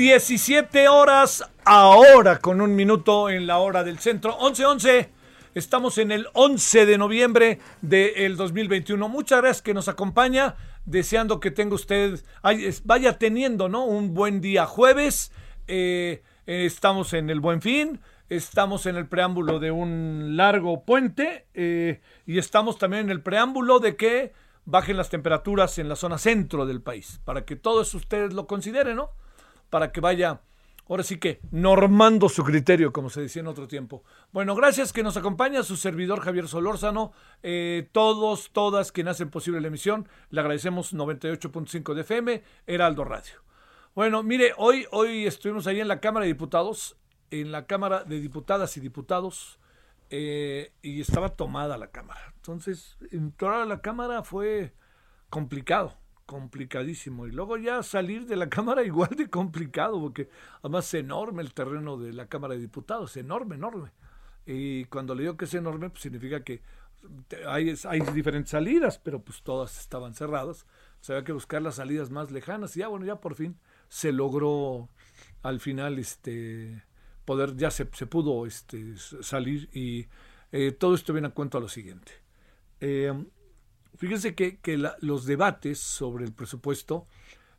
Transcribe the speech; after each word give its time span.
17 0.00 0.88
horas 0.88 1.44
ahora 1.62 2.38
con 2.38 2.62
un 2.62 2.74
minuto 2.74 3.28
en 3.28 3.46
la 3.46 3.58
hora 3.58 3.84
del 3.84 3.98
centro, 3.98 4.34
11:11. 4.38 5.10
Estamos 5.54 5.98
en 5.98 6.10
el 6.10 6.26
11 6.32 6.86
de 6.86 6.96
noviembre 6.96 7.58
del 7.82 8.38
2021. 8.38 9.10
Muchas 9.10 9.42
gracias 9.42 9.60
que 9.60 9.74
nos 9.74 9.88
acompaña, 9.88 10.56
deseando 10.86 11.38
que 11.38 11.50
tenga 11.50 11.74
usted, 11.74 12.18
vaya 12.84 13.18
teniendo, 13.18 13.68
¿no? 13.68 13.84
Un 13.84 14.14
buen 14.14 14.40
día 14.40 14.64
jueves. 14.64 15.32
Eh, 15.66 16.22
eh, 16.46 16.64
estamos 16.64 17.12
en 17.12 17.28
el 17.28 17.40
Buen 17.40 17.60
Fin, 17.60 18.00
estamos 18.30 18.86
en 18.86 18.96
el 18.96 19.06
preámbulo 19.06 19.58
de 19.58 19.70
un 19.70 20.34
largo 20.34 20.82
puente 20.82 21.44
eh, 21.52 22.00
y 22.24 22.38
estamos 22.38 22.78
también 22.78 23.04
en 23.04 23.10
el 23.10 23.20
preámbulo 23.20 23.80
de 23.80 23.96
que 23.96 24.32
bajen 24.64 24.96
las 24.96 25.10
temperaturas 25.10 25.78
en 25.78 25.90
la 25.90 25.96
zona 25.96 26.16
centro 26.16 26.64
del 26.64 26.80
país, 26.80 27.20
para 27.26 27.44
que 27.44 27.54
todo 27.54 27.82
eso 27.82 27.98
ustedes 27.98 28.32
lo 28.32 28.46
consideren, 28.46 28.96
¿no? 28.96 29.10
Para 29.70 29.92
que 29.92 30.00
vaya, 30.00 30.40
ahora 30.88 31.02
sí 31.02 31.18
que, 31.18 31.40
normando 31.50 32.28
su 32.28 32.44
criterio, 32.44 32.92
como 32.92 33.08
se 33.08 33.22
decía 33.22 33.40
en 33.40 33.46
otro 33.46 33.68
tiempo. 33.68 34.02
Bueno, 34.32 34.54
gracias 34.54 34.92
que 34.92 35.02
nos 35.02 35.16
acompaña 35.16 35.62
su 35.62 35.76
servidor 35.76 36.20
Javier 36.20 36.48
Solórzano, 36.48 37.12
eh, 37.42 37.88
todos, 37.92 38.50
todas 38.52 38.92
quienes 38.92 39.12
hacen 39.12 39.30
posible 39.30 39.60
la 39.60 39.68
emisión, 39.68 40.08
le 40.30 40.40
agradecemos 40.40 40.92
98.5 40.92 41.94
de 41.94 42.00
FM, 42.02 42.42
Heraldo 42.66 43.04
Radio. 43.04 43.34
Bueno, 43.94 44.22
mire, 44.22 44.52
hoy, 44.56 44.86
hoy 44.92 45.26
estuvimos 45.26 45.66
ahí 45.66 45.80
en 45.80 45.88
la 45.88 46.00
Cámara 46.00 46.24
de 46.24 46.32
Diputados, 46.32 46.96
en 47.30 47.52
la 47.52 47.66
Cámara 47.66 48.04
de 48.04 48.20
Diputadas 48.20 48.76
y 48.76 48.80
Diputados, 48.80 49.60
eh, 50.10 50.72
y 50.82 51.00
estaba 51.00 51.28
tomada 51.30 51.78
la 51.78 51.92
cámara. 51.92 52.32
Entonces, 52.34 52.96
entrar 53.12 53.60
a 53.60 53.64
la 53.64 53.80
cámara 53.80 54.24
fue 54.24 54.74
complicado, 55.28 55.99
complicadísimo. 56.30 57.26
Y 57.26 57.32
luego 57.32 57.56
ya 57.56 57.82
salir 57.82 58.24
de 58.24 58.36
la 58.36 58.48
cámara 58.48 58.84
igual 58.84 59.10
de 59.16 59.28
complicado, 59.28 60.00
porque 60.00 60.28
además 60.62 60.86
es 60.86 61.00
enorme 61.00 61.42
el 61.42 61.52
terreno 61.52 61.96
de 61.96 62.12
la 62.12 62.26
Cámara 62.26 62.54
de 62.54 62.60
Diputados, 62.60 63.16
enorme, 63.16 63.56
enorme. 63.56 63.90
Y 64.46 64.84
cuando 64.84 65.16
le 65.16 65.22
digo 65.22 65.36
que 65.36 65.46
es 65.46 65.54
enorme, 65.54 65.90
pues 65.90 66.02
significa 66.02 66.44
que 66.44 66.62
hay, 67.48 67.74
hay 67.84 68.00
diferentes 68.14 68.50
salidas, 68.50 68.98
pero 68.98 69.20
pues 69.20 69.42
todas 69.42 69.80
estaban 69.80 70.14
cerradas. 70.14 70.66
Pues 70.98 71.10
había 71.10 71.24
que 71.24 71.32
buscar 71.32 71.62
las 71.62 71.74
salidas 71.74 72.10
más 72.10 72.30
lejanas. 72.30 72.76
Y 72.76 72.80
ya, 72.80 72.86
bueno, 72.86 73.04
ya 73.06 73.16
por 73.16 73.34
fin 73.34 73.58
se 73.88 74.12
logró 74.12 74.88
al 75.42 75.58
final 75.58 75.98
este 75.98 76.84
poder, 77.24 77.56
ya 77.56 77.72
se, 77.72 77.88
se 77.92 78.06
pudo 78.06 78.46
este, 78.46 78.96
salir 78.96 79.68
y 79.72 80.06
eh, 80.52 80.70
todo 80.70 80.94
esto 80.94 81.12
viene 81.12 81.28
a 81.28 81.32
cuento 81.32 81.58
a 81.58 81.60
lo 81.60 81.68
siguiente. 81.68 82.12
Eh, 82.80 83.12
fíjense 83.96 84.34
que, 84.34 84.58
que 84.58 84.78
la- 84.78 84.96
los 85.00 85.24
debates 85.26 85.78
sobre 85.78 86.24
el 86.24 86.32
presupuesto 86.32 87.06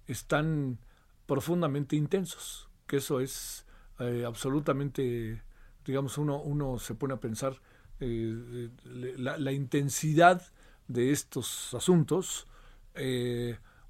están 0.08 0.80
profundamente 1.26 1.96
intensos, 1.96 2.70
que 2.88 2.98
eso 2.98 3.20
es 3.20 3.66
eh, 4.00 4.26
absolutamente, 4.26 5.42
digamos, 5.86 6.18
uno, 6.18 6.42
uno 6.42 6.80
se 6.80 6.96
pone 6.96 7.14
a 7.14 7.20
pensar 7.20 7.54
eh, 8.00 8.70
eh, 8.86 9.16
la, 9.18 9.52
intensidad 9.52 10.42
de 10.88 11.12
estos 11.12 11.74
asuntos, 11.74 12.48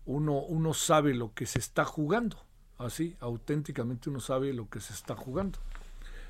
uno, 0.06 0.40
uno 0.42 0.74
sabe 0.74 1.14
lo 1.14 1.34
que 1.34 1.46
se 1.46 1.60
está 1.60 1.86
jugando, 1.86 2.38
así, 2.78 3.16
auténticamente 3.20 4.10
uno 4.10 4.20
sabe 4.20 4.54
lo 4.54 4.70
que 4.70 4.82
se 4.82 4.94
está 4.94 5.16
jugando. 5.16 5.60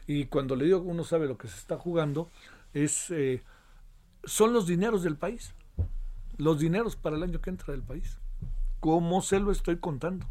Y 0.08 0.26
cuando 0.26 0.56
le 0.56 0.66
digo 0.66 0.82
que 0.84 0.88
uno 0.88 1.04
sabe 1.04 1.28
lo 1.28 1.38
que 1.38 1.48
se 1.48 1.58
está 1.58 1.78
jugando, 1.78 2.30
es, 2.74 3.12
son 4.24 4.54
los 4.54 4.68
dineros 4.68 5.04
del 5.04 5.18
país, 5.18 5.54
los 6.42 6.58
dineros 6.58 6.96
para 6.96 7.16
el 7.18 7.24
año 7.24 7.40
que 7.40 7.52
entra 7.52 7.72
del 7.72 7.84
país. 7.84 8.18
¿Cómo 8.80 9.22
se 9.22 9.40
lo 9.40 9.52
estoy 9.52 9.78
contando? 9.78 10.26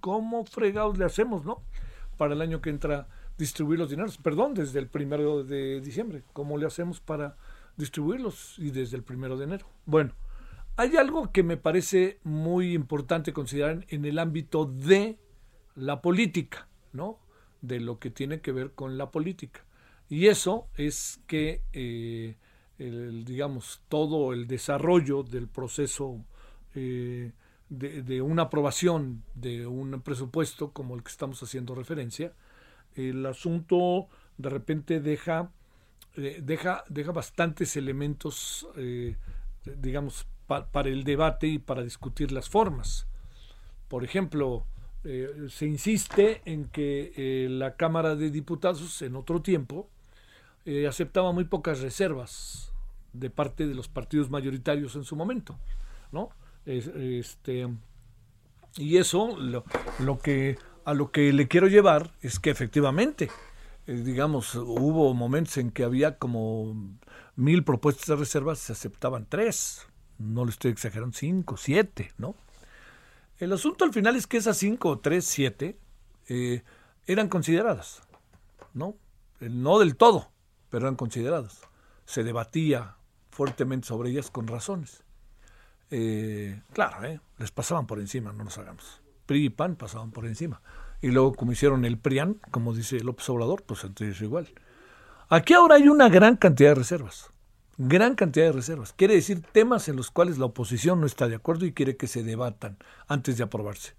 ¿Cómo 0.00 0.44
fregados 0.44 0.98
le 0.98 1.04
hacemos, 1.04 1.44
no? 1.44 1.62
Para 2.16 2.34
el 2.34 2.42
año 2.42 2.60
que 2.60 2.70
entra 2.70 3.06
distribuir 3.38 3.78
los 3.78 3.90
dineros. 3.90 4.18
Perdón, 4.18 4.54
desde 4.54 4.80
el 4.80 4.88
primero 4.88 5.44
de 5.44 5.80
diciembre. 5.80 6.24
¿Cómo 6.32 6.58
le 6.58 6.66
hacemos 6.66 6.98
para 6.98 7.36
distribuirlos? 7.76 8.58
Y 8.58 8.72
desde 8.72 8.96
el 8.96 9.04
primero 9.04 9.36
de 9.36 9.44
enero. 9.44 9.66
Bueno, 9.84 10.14
hay 10.74 10.96
algo 10.96 11.30
que 11.30 11.44
me 11.44 11.56
parece 11.56 12.18
muy 12.24 12.74
importante 12.74 13.32
considerar 13.32 13.86
en 13.88 14.04
el 14.04 14.18
ámbito 14.18 14.64
de 14.66 15.20
la 15.76 16.02
política, 16.02 16.66
¿no? 16.92 17.20
De 17.62 17.78
lo 17.78 18.00
que 18.00 18.10
tiene 18.10 18.40
que 18.40 18.50
ver 18.50 18.72
con 18.72 18.98
la 18.98 19.12
política. 19.12 19.64
Y 20.08 20.26
eso 20.26 20.66
es 20.74 21.20
que, 21.28 21.62
eh, 21.72 22.36
digamos, 22.78 23.80
todo 23.88 24.32
el 24.32 24.46
desarrollo 24.46 25.22
del 25.22 25.48
proceso 25.48 26.24
eh, 26.74 27.32
de, 27.68 28.20
una 28.22 28.42
aprobación 28.42 29.22
de 29.34 29.66
un 29.66 30.00
presupuesto 30.02 30.72
como 30.72 30.94
el 30.94 31.02
que 31.02 31.10
estamos 31.10 31.42
haciendo 31.42 31.74
referencia, 31.74 32.32
el 32.94 33.24
asunto 33.26 34.08
de 34.38 34.50
repente 34.50 35.00
deja, 35.00 35.50
eh, 36.16 36.40
deja, 36.42 36.84
deja 36.88 37.12
bastantes 37.12 37.76
elementos, 37.76 38.66
eh, 38.76 39.16
digamos, 39.64 40.26
pa- 40.46 40.66
para 40.70 40.88
el 40.90 41.04
debate 41.04 41.46
y 41.48 41.58
para 41.58 41.82
discutir 41.82 42.32
las 42.32 42.48
formas. 42.48 43.06
Por 43.88 44.04
ejemplo, 44.04 44.66
se 45.48 45.66
insiste 45.66 46.42
en 46.46 46.64
que 46.64 47.46
la 47.48 47.76
Cámara 47.76 48.16
de 48.16 48.30
Diputados 48.32 49.02
en 49.02 49.14
otro 49.14 49.40
tiempo 49.40 49.88
eh, 50.66 50.86
aceptaba 50.86 51.32
muy 51.32 51.44
pocas 51.44 51.80
reservas 51.80 52.72
de 53.12 53.30
parte 53.30 53.66
de 53.66 53.74
los 53.74 53.88
partidos 53.88 54.28
mayoritarios 54.30 54.94
en 54.96 55.04
su 55.04 55.16
momento, 55.16 55.58
¿no? 56.12 56.28
Es- 56.66 56.88
este, 56.88 57.68
y 58.76 58.98
eso 58.98 59.36
lo, 59.38 59.64
lo 60.00 60.18
que 60.18 60.58
a 60.84 60.92
lo 60.94 61.10
que 61.10 61.32
le 61.32 61.48
quiero 61.48 61.66
llevar 61.66 62.12
es 62.20 62.38
que 62.38 62.50
efectivamente, 62.50 63.30
eh, 63.86 63.94
digamos, 63.94 64.54
hubo 64.54 65.14
momentos 65.14 65.56
en 65.56 65.70
que 65.70 65.82
había 65.82 66.18
como 66.18 66.76
mil 67.34 67.64
propuestas 67.64 68.06
de 68.06 68.16
reservas, 68.16 68.58
se 68.60 68.72
aceptaban 68.72 69.26
tres, 69.28 69.86
no 70.18 70.44
le 70.44 70.50
estoy 70.50 70.70
exagerando, 70.70 71.16
cinco, 71.16 71.56
siete, 71.56 72.12
¿no? 72.18 72.34
El 73.38 73.52
asunto 73.52 73.84
al 73.84 73.92
final 73.92 74.16
es 74.16 74.26
que 74.26 74.36
esas 74.38 74.56
cinco, 74.56 74.98
tres, 74.98 75.24
siete 75.24 75.76
eh, 76.28 76.62
eran 77.06 77.28
consideradas, 77.28 78.02
¿no? 78.72 78.94
No 79.40 79.78
del 79.78 79.96
todo, 79.96 80.30
pero 80.70 80.86
eran 80.86 80.96
consideradas. 80.96 81.60
Se 82.04 82.24
debatía 82.24 82.96
fuertemente 83.30 83.88
sobre 83.88 84.10
ellas 84.10 84.30
con 84.30 84.46
razones. 84.46 85.02
Eh, 85.90 86.60
claro, 86.72 87.04
¿eh? 87.04 87.20
les 87.38 87.50
pasaban 87.50 87.86
por 87.86 88.00
encima, 88.00 88.32
no 88.32 88.44
nos 88.44 88.58
hagamos. 88.58 89.00
PRI 89.26 89.46
y 89.46 89.50
PAN 89.50 89.76
pasaban 89.76 90.10
por 90.10 90.26
encima. 90.26 90.62
Y 91.00 91.08
luego, 91.08 91.34
como 91.34 91.52
hicieron 91.52 91.84
el 91.84 91.98
PRIAN, 91.98 92.40
como 92.50 92.74
dice 92.74 93.00
López 93.00 93.28
Obrador, 93.28 93.62
pues 93.62 93.84
entonces 93.84 94.20
igual. 94.22 94.48
Aquí 95.28 95.54
ahora 95.54 95.74
hay 95.76 95.88
una 95.88 96.08
gran 96.08 96.36
cantidad 96.36 96.70
de 96.70 96.76
reservas. 96.76 97.30
Gran 97.78 98.14
cantidad 98.14 98.46
de 98.46 98.52
reservas. 98.52 98.92
Quiere 98.94 99.14
decir 99.14 99.42
temas 99.52 99.88
en 99.88 99.96
los 99.96 100.10
cuales 100.10 100.38
la 100.38 100.46
oposición 100.46 101.00
no 101.00 101.06
está 101.06 101.28
de 101.28 101.34
acuerdo 101.34 101.66
y 101.66 101.72
quiere 101.72 101.96
que 101.96 102.06
se 102.06 102.22
debatan 102.22 102.78
antes 103.06 103.36
de 103.36 103.44
aprobarse. 103.44 103.94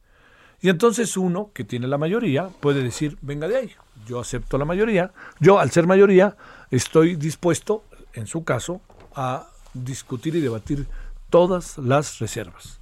Y 0.62 0.70
entonces 0.70 1.18
uno, 1.18 1.52
que 1.54 1.64
tiene 1.64 1.88
la 1.88 1.98
mayoría, 1.98 2.48
puede 2.48 2.82
decir, 2.82 3.18
venga 3.22 3.48
de 3.48 3.58
ahí, 3.58 3.72
yo 4.08 4.20
acepto 4.20 4.58
la 4.58 4.66
mayoría, 4.66 5.12
yo 5.40 5.60
al 5.60 5.72
ser 5.72 5.86
mayoría 5.86 6.36
estoy 6.72 7.16
dispuesto, 7.16 7.84
en 8.14 8.28
su 8.28 8.44
caso, 8.44 8.82
a 9.16 9.48
discutir 9.74 10.36
y 10.36 10.42
debatir 10.42 10.88
todas 11.30 11.78
las 11.78 12.20
reservas. 12.20 12.80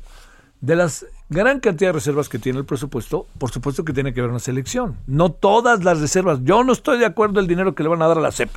De 0.62 0.76
las 0.76 1.06
gran 1.30 1.60
cantidad 1.60 1.90
de 1.90 1.94
reservas 1.94 2.30
que 2.30 2.40
tiene 2.40 2.60
el 2.60 2.66
presupuesto, 2.66 3.28
por 3.38 3.52
supuesto 3.52 3.84
que 3.84 3.94
tiene 3.94 4.14
que 4.14 4.20
haber 4.20 4.32
una 4.32 4.40
selección. 4.40 4.98
No 5.08 5.32
todas 5.32 5.84
las 5.84 6.00
reservas. 6.00 6.40
Yo 6.44 6.64
no 6.64 6.74
estoy 6.74 7.00
de 7.00 7.06
acuerdo 7.06 7.40
el 7.40 7.48
dinero 7.48 7.76
que 7.76 7.84
le 7.84 7.90
van 7.90 8.02
a 8.02 8.08
dar 8.08 8.18
a 8.18 8.22
la 8.22 8.32
CEP. 8.32 8.52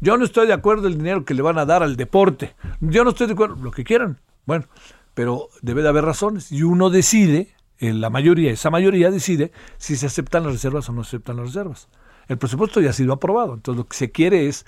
Yo 0.00 0.16
no 0.16 0.24
estoy 0.24 0.46
de 0.46 0.54
acuerdo 0.54 0.88
el 0.88 0.96
dinero 0.96 1.24
que 1.24 1.34
le 1.34 1.42
van 1.42 1.58
a 1.58 1.66
dar 1.66 1.82
al 1.82 1.96
deporte. 1.96 2.54
Yo 2.80 3.04
no 3.04 3.10
estoy 3.10 3.26
de 3.26 3.34
acuerdo, 3.34 3.56
lo 3.56 3.70
que 3.70 3.84
quieran. 3.84 4.18
Bueno, 4.46 4.64
pero 5.14 5.48
debe 5.62 5.82
de 5.82 5.88
haber 5.88 6.04
razones. 6.04 6.50
Y 6.52 6.62
uno 6.62 6.90
decide, 6.90 7.54
la 7.80 8.10
mayoría, 8.10 8.50
esa 8.50 8.70
mayoría 8.70 9.10
decide 9.10 9.52
si 9.76 9.96
se 9.96 10.06
aceptan 10.06 10.44
las 10.44 10.52
reservas 10.52 10.88
o 10.88 10.92
no 10.92 11.04
se 11.04 11.16
aceptan 11.16 11.36
las 11.36 11.46
reservas. 11.46 11.88
El 12.28 12.38
presupuesto 12.38 12.80
ya 12.80 12.90
ha 12.90 12.94
sido 12.94 13.12
aprobado. 13.12 13.54
Entonces 13.54 13.78
lo 13.78 13.86
que 13.86 13.96
se 13.96 14.10
quiere 14.10 14.48
es 14.48 14.66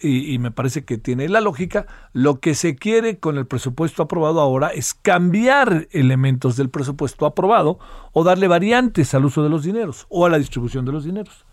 y, 0.00 0.38
me 0.38 0.50
parece 0.50 0.84
que 0.84 0.98
tiene 0.98 1.28
la 1.28 1.40
lógica, 1.40 1.86
lo 2.12 2.40
que 2.40 2.54
se 2.54 2.76
quiere 2.76 3.18
con 3.18 3.38
el 3.38 3.46
presupuesto 3.46 4.02
aprobado 4.02 4.40
ahora 4.40 4.68
es 4.68 4.92
cambiar 4.92 5.88
elementos 5.90 6.56
del 6.56 6.68
presupuesto 6.68 7.24
aprobado 7.24 7.78
o 8.12 8.22
darle 8.22 8.46
variantes 8.46 9.14
al 9.14 9.24
uso 9.24 9.42
de 9.42 9.48
los 9.48 9.62
dineros 9.62 10.06
o 10.10 10.26
a 10.26 10.30
la 10.30 10.38
distribución 10.38 10.84
de 10.84 10.92
los 10.92 11.04
dineros. 11.04 11.46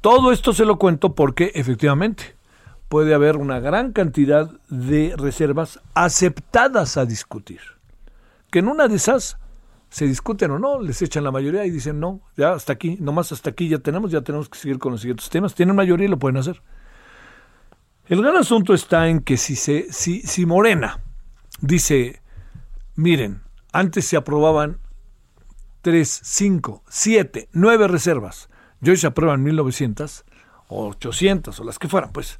Todo 0.00 0.32
esto 0.32 0.54
se 0.54 0.64
lo 0.64 0.78
cuento 0.78 1.14
porque 1.14 1.52
efectivamente 1.54 2.34
puede 2.88 3.12
haber 3.12 3.36
una 3.36 3.60
gran 3.60 3.92
cantidad 3.92 4.50
de 4.70 5.14
reservas 5.18 5.80
aceptadas 5.92 6.96
a 6.96 7.04
discutir. 7.04 7.60
Que 8.50 8.60
en 8.60 8.68
una 8.68 8.88
de 8.88 8.96
esas 8.96 9.38
se 9.90 10.06
discuten 10.06 10.52
o 10.52 10.58
no, 10.58 10.80
les 10.80 11.02
echan 11.02 11.24
la 11.24 11.32
mayoría 11.32 11.66
y 11.66 11.70
dicen 11.70 11.98
no, 11.98 12.20
ya 12.36 12.52
hasta 12.52 12.72
aquí, 12.72 12.96
nomás 13.00 13.32
hasta 13.32 13.50
aquí 13.50 13.68
ya 13.68 13.78
tenemos, 13.78 14.12
ya 14.12 14.22
tenemos 14.22 14.48
que 14.48 14.58
seguir 14.58 14.78
con 14.78 14.92
los 14.92 15.00
siguientes 15.00 15.28
temas. 15.28 15.54
Tienen 15.54 15.74
mayoría 15.74 16.06
y 16.06 16.10
lo 16.10 16.18
pueden 16.18 16.36
hacer. 16.36 16.62
El 18.06 18.22
gran 18.22 18.36
asunto 18.36 18.72
está 18.72 19.08
en 19.08 19.20
que 19.20 19.36
si, 19.36 19.56
se, 19.56 19.92
si, 19.92 20.22
si 20.22 20.46
Morena 20.46 21.00
dice, 21.60 22.22
miren, 22.94 23.42
antes 23.72 24.06
se 24.06 24.16
aprobaban 24.16 24.78
3, 25.82 26.20
5, 26.22 26.84
7, 26.88 27.48
9 27.52 27.88
reservas, 27.88 28.48
y 28.82 28.90
hoy 28.90 28.96
se 28.96 29.06
aprueban 29.06 29.42
1900 29.42 30.24
o 30.68 30.88
800 30.88 31.58
o 31.58 31.64
las 31.64 31.78
que 31.78 31.88
fueran, 31.88 32.12
pues 32.12 32.38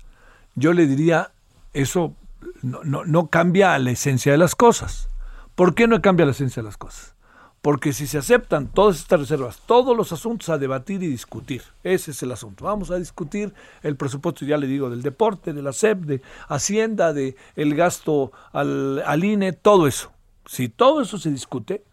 yo 0.55 0.73
le 0.73 0.87
diría, 0.87 1.33
eso 1.73 2.17
no, 2.63 2.83
no, 2.85 3.05
no 3.05 3.29
cambia 3.29 3.79
la 3.79 3.91
esencia 3.91 4.33
de 4.33 4.39
las 4.39 4.55
cosas. 4.55 5.09
¿Por 5.55 5.75
qué 5.75 5.87
no 5.87 6.01
cambia 6.01 6.27
la 6.27 6.33
esencia 6.33 6.63
de 6.63 6.69
las 6.69 6.77
cosas? 6.77 7.15
Porque 7.63 7.93
si 7.93 8.07
se 8.07 8.17
aceptan 8.17 8.69
todas 8.69 8.99
estas 8.99 9.21
reservas, 9.21 9.61
todos 9.67 9.95
los 9.95 10.13
asuntos 10.13 10.49
a 10.49 10.57
debatir 10.57 11.03
y 11.03 11.09
discutir, 11.09 11.63
ese 11.85 12.13
es 12.13 12.23
el 12.23 12.33
asunto. 12.33 12.65
Vamos 12.65 12.91
a 12.91 12.97
discutir 12.97 13.53
el 13.83 13.97
presupuesto, 13.97 14.47
ya 14.47 14.57
le 14.57 14.67
digo, 14.67 14.89
del 14.89 15.03
deporte, 15.03 15.53
de 15.53 15.61
la 15.61 15.75
SEP, 15.75 15.99
de 16.01 16.23
Hacienda, 16.49 17.13
de 17.13 17.37
el 17.57 17.75
gasto 17.75 18.33
al, 18.53 19.03
al 19.05 19.25
INE, 19.25 19.53
todo 19.53 19.87
eso. 19.87 20.11
Si 20.47 20.71
todo 20.71 21.03
eso 21.03 21.19
se 21.19 21.31
discute, 21.31 21.85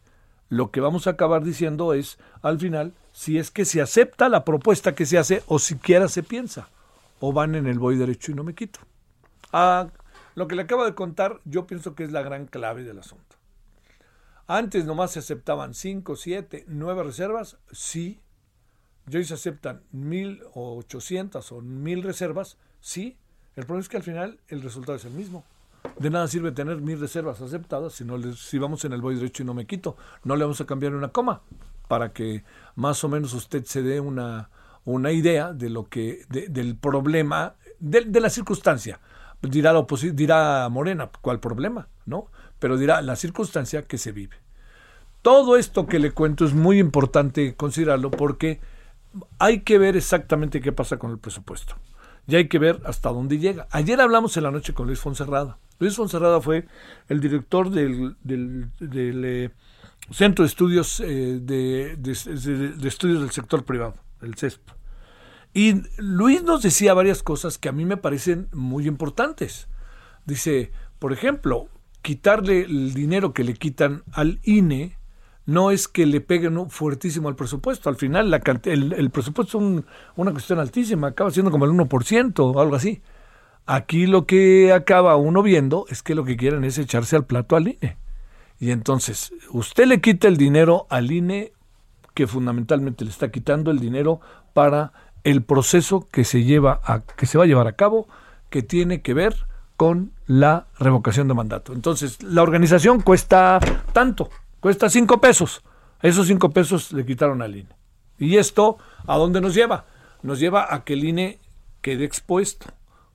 lo 0.50 0.72
que 0.72 0.80
vamos 0.80 1.06
a 1.06 1.12
acabar 1.12 1.44
diciendo 1.44 1.94
es, 1.94 2.18
al 2.42 2.60
final, 2.60 2.94
si 3.12 3.38
es 3.38 3.52
que 3.52 3.66
se 3.66 3.82
acepta 3.82 4.30
la 4.30 4.46
propuesta 4.46 4.96
que 4.96 5.06
se 5.06 5.18
hace 5.18 5.44
o 5.48 5.60
siquiera 5.60 6.08
se 6.08 6.24
piensa, 6.24 6.70
o 7.20 7.34
van 7.34 7.56
en 7.56 7.68
el 7.68 7.80
voy 7.80 7.98
derecho 7.98 8.32
y 8.32 8.36
no 8.36 8.44
me 8.44 8.56
quito. 8.56 8.80
Ah, 9.52 9.88
lo 10.36 10.48
que 10.48 10.56
le 10.56 10.62
acabo 10.62 10.86
de 10.86 10.96
contar, 10.96 11.42
yo 11.44 11.68
pienso 11.68 11.96
que 11.96 12.04
es 12.04 12.12
la 12.12 12.22
gran 12.22 12.46
clave 12.46 12.84
del 12.84 13.00
asunto. 13.00 13.37
Antes 14.48 14.86
nomás 14.86 15.12
se 15.12 15.20
aceptaban 15.20 15.74
5, 15.74 16.16
7, 16.16 16.66
9 16.68 17.04
reservas, 17.04 17.58
sí. 17.72 18.22
Y 19.10 19.18
hoy 19.18 19.26
se 19.26 19.34
aceptan 19.34 19.84
1.800 19.94 21.52
o 21.52 21.62
1.000 21.62 22.02
reservas, 22.04 22.58
sí. 22.80 23.18
El 23.56 23.66
problema 23.66 23.82
es 23.82 23.90
que 23.90 23.98
al 23.98 24.04
final 24.04 24.40
el 24.48 24.62
resultado 24.62 24.96
es 24.96 25.06
el 25.06 25.12
mismo. 25.12 25.44
De 26.00 26.10
nada 26.10 26.28
sirve 26.28 26.52
tener 26.52 26.80
mil 26.80 27.00
reservas 27.00 27.42
aceptadas 27.42 27.94
si, 27.94 28.06
no 28.06 28.22
si 28.34 28.60
vamos 28.60 28.86
en 28.86 28.94
el 28.94 29.02
voy 29.02 29.16
derecho 29.16 29.44
y 29.44 29.46
no 29.46 29.54
me 29.54 29.66
quito. 29.66 29.98
No 30.24 30.36
le 30.36 30.44
vamos 30.44 30.62
a 30.62 30.66
cambiar 30.66 30.94
una 30.94 31.10
coma 31.10 31.42
para 31.88 32.14
que 32.14 32.44
más 32.76 33.04
o 33.04 33.10
menos 33.10 33.34
usted 33.34 33.66
se 33.66 33.82
dé 33.82 34.00
una, 34.00 34.50
una 34.86 35.12
idea 35.12 35.54
de 35.54 35.70
lo 35.70 35.88
que, 35.88 36.26
del 36.30 36.76
problema, 36.76 37.56
de, 37.80 38.02
de 38.02 38.20
la 38.20 38.30
circunstancia. 38.30 39.00
Dirá, 39.42 39.74
la 39.74 39.86
dirá 40.14 40.68
Morena, 40.70 41.10
¿cuál 41.22 41.40
problema? 41.40 41.88
¿No? 42.06 42.28
Pero 42.60 42.78
dirá 42.78 43.02
la 43.02 43.16
circunstancia 43.16 43.84
que 43.84 43.98
se 43.98 44.12
vive. 44.12 44.38
Todo 45.22 45.58
esto 45.58 45.88
que 45.88 46.00
le 46.00 46.12
cuento 46.12 46.46
es 46.46 46.54
muy 46.54 46.80
importante 46.80 47.56
considerarlo 47.56 48.12
porque 48.12 48.60
hay 49.40 49.62
que 49.62 49.78
ver 49.78 49.98
exactamente 49.98 50.62
qué 50.62 50.72
pasa 50.72 50.98
con 50.98 51.12
el 51.12 51.18
presupuesto. 51.18 51.76
Y 52.28 52.36
hay 52.36 52.48
que 52.48 52.60
ver 52.60 52.82
hasta 52.86 53.10
dónde 53.10 53.38
llega. 53.38 53.68
Ayer 53.72 54.00
hablamos 54.02 54.36
en 54.38 54.44
la 54.44 54.52
noche 54.52 54.74
con 54.74 54.88
Luis 54.88 55.00
Fonserrada. 55.00 55.58
Luis 55.80 55.96
Fonserrada 55.96 56.42
fue 56.42 56.68
el 57.08 57.22
director 57.22 57.70
del, 57.70 58.16
eh, 58.80 59.50
Centro 60.12 60.44
de 60.44 60.48
Estudios 60.48 61.00
eh, 61.00 61.40
de, 61.42 61.98
Estudios 62.84 63.22
del 63.22 63.32
Sector 63.32 63.64
Privado, 63.64 63.96
el 64.22 64.36
CESP. 64.36 64.62
Y 65.54 65.82
Luis 65.98 66.44
nos 66.44 66.62
decía 66.62 66.94
varias 66.94 67.24
cosas 67.24 67.58
que 67.58 67.70
a 67.70 67.72
mí 67.72 67.86
me 67.86 67.98
parecen 67.98 68.48
muy 68.52 68.88
importantes. 68.88 69.68
Dice, 70.26 70.72
por 71.00 71.14
ejemplo, 71.14 71.70
quitarle 72.08 72.62
el 72.62 72.94
dinero 72.94 73.34
que 73.34 73.44
le 73.44 73.54
quitan 73.54 74.04
al 74.14 74.40
INE 74.44 74.96
no 75.46 75.72
es 75.72 75.90
que 75.90 76.06
le 76.06 76.22
peguen 76.22 76.70
fuertísimo 76.70 77.28
al 77.28 77.36
presupuesto. 77.36 77.90
Al 77.90 77.98
final 77.98 78.34
el, 78.64 79.10
presupuesto 79.10 79.58
es 79.58 79.84
una 80.16 80.32
cuestión 80.32 80.58
altísima, 80.60 81.08
acaba 81.08 81.32
siendo 81.32 81.52
como 81.52 81.66
el 81.66 81.72
1% 81.72 82.40
o 82.40 82.62
algo 82.62 82.78
así. 82.78 83.02
Aquí 83.66 84.08
lo 84.08 84.26
que 84.26 84.72
acaba 84.72 85.18
uno 85.18 85.44
viendo 85.44 85.84
es 85.90 86.02
que 86.02 86.16
lo 86.16 86.24
que 86.24 86.38
quieren 86.38 86.64
es 86.64 86.78
echarse 86.78 87.18
al 87.18 87.26
plato 87.26 87.58
al 87.58 87.68
INE. 87.68 87.98
Y 88.58 88.72
entonces, 88.72 89.34
usted 89.52 89.86
le 89.86 90.00
quita 90.00 90.30
el 90.30 90.38
dinero 90.38 90.88
al 90.90 91.12
INE, 91.12 91.52
que 92.14 92.26
fundamentalmente 92.26 93.04
le 93.04 93.12
está 93.12 93.32
quitando 93.32 93.70
el 93.70 93.80
dinero 93.80 94.22
para 94.54 94.94
el 95.26 95.44
proceso 95.44 96.08
que 96.10 96.24
se 96.24 96.46
lleva 96.46 96.80
que 97.18 97.26
se 97.26 97.38
va 97.38 97.44
a 97.44 97.48
llevar 97.48 97.68
a 97.68 97.74
cabo, 97.74 98.08
que 98.50 98.64
tiene 98.64 99.02
que 99.02 99.14
ver 99.14 99.46
con 99.78 100.12
la 100.26 100.66
revocación 100.80 101.28
de 101.28 101.36
mandato. 101.36 101.72
Entonces, 101.72 102.22
la 102.24 102.42
organización 102.42 103.02
cuesta 103.02 103.60
tanto, 103.94 104.30
cuesta 104.60 104.90
cinco 104.90 105.22
pesos. 105.22 105.64
Esos 106.02 106.28
cinco 106.28 106.50
pesos 106.50 106.92
le 106.92 107.06
quitaron 107.06 107.42
al 107.42 107.56
INE. 107.56 107.70
¿Y 108.18 108.38
esto 108.38 108.78
a 109.06 109.18
dónde 109.18 109.40
nos 109.40 109.54
lleva? 109.54 109.86
Nos 110.24 110.40
lleva 110.40 110.74
a 110.74 110.84
que 110.84 110.94
el 110.94 111.06
INE 111.06 111.40
quede 111.82 112.04
expuesto. 112.04 112.66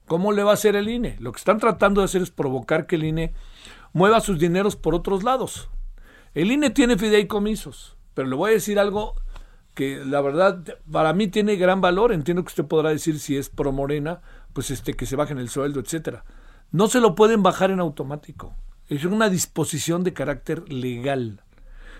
¿Cómo 0.07 0.33
le 0.33 0.45
va 0.45 0.53
a 0.53 0.55
hacer 0.55 0.77
el 0.77 0.89
INE? 0.89 1.17
Lo 1.21 1.33
que 1.33 1.39
están 1.39 1.59
tratando 1.59 2.01
de 2.01 2.07
hacer 2.07 2.23
es 2.23 2.31
provocar 2.31 2.87
que 2.87 2.97
el 2.97 3.05
INE 3.05 3.35
mueva 3.93 4.21
sus 4.21 4.39
dineros 4.39 4.77
por 4.77 4.95
otros 4.95 5.25
lados. 5.25 5.69
El 6.35 6.51
INE 6.51 6.71
tiene 6.71 6.97
fideicomisos, 6.97 7.97
pero 8.15 8.29
le 8.29 8.37
voy 8.37 8.51
a 8.51 8.55
decir 8.55 8.79
algo 8.79 9.15
que 9.75 10.03
la 10.05 10.21
verdad 10.21 10.63
para 10.91 11.13
mí 11.13 11.27
tiene 11.27 11.57
gran 11.57 11.81
valor. 11.81 12.13
Entiendo 12.13 12.43
que 12.45 12.49
usted 12.49 12.67
podrá 12.67 12.91
decir 12.91 13.19
si 13.19 13.37
es 13.37 13.49
pro 13.49 13.73
Morena, 13.73 14.21
pues 14.53 14.71
este 14.71 14.95
que 14.95 15.07
se 15.07 15.17
bajen 15.17 15.39
el 15.39 15.49
sueldo, 15.49 15.81
etcétera. 15.81 16.25
No 16.73 16.89
se 16.89 17.01
lo 17.01 17.15
pueden 17.15 17.43
bajar 17.43 17.71
en 17.71 17.81
automático. 17.81 18.55
Es 18.89 19.05
una 19.05 19.29
disposición 19.29 20.05
de 20.05 20.15
carácter 20.15 20.73
legal. 20.73 21.43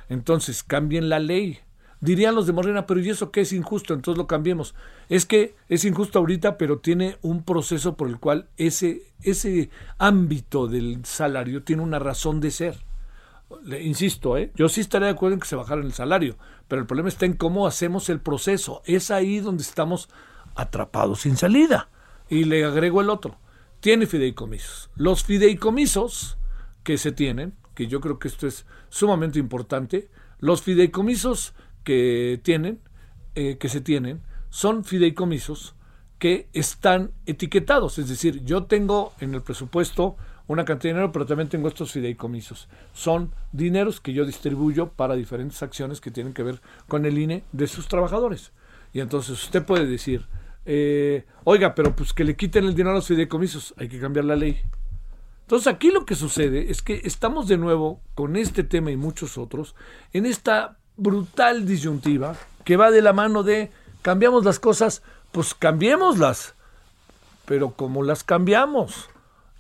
Entonces, 0.09 0.63
cambien 0.63 1.11
la 1.11 1.19
ley. 1.19 1.59
Dirían 2.01 2.35
los 2.35 2.47
de 2.47 2.55
Morena, 2.55 2.87
pero 2.87 2.99
¿y 2.99 3.11
eso 3.11 3.31
qué 3.31 3.43
es 3.43 3.53
injusto? 3.53 3.93
Entonces 3.93 4.17
lo 4.17 4.27
cambiemos. 4.27 4.75
Es 5.11 5.27
que 5.27 5.55
es 5.69 5.85
injusto 5.85 6.19
ahorita, 6.19 6.57
pero 6.57 6.79
tiene 6.79 7.19
un 7.21 7.45
proceso 7.45 7.99
por 7.99 8.09
el 8.09 8.19
cual 8.19 8.49
ese, 8.57 9.03
ese 9.21 9.69
ámbito 9.99 10.67
del 10.67 11.05
salario 11.05 11.63
tiene 11.63 11.83
una 11.83 11.99
razón 11.99 12.41
de 12.41 12.51
ser. 12.51 12.79
Le, 13.63 13.83
insisto, 13.83 14.39
¿eh? 14.39 14.53
yo 14.57 14.71
sí 14.71 14.81
estaría 14.81 15.09
de 15.09 15.13
acuerdo 15.13 15.35
en 15.35 15.41
que 15.41 15.49
se 15.49 15.55
bajara 15.55 15.83
el 15.83 15.93
salario, 15.93 16.39
pero 16.67 16.81
el 16.81 16.87
problema 16.87 17.11
está 17.11 17.27
en 17.27 17.35
cómo 17.35 17.67
hacemos 17.67 18.09
el 18.09 18.21
proceso. 18.21 18.81
Es 18.87 19.11
ahí 19.11 19.41
donde 19.41 19.63
estamos 19.63 20.09
atrapados 20.55 21.21
sin 21.21 21.37
salida. 21.37 21.91
Y 22.31 22.45
le 22.45 22.65
agrego 22.65 23.03
el 23.03 23.11
otro 23.11 23.37
tiene 23.83 24.07
fideicomisos. 24.07 24.91
Los 24.95 25.25
fideicomisos 25.25 26.39
que 26.85 26.99
se 26.99 27.11
tienen, 27.11 27.55
que 27.75 27.89
yo 27.89 28.01
creo 28.01 28.21
que 28.21 28.29
esto 28.29 28.47
es 28.47 28.65
sumamente 28.89 29.41
importante, 29.41 30.09
los 30.39 30.63
fideicomisos 30.63 31.53
que 31.83 32.41
tienen, 32.45 32.79
eh, 33.35 33.59
que 33.59 33.69
se 33.69 33.81
tienen, 33.81 34.23
son 34.51 34.85
fideicomisos 34.85 35.75
que 36.21 36.49
están 36.53 37.11
etiquetados. 37.27 37.99
Es 37.99 38.09
decir, 38.09 38.45
yo 38.45 38.67
tengo 38.67 39.15
en 39.19 39.35
el 39.35 39.43
presupuesto 39.43 40.17
una 40.47 40.65
cantidad 40.65 40.93
de 40.93 40.99
dinero, 40.99 41.13
pero 41.13 41.27
también 41.27 41.49
tengo 41.49 41.67
estos 41.67 41.91
fideicomisos. 41.91 42.69
Son 42.93 43.35
dineros 43.51 44.01
que 44.01 44.13
yo 44.13 44.25
distribuyo 44.25 44.91
para 44.91 45.17
diferentes 45.17 45.61
acciones 45.61 46.01
que 46.01 46.13
tienen 46.13 46.35
que 46.35 46.45
ver 46.45 46.63
con 46.87 47.05
el 47.05 47.19
INE 47.19 47.43
de 47.51 47.67
sus 47.67 47.89
trabajadores. 47.89 48.53
Y 48.93 49.01
entonces 49.01 49.43
usted 49.43 49.65
puede 49.65 49.87
decir, 49.87 50.29
eh, 50.65 51.25
oiga, 51.45 51.75
pero 51.75 51.95
pues 51.95 52.13
que 52.13 52.25
le 52.25 52.37
quiten 52.37 52.65
el 52.65 52.75
dinero 52.75 52.91
a 52.91 52.95
los 52.97 53.07
fideicomisos, 53.07 53.75
hay 53.77 53.89
que 53.89 54.01
cambiar 54.01 54.25
la 54.25 54.37
ley. 54.37 54.61
Entonces 55.43 55.67
aquí 55.67 55.91
lo 55.91 56.07
que 56.07 56.15
sucede 56.15 56.71
es 56.71 56.83
que 56.83 57.03
estamos 57.05 57.49
de 57.49 57.59
nuevo 57.59 58.01
con 58.15 58.37
este 58.37 58.65
tema 58.65 58.91
y 58.91 58.97
muchos 58.97 59.37
otros 59.37 59.75
en 60.13 60.25
esta 60.25 60.79
brutal 60.97 61.67
disyuntiva 61.67 62.37
que 62.65 62.77
va 62.77 62.91
de 62.91 63.03
la 63.03 63.13
mano 63.13 63.43
de 63.43 63.71
cambiamos 64.03 64.45
las 64.45 64.59
cosas, 64.59 65.03
pues 65.31 65.55
cambiémoslas. 65.55 66.55
Pero 67.45 67.73
¿cómo 67.73 68.03
las 68.03 68.25
cambiamos? 68.25 69.11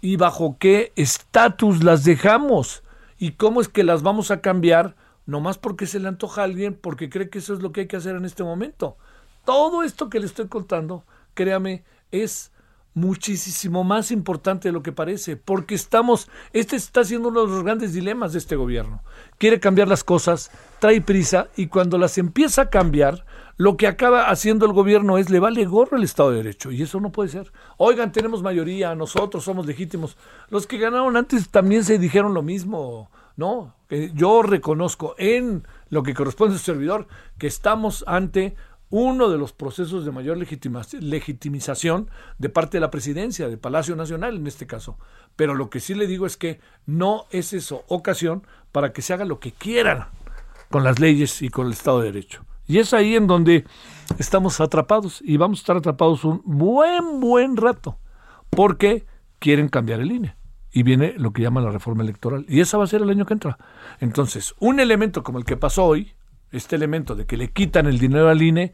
¿Y 0.01 0.17
bajo 0.17 0.57
qué 0.59 0.93
estatus 0.97 1.83
las 1.83 2.05
dejamos? 2.05 2.83
¿Y 3.19 3.33
cómo 3.33 3.61
es 3.61 3.69
que 3.69 3.85
las 3.85 4.03
vamos 4.03 4.31
a 4.31 4.41
cambiar? 4.41 4.97
Nomás 5.27 5.59
porque 5.59 5.87
se 5.87 6.01
le 6.01 6.09
antoja 6.09 6.41
a 6.41 6.45
alguien, 6.45 6.75
porque 6.75 7.11
cree 7.11 7.29
que 7.29 7.39
eso 7.39 7.55
es 7.55 7.61
lo 7.61 7.73
que 7.73 7.83
hay 7.83 7.87
que 7.87 7.97
hacer 7.97 8.17
en 8.17 8.25
este 8.25 8.43
momento. 8.43 8.97
Todo 9.45 9.83
esto 9.83 10.09
que 10.09 10.21
le 10.21 10.27
estoy 10.27 10.49
contando, 10.49 11.05
créame, 11.35 11.85
es 12.11 12.53
muchísimo 12.95 13.85
más 13.85 14.11
importante 14.11 14.69
de 14.69 14.73
lo 14.73 14.83
que 14.83 14.93
parece, 14.93 15.37
porque 15.37 15.75
estamos, 15.75 16.29
este 16.53 16.77
está 16.77 17.05
siendo 17.05 17.29
uno 17.29 17.43
de 17.43 17.49
los 17.49 17.65
grandes 17.65 17.95
dilemas 17.95 18.33
de 18.33 18.39
este 18.39 18.57
gobierno. 18.57 19.03
Quiere 19.39 19.61
cambiar 19.61 19.89
las 19.89 20.05
cosas, 20.05 20.51
trae 20.79 21.01
prisa 21.01 21.49
y 21.57 21.69
cuando 21.69 21.97
las 21.99 22.19
empieza 22.19 22.63
a 22.63 22.71
cambiar, 22.71 23.25
lo 23.57 23.77
que 23.77 23.87
acaba 23.87 24.31
haciendo 24.31 24.67
el 24.67 24.73
gobierno 24.73 25.19
es 25.19 25.31
le 25.31 25.39
vale 25.39 25.65
gorro 25.65 25.97
el 25.97 26.05
Estado 26.05 26.31
de 26.31 26.39
Derecho 26.39 26.71
y 26.71 26.83
eso 26.83 27.01
no 27.01 27.13
puede 27.13 27.29
ser. 27.29 27.53
Oigan, 27.77 28.13
tenemos 28.13 28.43
mayoría, 28.43 28.95
nosotros 28.95 29.45
somos 29.45 29.67
legítimos. 29.67 30.17
Los 30.49 30.67
que 30.67 30.79
ganaron 30.79 31.17
antes 31.17 31.49
también 31.49 31.85
se 31.85 31.99
dijeron 31.99 32.35
lo 32.35 32.43
mismo, 32.43 33.11
¿no? 33.37 33.75
Yo 34.15 34.43
reconozco 34.43 35.15
en 35.19 35.67
lo 35.91 36.03
que 36.03 36.15
corresponde 36.15 36.55
a 36.55 36.59
su 36.59 36.65
servidor 36.65 37.07
que 37.39 37.47
estamos 37.47 38.05
ante 38.07 38.57
uno 38.93 39.31
de 39.31 39.39
los 39.39 39.55
procesos 39.55 40.05
de 40.05 40.13
mayor 40.13 40.37
legitimización 40.37 42.11
de 42.37 42.49
parte 42.51 42.77
de 42.77 42.83
la 42.83 42.91
presidencia, 42.91 43.49
de 43.49 43.57
Palacio 43.57 43.97
Nacional 43.97 44.37
en 44.37 44.47
este 44.47 44.67
caso. 44.67 44.99
Pero 45.35 45.55
lo 45.55 45.71
que 45.71 45.81
sí 45.81 45.95
le 45.95 46.07
digo 46.07 46.27
es 46.27 46.37
que 46.37 46.61
no 46.85 47.25
es 47.31 47.55
eso 47.55 47.85
ocasión 47.89 48.47
para 48.71 48.93
que 48.93 49.01
se 49.01 49.15
haga 49.15 49.25
lo 49.25 49.41
que 49.41 49.53
quieran 49.53 50.09
con 50.69 50.85
las 50.85 51.01
leyes 51.01 51.41
y 51.41 51.49
con 51.49 51.69
el 51.69 51.73
Estado 51.73 52.01
de 52.01 52.13
Derecho. 52.13 52.45
Y 52.67 52.81
es 52.81 52.93
ahí 52.93 53.17
en 53.17 53.27
donde 53.27 53.65
estamos 54.19 54.61
atrapados 54.61 55.23
y 55.25 55.39
vamos 55.39 55.61
a 55.61 55.63
estar 55.63 55.77
atrapados 55.79 56.23
un 56.25 56.43
buen, 56.45 57.19
buen 57.19 57.57
rato, 57.57 57.99
porque 58.51 59.07
quieren 59.39 59.69
cambiar 59.69 60.01
el 60.01 60.13
INE. 60.13 60.37
Y 60.71 60.83
viene 60.83 61.15
lo 61.17 61.33
que 61.33 61.41
llama 61.41 61.63
la 61.63 61.71
reforma 61.71 62.03
electoral. 62.03 62.45
Y 62.47 62.61
esa 62.61 62.77
va 62.77 62.85
a 62.85 62.89
ser 62.89 63.01
el 63.01 63.09
año 63.09 63.25
que 63.25 63.33
entra. 63.33 63.57
Entonces, 64.01 64.55
un 64.59 64.81
elemento 64.81 65.23
como 65.23 65.39
el 65.39 65.47
que 65.47 65.57
pasó 65.57 65.85
hoy, 65.85 66.15
este 66.53 66.77
elemento 66.77 67.15
de 67.15 67.27
que 67.27 67.37
le 67.37 67.51
quitan 67.51 67.87
el 67.87 67.99
dinero 67.99 68.29
al 68.29 68.43
INE, 68.43 68.73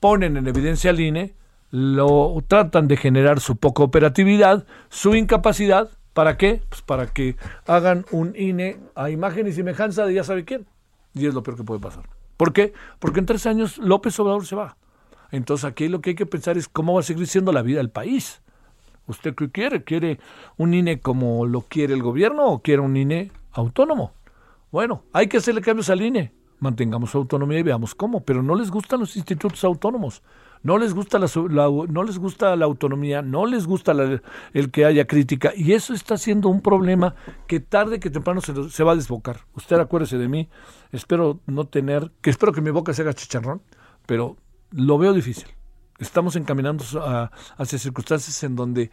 ponen 0.00 0.36
en 0.36 0.46
evidencia 0.46 0.90
al 0.90 1.00
INE, 1.00 1.34
lo 1.70 2.42
tratan 2.46 2.88
de 2.88 2.96
generar 2.96 3.40
su 3.40 3.56
poca 3.56 3.82
operatividad, 3.82 4.66
su 4.88 5.14
incapacidad, 5.14 5.90
¿para 6.14 6.36
qué? 6.36 6.62
Pues 6.68 6.82
para 6.82 7.08
que 7.08 7.36
hagan 7.66 8.06
un 8.12 8.34
INE 8.36 8.78
a 8.94 9.10
imagen 9.10 9.46
y 9.46 9.52
semejanza 9.52 10.06
de 10.06 10.14
ya 10.14 10.24
sabe 10.24 10.44
quién. 10.44 10.66
Y 11.14 11.26
es 11.26 11.34
lo 11.34 11.42
peor 11.42 11.56
que 11.56 11.64
puede 11.64 11.80
pasar. 11.80 12.08
¿Por 12.36 12.52
qué? 12.52 12.72
Porque 12.98 13.20
en 13.20 13.26
tres 13.26 13.46
años 13.46 13.78
López 13.78 14.18
Obrador 14.20 14.46
se 14.46 14.54
va. 14.54 14.76
Entonces 15.32 15.64
aquí 15.64 15.88
lo 15.88 16.00
que 16.00 16.10
hay 16.10 16.16
que 16.16 16.26
pensar 16.26 16.56
es 16.56 16.68
cómo 16.68 16.94
va 16.94 17.00
a 17.00 17.02
seguir 17.02 17.26
siendo 17.26 17.52
la 17.52 17.62
vida 17.62 17.78
del 17.78 17.90
país. 17.90 18.42
¿Usted 19.08 19.34
qué 19.34 19.50
quiere? 19.50 19.82
¿Quiere 19.82 20.20
un 20.56 20.74
INE 20.74 21.00
como 21.00 21.46
lo 21.46 21.62
quiere 21.62 21.94
el 21.94 22.02
gobierno 22.02 22.46
o 22.46 22.60
quiere 22.60 22.82
un 22.82 22.96
INE 22.96 23.32
autónomo? 23.52 24.12
Bueno, 24.70 25.02
hay 25.12 25.28
que 25.28 25.38
hacerle 25.38 25.62
cambios 25.62 25.90
al 25.90 26.02
INE 26.02 26.32
mantengamos 26.58 27.14
autonomía 27.14 27.58
y 27.58 27.62
veamos 27.62 27.94
cómo. 27.94 28.24
Pero 28.24 28.42
no 28.42 28.54
les 28.54 28.70
gustan 28.70 29.00
los 29.00 29.16
institutos 29.16 29.62
autónomos, 29.64 30.22
no 30.62 30.78
les 30.78 30.94
gusta 30.94 31.18
la, 31.18 31.28
no 31.88 32.02
les 32.02 32.18
gusta 32.18 32.56
la 32.56 32.64
autonomía, 32.64 33.22
no 33.22 33.46
les 33.46 33.66
gusta 33.66 33.92
el 34.52 34.70
que 34.70 34.84
haya 34.84 35.06
crítica 35.06 35.52
y 35.54 35.72
eso 35.72 35.94
está 35.94 36.16
siendo 36.16 36.48
un 36.48 36.60
problema 36.60 37.14
que 37.46 37.60
tarde 37.60 38.00
que 38.00 38.10
temprano 38.10 38.40
se, 38.40 38.84
va 38.84 38.92
a 38.92 38.96
desbocar. 38.96 39.40
Usted 39.54 39.78
acuérdese 39.78 40.18
de 40.18 40.28
mí, 40.28 40.48
espero 40.92 41.40
no 41.46 41.66
tener, 41.66 42.10
que 42.20 42.30
espero 42.30 42.52
que 42.52 42.60
mi 42.60 42.70
boca 42.70 42.92
se 42.94 43.02
haga 43.02 43.14
chicharrón, 43.14 43.62
pero 44.06 44.36
lo 44.70 44.98
veo 44.98 45.12
difícil. 45.12 45.46
Estamos 45.98 46.36
encaminando 46.36 46.84
a, 47.00 47.30
hacia 47.56 47.78
circunstancias 47.78 48.42
en 48.42 48.56
donde 48.56 48.90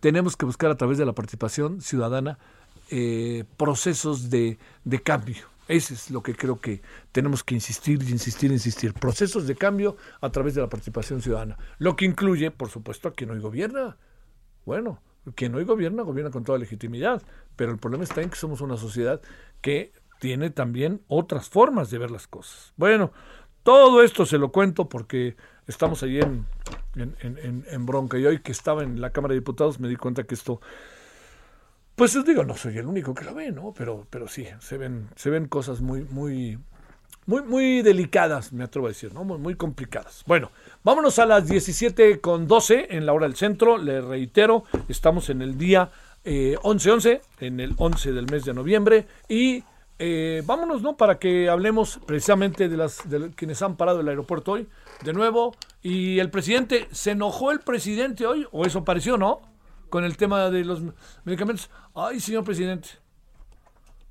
tenemos 0.00 0.36
que 0.36 0.44
buscar 0.44 0.70
a 0.70 0.76
través 0.76 0.98
de 0.98 1.06
la 1.06 1.12
participación 1.12 1.80
ciudadana 1.80 2.38
eh, 2.90 3.44
procesos 3.56 4.30
de 4.30 4.58
cambio 5.02 5.55
eso 5.68 5.94
es 5.94 6.10
lo 6.10 6.22
que 6.22 6.34
creo 6.34 6.60
que 6.60 6.82
tenemos 7.12 7.42
que 7.42 7.54
insistir, 7.54 8.02
insistir, 8.02 8.52
insistir. 8.52 8.94
Procesos 8.94 9.46
de 9.46 9.56
cambio 9.56 9.96
a 10.20 10.30
través 10.30 10.54
de 10.54 10.60
la 10.60 10.68
participación 10.68 11.20
ciudadana. 11.20 11.58
Lo 11.78 11.96
que 11.96 12.04
incluye, 12.04 12.50
por 12.50 12.68
supuesto, 12.70 13.08
a 13.08 13.12
quien 13.12 13.30
hoy 13.30 13.40
gobierna. 13.40 13.96
Bueno, 14.64 15.02
quien 15.34 15.54
hoy 15.54 15.64
gobierna, 15.64 16.02
gobierna 16.02 16.30
con 16.30 16.44
toda 16.44 16.58
legitimidad. 16.58 17.22
Pero 17.56 17.72
el 17.72 17.78
problema 17.78 18.04
está 18.04 18.22
en 18.22 18.30
que 18.30 18.36
somos 18.36 18.60
una 18.60 18.76
sociedad 18.76 19.20
que 19.60 19.92
tiene 20.20 20.50
también 20.50 21.02
otras 21.08 21.48
formas 21.48 21.90
de 21.90 21.98
ver 21.98 22.10
las 22.10 22.28
cosas. 22.28 22.72
Bueno, 22.76 23.12
todo 23.62 24.02
esto 24.02 24.24
se 24.24 24.38
lo 24.38 24.52
cuento 24.52 24.88
porque 24.88 25.36
estamos 25.66 26.02
ahí 26.04 26.20
en, 26.20 26.46
en, 26.94 27.64
en 27.68 27.86
bronca. 27.86 28.18
Y 28.18 28.26
hoy 28.26 28.38
que 28.38 28.52
estaba 28.52 28.84
en 28.84 29.00
la 29.00 29.10
Cámara 29.10 29.32
de 29.32 29.40
Diputados 29.40 29.80
me 29.80 29.88
di 29.88 29.96
cuenta 29.96 30.24
que 30.24 30.36
esto 30.36 30.60
pues 31.96 32.24
digo, 32.24 32.44
no 32.44 32.56
soy 32.56 32.76
el 32.76 32.86
único 32.86 33.14
que 33.14 33.24
lo 33.24 33.34
ve, 33.34 33.50
¿no? 33.50 33.72
Pero, 33.76 34.06
pero 34.10 34.28
sí, 34.28 34.46
se 34.60 34.76
ven, 34.76 35.08
se 35.16 35.30
ven 35.30 35.48
cosas 35.48 35.80
muy, 35.80 36.02
muy, 36.04 36.58
muy, 37.24 37.42
muy 37.42 37.82
delicadas, 37.82 38.52
me 38.52 38.64
atrevo 38.64 38.86
a 38.86 38.90
decir, 38.90 39.14
¿no? 39.14 39.24
Muy, 39.24 39.38
muy 39.38 39.54
complicadas. 39.54 40.22
Bueno, 40.26 40.52
vámonos 40.84 41.18
a 41.18 41.24
las 41.24 41.48
17 41.48 42.20
con 42.20 42.46
12 42.46 42.88
en 42.90 43.06
la 43.06 43.14
hora 43.14 43.26
del 43.26 43.34
centro. 43.34 43.78
Le 43.78 44.02
reitero, 44.02 44.64
estamos 44.88 45.30
en 45.30 45.40
el 45.40 45.56
día 45.56 45.90
11-11, 46.24 47.06
eh, 47.06 47.20
en 47.40 47.60
el 47.60 47.74
11 47.78 48.12
del 48.12 48.26
mes 48.30 48.44
de 48.44 48.52
noviembre. 48.52 49.06
Y 49.26 49.64
eh, 49.98 50.42
vámonos, 50.44 50.82
¿no? 50.82 50.98
Para 50.98 51.18
que 51.18 51.48
hablemos 51.48 51.98
precisamente 52.06 52.68
de 52.68 52.76
las 52.76 53.08
de 53.08 53.30
quienes 53.30 53.62
han 53.62 53.76
parado 53.76 54.00
el 54.00 54.08
aeropuerto 54.08 54.52
hoy. 54.52 54.68
De 55.02 55.14
nuevo, 55.14 55.54
y 55.82 56.18
el 56.18 56.30
presidente, 56.30 56.88
¿se 56.92 57.12
enojó 57.12 57.52
el 57.52 57.60
presidente 57.60 58.26
hoy? 58.26 58.46
¿O 58.52 58.66
eso 58.66 58.84
pareció, 58.84 59.16
no? 59.16 59.40
Con 59.88 60.04
el 60.04 60.16
tema 60.16 60.50
de 60.50 60.64
los 60.64 60.82
medicamentos. 61.24 61.70
Ay, 61.94 62.20
señor 62.20 62.44
presidente. 62.44 62.88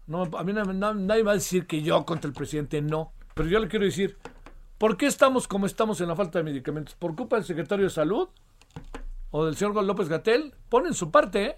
No, 0.08 0.24
a 0.24 0.44
mí 0.44 0.54
nadie 0.54 1.24
va 1.24 1.32
a 1.32 1.36
decir 1.36 1.66
que 1.66 1.82
yo 1.82 2.06
contra 2.06 2.28
el 2.28 2.34
presidente, 2.34 2.82
no. 2.82 3.12
Pero 3.34 3.50
yo 3.50 3.60
le 3.60 3.68
quiero 3.68 3.86
decir, 3.86 4.18
¿por 4.78 4.98
qué 4.98 5.08
estamos 5.08 5.48
como 5.48 5.66
estamos 5.66 6.00
en 6.02 6.08
la 6.08 6.16
falta 6.16 6.40
de 6.40 6.44
medicamentos? 6.44 6.96
¿Por 6.96 7.16
culpa 7.16 7.38
del 7.38 7.46
secretario 7.46 7.86
de 7.86 7.90
Salud? 7.90 8.30
¿O 9.32 9.46
del 9.46 9.56
señor 9.56 9.84
López 9.84 10.08
Gatel? 10.08 10.54
Ponen 10.70 10.94
su 10.94 11.12
parte, 11.12 11.46
¿eh? 11.46 11.56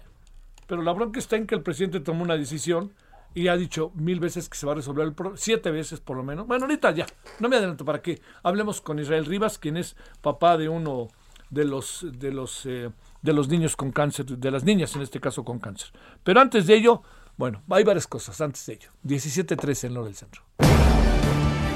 Pero 0.66 0.82
la 0.82 0.92
bronca 0.92 1.18
está 1.18 1.36
en 1.36 1.46
que 1.46 1.54
el 1.54 1.62
presidente 1.62 2.00
tomó 2.00 2.22
una 2.22 2.36
decisión 2.36 2.92
y 3.34 3.48
ha 3.48 3.56
dicho 3.56 3.92
mil 3.94 4.20
veces 4.20 4.48
que 4.48 4.56
se 4.56 4.66
va 4.66 4.72
a 4.72 4.74
resolver 4.76 5.06
el 5.06 5.14
problema, 5.14 5.36
siete 5.38 5.70
veces 5.70 6.00
por 6.00 6.16
lo 6.16 6.22
menos. 6.22 6.46
Bueno, 6.46 6.64
ahorita 6.64 6.90
ya, 6.90 7.06
no 7.38 7.48
me 7.48 7.56
adelanto 7.56 7.84
para 7.84 8.02
que 8.02 8.20
hablemos 8.42 8.80
con 8.80 8.98
Israel 8.98 9.26
Rivas, 9.26 9.58
quien 9.58 9.76
es 9.76 9.96
papá 10.20 10.56
de 10.56 10.68
uno 10.68 11.08
de 11.50 11.64
los, 11.64 12.06
de 12.12 12.32
los 12.32 12.66
eh, 12.66 12.90
de 13.22 13.32
los 13.32 13.48
niños 13.48 13.76
con 13.76 13.92
cáncer, 13.92 14.26
de 14.26 14.50
las 14.50 14.64
niñas 14.64 14.94
en 14.96 15.02
este 15.02 15.20
caso 15.20 15.44
con 15.44 15.58
cáncer. 15.58 15.90
Pero 16.22 16.40
antes 16.40 16.66
de 16.66 16.74
ello, 16.74 17.02
bueno, 17.36 17.62
hay 17.70 17.84
varias 17.84 18.06
cosas 18.06 18.40
antes 18.40 18.64
de 18.66 18.74
ello. 18.74 18.90
17.13 19.04 19.84
en 19.84 19.94
lo 19.94 20.04
del 20.04 20.14
centro. 20.14 20.42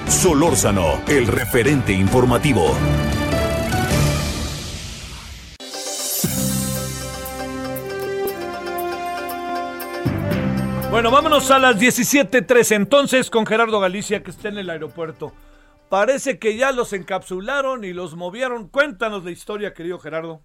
Solórzano, 0.08 1.02
el 1.08 1.26
referente 1.26 1.92
informativo. 1.92 2.76
Bueno, 10.90 11.10
vámonos 11.10 11.50
a 11.50 11.58
las 11.58 11.80
17.13 11.80 12.76
entonces 12.76 13.30
con 13.30 13.46
Gerardo 13.46 13.80
Galicia 13.80 14.22
que 14.22 14.30
está 14.30 14.50
en 14.50 14.58
el 14.58 14.68
aeropuerto. 14.68 15.32
Parece 15.92 16.38
que 16.38 16.56
ya 16.56 16.72
los 16.72 16.94
encapsularon 16.94 17.84
y 17.84 17.92
los 17.92 18.16
movieron. 18.16 18.66
Cuéntanos 18.70 19.24
la 19.24 19.30
historia, 19.30 19.74
querido 19.74 19.98
Gerardo. 19.98 20.42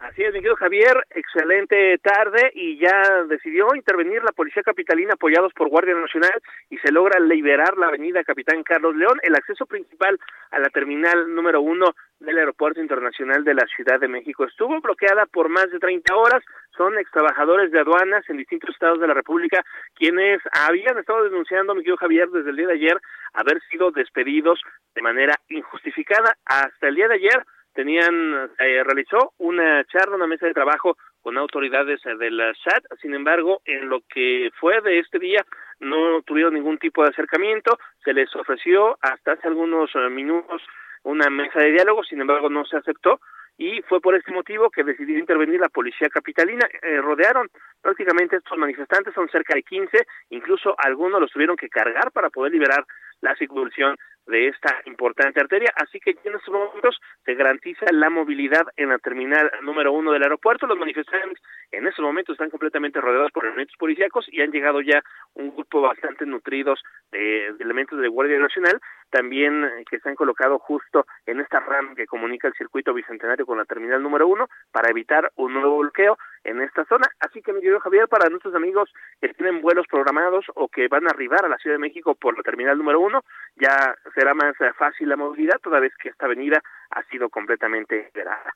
Así 0.00 0.22
es, 0.22 0.32
mi 0.32 0.38
querido 0.38 0.54
Javier, 0.54 0.94
excelente 1.10 1.98
tarde 1.98 2.52
y 2.54 2.78
ya 2.78 3.24
decidió 3.28 3.74
intervenir 3.74 4.22
la 4.22 4.30
Policía 4.30 4.62
Capitalina 4.62 5.14
apoyados 5.14 5.52
por 5.54 5.68
Guardia 5.68 5.94
Nacional 5.94 6.40
y 6.70 6.78
se 6.78 6.92
logra 6.92 7.18
liberar 7.18 7.76
la 7.76 7.88
avenida 7.88 8.22
Capitán 8.22 8.62
Carlos 8.62 8.94
León, 8.94 9.18
el 9.24 9.34
acceso 9.34 9.66
principal 9.66 10.16
a 10.52 10.60
la 10.60 10.68
terminal 10.70 11.34
número 11.34 11.60
uno 11.60 11.96
del 12.20 12.38
Aeropuerto 12.38 12.80
Internacional 12.80 13.42
de 13.42 13.54
la 13.54 13.66
Ciudad 13.74 13.98
de 13.98 14.06
México. 14.06 14.44
Estuvo 14.44 14.80
bloqueada 14.80 15.26
por 15.26 15.48
más 15.48 15.68
de 15.72 15.80
30 15.80 16.14
horas, 16.14 16.44
son 16.76 16.96
ex 16.96 17.10
trabajadores 17.10 17.72
de 17.72 17.80
aduanas 17.80 18.22
en 18.28 18.36
distintos 18.36 18.70
estados 18.70 19.00
de 19.00 19.08
la 19.08 19.14
República 19.14 19.64
quienes 19.96 20.40
habían 20.52 20.96
estado 20.98 21.24
denunciando, 21.24 21.74
mi 21.74 21.80
querido 21.80 21.96
Javier, 21.96 22.28
desde 22.28 22.50
el 22.50 22.56
día 22.56 22.68
de 22.68 22.74
ayer 22.74 23.00
haber 23.32 23.60
sido 23.68 23.90
despedidos 23.90 24.60
de 24.94 25.02
manera 25.02 25.34
injustificada. 25.48 26.36
Hasta 26.44 26.86
el 26.86 26.94
día 26.94 27.08
de 27.08 27.14
ayer 27.14 27.42
tenían 27.78 28.50
eh, 28.58 28.82
realizó 28.82 29.34
una 29.38 29.84
charla, 29.84 30.16
una 30.16 30.26
mesa 30.26 30.46
de 30.46 30.52
trabajo 30.52 30.96
con 31.22 31.38
autoridades 31.38 32.04
eh, 32.06 32.16
del 32.16 32.40
SAT. 32.64 32.82
Sin 33.00 33.14
embargo, 33.14 33.62
en 33.66 33.88
lo 33.88 34.00
que 34.12 34.50
fue 34.58 34.80
de 34.80 34.98
este 34.98 35.20
día 35.20 35.46
no 35.78 36.20
tuvieron 36.22 36.54
ningún 36.54 36.78
tipo 36.78 37.04
de 37.04 37.10
acercamiento. 37.10 37.78
Se 38.02 38.12
les 38.12 38.34
ofreció 38.34 38.98
hasta 39.00 39.34
hace 39.34 39.46
algunos 39.46 39.94
eh, 39.94 40.10
minutos 40.10 40.60
una 41.04 41.30
mesa 41.30 41.60
de 41.60 41.70
diálogo, 41.70 42.02
sin 42.02 42.20
embargo 42.20 42.50
no 42.50 42.64
se 42.64 42.76
aceptó 42.76 43.20
y 43.56 43.80
fue 43.82 44.00
por 44.00 44.16
este 44.16 44.32
motivo 44.32 44.70
que 44.70 44.82
decidió 44.82 45.16
intervenir 45.16 45.60
la 45.60 45.68
policía 45.68 46.08
capitalina. 46.08 46.66
rodearon 47.00 47.48
prácticamente 47.80 48.36
estos 48.36 48.58
manifestantes, 48.58 49.14
son 49.14 49.28
cerca 49.28 49.54
de 49.54 49.62
15, 49.62 50.04
incluso 50.30 50.74
algunos 50.78 51.20
los 51.20 51.30
tuvieron 51.30 51.56
que 51.56 51.68
cargar 51.68 52.10
para 52.10 52.30
poder 52.30 52.52
liberar 52.52 52.84
la 53.20 53.34
circulación 53.36 53.96
de 54.28 54.48
esta 54.48 54.82
importante 54.84 55.40
arteria, 55.40 55.72
así 55.76 55.98
que 56.00 56.10
en 56.10 56.34
estos 56.34 56.52
momentos 56.52 57.00
se 57.24 57.34
garantiza 57.34 57.86
la 57.92 58.10
movilidad 58.10 58.66
en 58.76 58.90
la 58.90 58.98
terminal 58.98 59.50
número 59.62 59.92
uno 59.92 60.12
del 60.12 60.22
aeropuerto. 60.22 60.66
Los 60.66 60.78
manifestantes 60.78 61.42
en 61.72 61.86
estos 61.86 62.04
momentos 62.04 62.34
están 62.34 62.50
completamente 62.50 63.00
rodeados 63.00 63.32
por 63.32 63.46
elementos 63.46 63.74
policíacos 63.78 64.26
y 64.30 64.42
han 64.42 64.52
llegado 64.52 64.82
ya 64.82 65.02
un 65.34 65.54
grupo 65.54 65.80
bastante 65.80 66.26
nutridos 66.26 66.80
de, 67.10 67.46
elementos 67.58 67.98
de 67.98 68.08
Guardia 68.08 68.38
Nacional, 68.38 68.78
también 69.10 69.64
eh, 69.64 69.84
que 69.88 69.98
se 70.00 70.08
han 70.08 70.14
colocado 70.14 70.58
justo 70.58 71.06
en 71.26 71.40
esta 71.40 71.60
RAM 71.60 71.94
que 71.94 72.06
comunica 72.06 72.48
el 72.48 72.54
circuito 72.54 72.94
bicentenario 72.94 73.46
con 73.46 73.58
la 73.58 73.64
terminal 73.64 74.02
número 74.02 74.26
uno 74.26 74.48
para 74.70 74.90
evitar 74.90 75.32
un 75.36 75.54
nuevo 75.54 75.78
bloqueo 75.78 76.18
en 76.44 76.60
esta 76.60 76.84
zona. 76.84 77.06
Así 77.20 77.42
que, 77.42 77.52
mi 77.52 77.60
querido 77.60 77.80
Javier, 77.80 78.08
para 78.08 78.28
nuestros 78.28 78.54
amigos 78.54 78.90
que 79.20 79.32
tienen 79.34 79.60
vuelos 79.60 79.86
programados 79.88 80.46
o 80.54 80.68
que 80.68 80.88
van 80.88 81.06
a 81.06 81.10
arribar 81.10 81.44
a 81.44 81.48
la 81.48 81.58
Ciudad 81.58 81.76
de 81.76 81.80
México 81.80 82.14
por 82.14 82.36
la 82.36 82.42
terminal 82.42 82.78
número 82.78 83.00
uno, 83.00 83.22
ya 83.56 83.94
será 84.14 84.34
más 84.34 84.54
eh, 84.60 84.72
fácil 84.78 85.08
la 85.08 85.16
movilidad, 85.16 85.58
toda 85.62 85.80
vez 85.80 85.92
que 86.00 86.08
esta 86.08 86.26
avenida 86.26 86.60
ha 86.90 87.02
sido 87.04 87.28
completamente 87.28 87.98
esperada. 88.00 88.54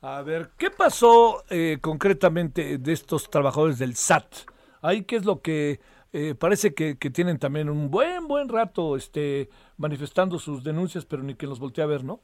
A 0.00 0.22
ver, 0.22 0.50
¿qué 0.56 0.70
pasó 0.70 1.42
eh, 1.50 1.78
concretamente 1.80 2.78
de 2.78 2.92
estos 2.92 3.30
trabajadores 3.30 3.78
del 3.78 3.96
SAT? 3.96 4.48
Ahí, 4.80 5.04
¿qué 5.04 5.16
es 5.16 5.24
lo 5.24 5.42
que 5.42 5.80
eh, 6.12 6.34
parece 6.38 6.74
que, 6.74 6.94
tienen 6.94 7.38
también 7.38 7.68
un 7.68 7.90
buen, 7.90 8.28
buen 8.28 8.48
rato 8.48 8.96
este, 8.96 9.48
manifestando 9.76 10.38
sus 10.38 10.64
denuncias, 10.64 11.04
pero 11.04 11.22
ni 11.22 11.34
que 11.34 11.46
los 11.46 11.60
voltee 11.60 11.84
a 11.84 11.86
ver, 11.86 12.04
¿no? 12.04 12.20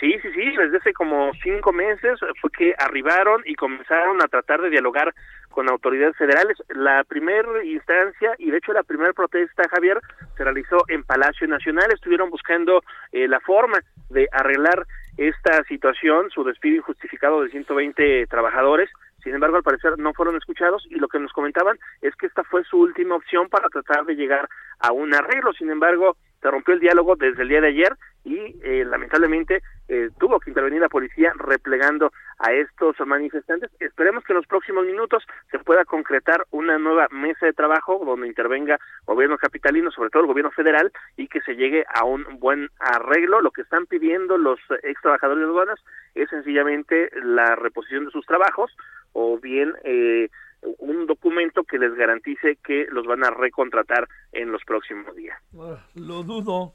Sí, 0.00 0.14
sí, 0.22 0.28
sí, 0.32 0.56
desde 0.56 0.76
hace 0.76 0.92
como 0.92 1.32
cinco 1.42 1.72
meses 1.72 2.20
fue 2.40 2.50
que 2.52 2.72
arribaron 2.78 3.42
y 3.44 3.56
comenzaron 3.56 4.22
a 4.22 4.28
tratar 4.28 4.62
de 4.62 4.70
dialogar 4.70 5.12
con 5.50 5.68
autoridades 5.68 6.16
federales. 6.16 6.56
La 6.68 7.02
primera 7.02 7.64
instancia, 7.64 8.32
y 8.38 8.52
de 8.52 8.58
hecho 8.58 8.72
la 8.72 8.84
primera 8.84 9.12
protesta, 9.12 9.64
Javier, 9.68 9.98
se 10.36 10.44
realizó 10.44 10.84
en 10.86 11.02
Palacio 11.02 11.48
Nacional. 11.48 11.90
Estuvieron 11.92 12.30
buscando 12.30 12.84
eh, 13.10 13.26
la 13.26 13.40
forma 13.40 13.80
de 14.08 14.28
arreglar 14.30 14.86
esta 15.16 15.64
situación, 15.64 16.30
su 16.30 16.44
despido 16.44 16.76
injustificado 16.76 17.42
de 17.42 17.50
120 17.50 18.28
trabajadores. 18.28 18.88
Sin 19.22 19.34
embargo, 19.34 19.56
al 19.56 19.62
parecer 19.62 19.98
no 19.98 20.12
fueron 20.14 20.36
escuchados 20.36 20.86
y 20.90 20.96
lo 20.96 21.08
que 21.08 21.18
nos 21.18 21.32
comentaban 21.32 21.78
es 22.00 22.14
que 22.16 22.26
esta 22.26 22.44
fue 22.44 22.64
su 22.64 22.78
última 22.78 23.16
opción 23.16 23.48
para 23.48 23.68
tratar 23.68 24.04
de 24.04 24.14
llegar 24.14 24.48
a 24.78 24.92
un 24.92 25.14
arreglo. 25.14 25.52
Sin 25.52 25.70
embargo, 25.70 26.16
se 26.40 26.50
rompió 26.50 26.74
el 26.74 26.80
diálogo 26.80 27.16
desde 27.16 27.42
el 27.42 27.48
día 27.48 27.60
de 27.60 27.68
ayer 27.68 27.96
y 28.24 28.56
eh, 28.62 28.84
lamentablemente 28.84 29.62
eh, 29.88 30.10
tuvo 30.18 30.38
que 30.38 30.50
intervenir 30.50 30.80
la 30.80 30.88
policía 30.88 31.32
replegando 31.36 32.12
a 32.38 32.52
estos 32.52 32.94
manifestantes. 33.06 33.70
Esperemos 33.80 34.22
que 34.22 34.32
en 34.32 34.38
los 34.38 34.46
próximos 34.46 34.84
minutos 34.84 35.24
se 35.50 35.58
pueda 35.58 35.84
concretar 35.84 36.44
una 36.50 36.78
nueva 36.78 37.08
mesa 37.10 37.46
de 37.46 37.52
trabajo 37.52 38.00
donde 38.04 38.28
intervenga 38.28 38.78
gobierno 39.06 39.38
capitalino, 39.38 39.90
sobre 39.90 40.10
todo 40.10 40.22
el 40.22 40.28
gobierno 40.28 40.50
federal, 40.50 40.92
y 41.16 41.28
que 41.28 41.40
se 41.40 41.56
llegue 41.56 41.84
a 41.92 42.04
un 42.04 42.24
buen 42.38 42.68
arreglo. 42.78 43.40
Lo 43.40 43.50
que 43.50 43.62
están 43.62 43.86
pidiendo 43.86 44.36
los 44.36 44.60
ex 44.82 45.00
trabajadores 45.00 45.42
de 45.42 45.48
aduanas 45.48 45.80
es 46.14 46.28
sencillamente 46.28 47.10
la 47.22 47.56
reposición 47.56 48.04
de 48.04 48.10
sus 48.10 48.26
trabajos 48.26 48.76
o 49.12 49.38
bien 49.38 49.74
eh, 49.84 50.28
un 50.62 51.06
documento 51.06 51.64
que 51.64 51.78
les 51.78 51.94
garantice 51.94 52.58
que 52.64 52.86
los 52.90 53.06
van 53.06 53.24
a 53.24 53.30
recontratar 53.30 54.08
en 54.32 54.52
los 54.52 54.62
próximos 54.64 55.14
días. 55.14 55.38
Ah, 55.58 55.84
lo 55.94 56.22
dudo, 56.22 56.74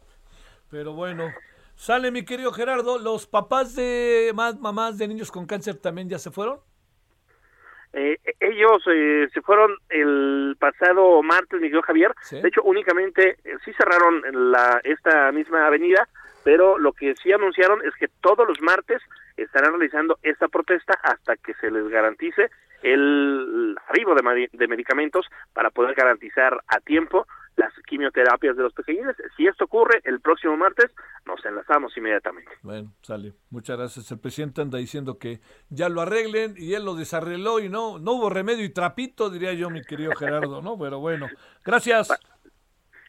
pero 0.70 0.94
bueno. 0.94 1.32
Sale 1.76 2.12
mi 2.12 2.24
querido 2.24 2.52
Gerardo, 2.52 3.00
¿los 3.00 3.26
papás 3.26 3.76
de 3.76 4.32
más 4.36 4.60
mamás 4.60 4.98
de 4.98 5.08
niños 5.08 5.32
con 5.32 5.46
cáncer 5.46 5.76
también 5.78 6.08
ya 6.08 6.20
se 6.20 6.32
fueron? 6.32 6.60
Eh, 7.94 8.18
ellos 8.40 8.84
eh, 8.92 9.28
se 9.32 9.42
fueron 9.42 9.76
el 9.90 10.56
pasado 10.60 11.22
martes, 11.22 11.60
mi 11.60 11.68
querido 11.68 11.84
Javier. 11.84 12.12
De 12.32 12.48
hecho, 12.48 12.64
únicamente 12.64 13.38
eh, 13.44 13.58
sí 13.64 13.72
cerraron 13.74 14.52
la, 14.52 14.82
esta 14.84 15.32
misma 15.32 15.68
avenida, 15.68 16.08
pero 16.44 16.78
lo 16.78 16.94
que 16.94 17.16
sí 17.16 17.32
anunciaron 17.32 17.80
es 17.86 17.94
que 17.96 18.08
todos 18.22 18.48
los 18.48 18.62
martes 18.62 19.02
estarán 19.38 19.72
realizando 19.72 20.20
esta 20.22 20.48
protesta 20.48 20.94
hasta 21.04 21.36
que 21.38 21.54
se 21.56 21.72
les 21.72 21.88
garantice 21.90 22.50
el 22.82 23.76
arribo 23.88 24.14
de, 24.14 24.50
de 24.52 24.68
medicamentos 24.68 25.26
para 25.54 25.70
poder 25.70 25.96
garantizar 25.96 26.62
a 26.68 26.80
tiempo 26.80 27.26
las 27.56 27.72
quimioterapias 27.88 28.58
de 28.58 28.64
los 28.64 28.74
pequeñines. 28.74 29.16
Si 29.38 29.46
esto 29.46 29.66
ocurre 29.66 30.02
el 30.04 30.20
próximo 30.22 30.58
martes, 30.58 30.92
nos 31.26 31.44
enlazamos 31.46 31.96
inmediatamente. 31.96 32.52
Bueno, 32.62 32.94
sale. 33.02 33.34
Muchas 33.50 33.78
gracias. 33.78 34.12
El 34.12 34.20
presidente 34.20 34.62
anda 34.62 34.78
diciendo 34.80 35.18
que 35.20 35.40
ya 35.70 35.90
lo 35.90 36.02
arreglen 36.02 36.56
y 36.58 36.74
él 36.74 36.84
lo 36.84 36.96
desarregló 36.96 37.60
y 37.60 37.70
no, 37.70 38.00
no 38.00 38.14
hubo 38.14 38.30
remedio 38.30 38.66
y 38.66 38.70
trapito, 38.70 39.30
diría 39.30 39.54
yo, 39.54 39.70
mi 39.70 39.84
querido 39.84 40.16
Gerardo, 40.16 40.62
¿no? 40.62 40.78
Pero 40.80 41.00
bueno, 41.00 41.28
gracias. 41.64 42.10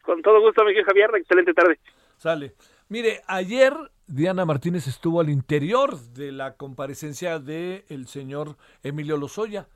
Con 0.03 0.21
todo 0.21 0.39
gusto, 0.41 0.63
mi 0.63 0.71
querido 0.71 0.85
Javier. 0.87 1.09
Excelente 1.15 1.53
tarde. 1.53 1.79
Sale. 2.17 2.53
Mire, 2.87 3.21
ayer 3.25 3.73
Diana 4.05 4.45
Martínez 4.45 4.85
estuvo 4.87 5.19
al 5.19 5.29
interior 5.29 5.97
de 5.97 6.31
la 6.31 6.55
comparecencia 6.55 7.39
del 7.39 7.83
el 7.89 8.07
señor 8.07 8.57
Emilio 8.83 9.17
Lozoya. 9.17 9.67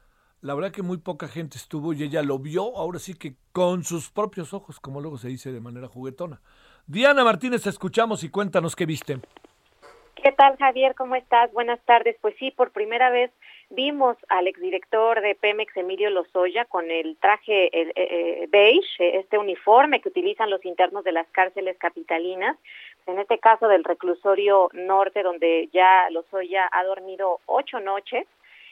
La 0.42 0.54
verdad 0.54 0.72
que 0.72 0.84
muy 0.84 0.98
poca 0.98 1.28
gente 1.28 1.58
estuvo 1.58 1.92
y 1.92 2.04
ella 2.04 2.22
lo 2.22 2.38
vio, 2.38 2.78
ahora 2.78 3.00
sí 3.00 3.16
que 3.16 3.34
con 3.52 3.84
sus 3.84 4.12
propios 4.12 4.54
ojos, 4.54 4.80
como 4.80 5.02
luego 5.02 5.18
se 5.18 5.28
dice 5.28 5.52
de 5.52 5.60
manera 5.60 5.88
juguetona. 5.88 6.40
Diana 6.86 7.24
Martínez, 7.24 7.66
escuchamos 7.66 8.24
y 8.24 8.30
cuéntanos 8.30 8.76
qué 8.76 8.86
viste. 8.86 9.20
¿Qué 10.24 10.32
tal, 10.34 10.58
Javier? 10.58 10.96
¿Cómo 10.96 11.16
estás? 11.16 11.52
Buenas 11.54 11.80
tardes. 11.86 12.16
Pues 12.20 12.36
sí, 12.38 12.52
por 12.52 12.72
primera 12.72 13.10
vez 13.10 13.32
vimos 13.70 14.18
al 14.28 14.48
exdirector 14.48 15.22
de 15.22 15.36
Pemex, 15.36 15.76
Emilio 15.78 16.10
Lozoya, 16.10 16.66
con 16.66 16.92
el 16.92 17.16
traje 17.18 17.68
eh, 17.68 17.92
eh, 17.96 18.48
beige, 18.50 19.20
este 19.20 19.38
uniforme 19.38 20.02
que 20.02 20.10
utilizan 20.10 20.50
los 20.50 20.66
internos 20.66 21.04
de 21.04 21.14
las 21.14 21.28
cárceles 21.30 21.78
capitalinas, 21.78 22.58
en 23.10 23.20
este 23.20 23.40
caso 23.40 23.68
del 23.68 23.84
reclusorio 23.84 24.70
norte, 24.74 25.24
donde 25.24 25.70
ya 25.74 26.10
Lozoya 26.12 26.70
ha 26.72 26.84
dormido 26.84 27.40
ocho 27.46 27.80
noches, 27.80 28.28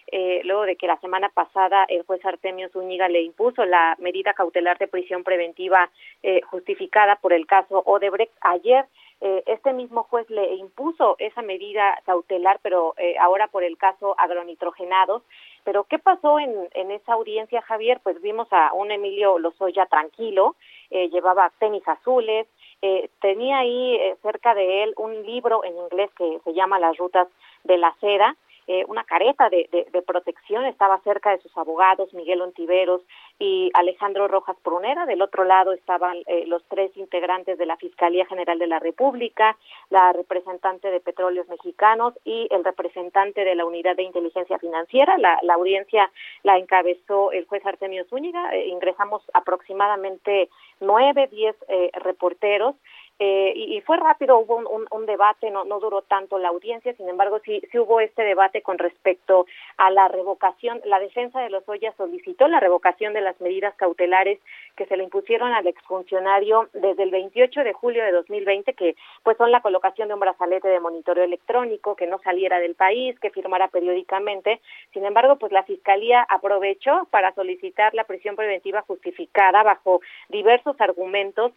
eh, 0.10 0.42
luego 0.46 0.64
de 0.64 0.78
que 0.78 0.88
la 0.88 0.98
semana 1.02 1.28
pasada 1.30 1.86
el 1.90 2.04
juez 2.04 2.24
Artemio 2.26 2.70
Zúñiga 2.70 3.10
le 3.10 3.24
impuso 3.24 3.66
la 3.66 3.96
medida 4.00 4.34
cautelar 4.34 4.78
de 4.78 4.88
prisión 4.88 5.24
preventiva 5.26 5.90
eh, 6.24 6.42
justificada 6.44 7.18
por 7.18 7.34
el 7.34 7.46
caso 7.46 7.84
Odebrecht. 7.86 8.32
Ayer 8.40 8.86
eh, 9.20 9.44
este 9.48 9.74
mismo 9.74 10.04
juez 10.04 10.30
le 10.30 10.54
impuso 10.56 11.18
esa 11.20 11.42
medida 11.42 12.00
cautelar, 12.06 12.60
pero 12.62 12.94
ahora 13.20 13.48
por 13.48 13.66
el 13.66 13.78
caso 13.78 14.16
agronitrogenados. 14.18 15.24
Pero 15.66 15.84
¿qué 15.84 16.00
pasó 16.00 16.40
en, 16.40 16.56
en 16.74 16.92
esa 16.92 17.14
audiencia, 17.14 17.62
Javier? 17.64 18.00
Pues 18.02 18.22
vimos 18.22 18.48
a 18.52 18.72
un 18.74 18.92
Emilio 18.92 19.40
Lozoya 19.40 19.88
tranquilo, 19.88 20.56
llevaba 20.90 21.52
tenis 21.60 21.86
azules, 21.86 22.48
eh, 22.82 23.10
tenía 23.22 23.60
ahí 23.60 23.96
eh, 23.96 24.18
cerca 24.22 24.54
de 24.54 24.84
él 24.84 24.94
un 24.98 25.26
libro 25.26 25.64
en 25.64 25.76
inglés 25.78 26.12
que 26.18 26.40
se 26.44 26.54
llama 26.54 26.80
Las 26.80 26.98
Rutas 26.98 27.28
de 27.64 27.78
la 27.78 27.96
Seda, 28.00 28.36
eh, 28.70 28.84
una 28.90 29.06
careta 29.06 29.50
de, 29.50 29.70
de, 29.72 30.02
protección, 30.02 30.66
estaba 30.66 31.00
cerca 31.00 31.32
de 31.32 31.42
sus 31.42 31.56
abogados, 31.58 32.14
Miguel 32.14 32.42
Ontiveros 32.42 33.02
y 33.40 33.72
Alejandro 33.74 34.28
Rojas 34.28 34.58
Prunera. 34.62 35.06
Del 35.06 35.22
otro 35.22 35.46
lado 35.46 35.72
estaban 35.72 36.18
eh, 36.28 36.44
los 36.48 36.64
tres 36.66 36.92
integrantes 36.98 37.58
de 37.58 37.66
la 37.66 37.78
Fiscalía 37.78 38.26
General 38.26 38.60
de 38.60 38.68
la 38.68 38.80
República, 38.80 39.56
la 39.90 40.12
representante 40.12 40.92
de 40.92 41.00
Petróleos 41.00 41.48
Mexicanos 41.48 42.14
y 42.26 42.48
el 42.52 42.66
representante 42.66 43.46
de 43.46 43.56
la 43.56 43.66
Unidad 43.66 43.96
de 43.96 44.04
Inteligencia 44.04 44.60
Financiera. 44.60 45.18
La, 45.18 45.40
audiencia 45.54 46.12
la 46.44 46.58
encabezó 46.58 47.32
el 47.32 47.46
juez 47.46 47.66
Artemio 47.66 48.04
Zúñiga. 48.10 48.54
Eh, 48.54 48.68
ingresamos 48.68 49.24
aproximadamente 49.34 50.50
nueve, 50.82 51.30
diez 51.32 51.56
reporteros 51.94 52.76
eh, 53.20 53.54
y, 53.56 53.82
fue 53.82 53.98
rápido, 53.98 54.38
hubo 54.38 54.58
un, 54.92 55.06
debate, 55.08 55.50
no, 55.50 55.66
no 55.66 55.80
duró 55.80 56.04
tanto 56.04 56.38
la 56.38 56.50
audiencia, 56.50 56.94
sin 56.94 57.10
embargo 57.10 57.40
sí, 57.44 57.62
sí 57.72 57.80
hubo 57.80 58.00
este 58.00 58.24
debate 58.24 58.62
con 58.62 58.78
respecto 58.78 59.48
a 59.78 59.90
la 59.90 60.08
revocación, 60.08 60.82
la 60.86 61.00
defensa 61.00 61.42
de 61.42 61.50
los 61.50 61.68
Ollas 61.68 61.96
solicitó 61.98 62.48
la 62.48 62.60
revocación 62.60 63.14
de 63.14 63.22
las 63.22 63.40
medidas 63.42 63.74
cautelares 63.76 64.40
que 64.76 64.86
se 64.86 64.98
le 64.98 65.04
impusieron 65.04 65.52
al 65.54 65.66
exfuncionario 65.66 66.70
desde 66.74 67.04
el 67.04 67.10
28 67.10 67.64
de 67.64 67.74
julio 67.74 68.04
de 68.04 68.12
2020, 68.12 68.74
que 68.74 68.96
pues 69.24 69.36
son 69.38 69.52
la 69.52 69.62
colocación 69.62 70.08
de 70.08 70.14
un 70.14 70.20
brazalete 70.20 70.68
de 70.68 70.80
monitoreo 70.80 71.24
electrónico, 71.24 71.96
que 71.96 72.06
no 72.06 72.20
saliera 72.20 72.60
del 72.60 72.76
país, 72.76 73.20
que 73.20 73.32
firmara 73.32 73.68
periódicamente. 73.70 74.62
Sin 74.94 75.06
embargo, 75.06 75.38
pues 75.38 75.52
la 75.52 75.64
Fiscalía 75.64 76.22
aprovechó 76.30 77.08
para 77.10 77.34
solicitar 77.34 77.96
la 77.96 78.04
prisión 78.04 78.36
preventiva 78.36 78.84
justificada 78.84 79.64
bajo 79.64 80.02
diversos 80.30 80.80
argumentos 80.80 81.52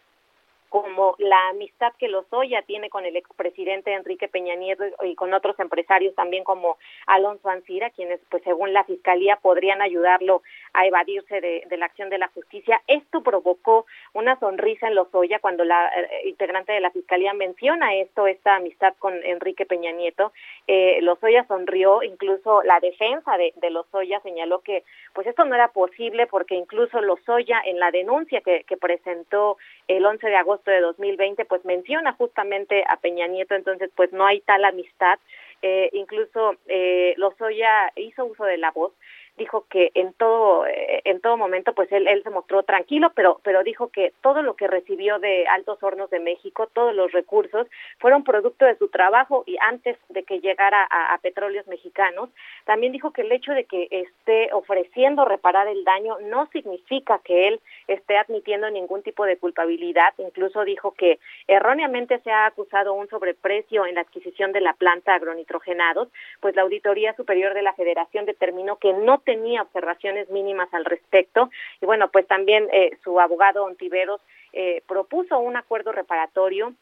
como 0.71 1.15
la 1.17 1.49
amistad 1.49 1.91
que 1.99 2.07
Lozoya 2.07 2.61
tiene 2.61 2.89
con 2.89 3.03
el 3.03 3.17
expresidente 3.17 3.93
Enrique 3.93 4.29
Peña 4.29 4.55
Nieto 4.55 4.85
y 5.03 5.15
con 5.15 5.33
otros 5.33 5.59
empresarios 5.59 6.15
también 6.15 6.45
como 6.45 6.77
Alonso 7.07 7.49
Ancira, 7.49 7.89
quienes 7.89 8.21
pues 8.29 8.41
según 8.43 8.71
la 8.71 8.85
fiscalía 8.85 9.35
podrían 9.35 9.81
ayudarlo 9.81 10.43
a 10.73 10.85
evadirse 10.85 11.41
de, 11.41 11.77
la 11.77 11.85
acción 11.85 12.09
de 12.09 12.17
la 12.17 12.27
justicia. 12.29 12.81
Esto 12.87 13.21
provocó 13.21 13.85
una 14.13 14.39
sonrisa 14.39 14.87
en 14.87 14.95
Lozoya 14.95 15.39
cuando 15.39 15.63
la 15.63 15.87
eh, 15.89 16.29
integrante 16.29 16.73
de 16.73 16.79
la 16.79 16.91
Fiscalía 16.91 17.33
menciona 17.33 17.95
esto, 17.95 18.27
esta 18.27 18.55
amistad 18.55 18.93
con 18.99 19.13
Enrique 19.23 19.65
Peña 19.65 19.91
Nieto. 19.91 20.31
Eh, 20.67 20.99
Lozoya 21.01 21.45
sonrió, 21.47 22.03
incluso 22.03 22.63
la 22.63 22.79
defensa 22.79 23.37
de, 23.37 23.53
de 23.57 23.69
Lozoya 23.69 24.19
señaló 24.21 24.59
que 24.59 24.83
pues 25.13 25.27
esto 25.27 25.45
no 25.45 25.55
era 25.55 25.69
posible 25.69 26.27
porque 26.27 26.55
incluso 26.55 27.01
Lozoya 27.01 27.61
en 27.65 27.79
la 27.79 27.91
denuncia 27.91 28.41
que, 28.41 28.65
presentó 28.79 29.57
el 29.87 30.05
11 30.05 30.27
de 30.27 30.35
agosto 30.35 30.71
de 30.71 30.79
2020 30.79 31.45
pues 31.45 31.63
menciona 31.65 32.13
justamente 32.13 32.83
a 32.87 32.97
Peña 32.97 33.27
Nieto, 33.27 33.53
entonces 33.53 33.91
pues 33.95 34.11
no 34.11 34.25
hay 34.25 34.41
tal 34.41 34.65
amistad. 34.65 35.19
Eh, 35.61 35.89
incluso 35.93 36.55
eh, 36.67 37.13
Lozoya 37.17 37.91
hizo 37.95 38.25
uso 38.25 38.45
de 38.45 38.57
la 38.57 38.71
voz 38.71 38.93
dijo 39.37 39.65
que 39.69 39.91
en 39.95 40.13
todo 40.13 40.65
eh, 40.65 41.01
en 41.05 41.21
todo 41.21 41.37
momento 41.37 41.73
pues 41.73 41.91
él, 41.91 42.07
él 42.07 42.21
se 42.23 42.29
mostró 42.29 42.63
tranquilo 42.63 43.11
pero 43.15 43.39
pero 43.43 43.63
dijo 43.63 43.89
que 43.89 44.13
todo 44.21 44.41
lo 44.41 44.55
que 44.55 44.67
recibió 44.67 45.19
de 45.19 45.47
Altos 45.47 45.81
Hornos 45.81 46.09
de 46.09 46.19
México 46.19 46.69
todos 46.73 46.93
los 46.93 47.11
recursos 47.11 47.67
fueron 47.99 48.23
producto 48.23 48.65
de 48.65 48.77
su 48.77 48.89
trabajo 48.89 49.43
y 49.45 49.57
antes 49.61 49.97
de 50.09 50.23
que 50.23 50.39
llegara 50.39 50.87
a, 50.89 51.13
a 51.13 51.17
petróleos 51.19 51.67
mexicanos. 51.67 52.29
También 52.65 52.91
dijo 52.91 53.11
que 53.11 53.21
el 53.21 53.31
hecho 53.31 53.53
de 53.53 53.65
que 53.65 53.87
esté 53.89 54.49
ofreciendo 54.53 55.25
reparar 55.25 55.67
el 55.67 55.83
daño 55.83 56.17
no 56.21 56.47
significa 56.47 57.19
que 57.23 57.47
él 57.47 57.61
esté 57.87 58.17
admitiendo 58.17 58.69
ningún 58.69 59.03
tipo 59.03 59.25
de 59.25 59.37
culpabilidad. 59.37 60.13
Incluso 60.17 60.63
dijo 60.63 60.91
que 60.91 61.19
erróneamente 61.47 62.19
se 62.19 62.31
ha 62.31 62.45
acusado 62.45 62.93
un 62.93 63.09
sobreprecio 63.09 63.85
en 63.85 63.95
la 63.95 64.01
adquisición 64.01 64.51
de 64.51 64.61
la 64.61 64.73
planta 64.73 65.15
agronitrogenados 65.15 66.09
pues 66.39 66.55
la 66.55 66.63
auditoría 66.63 67.15
superior 67.15 67.53
de 67.53 67.61
la 67.61 67.73
Federación 67.73 68.25
determinó 68.25 68.77
que 68.77 68.93
no 68.93 69.19
tenía 69.21 69.61
observaciones 69.61 70.29
mínimas 70.29 70.73
al 70.73 70.85
respecto. 70.85 71.49
Y 71.81 71.85
bueno, 71.85 72.09
pues 72.11 72.27
también 72.27 72.67
eh, 72.71 72.97
su 73.03 73.19
abogado 73.19 73.63
Ontiveros 73.63 74.21
eh, 74.53 74.83
propuso 74.87 75.39
un 75.39 75.55
acuerdo 75.55 75.91
reparatorio 75.91 76.73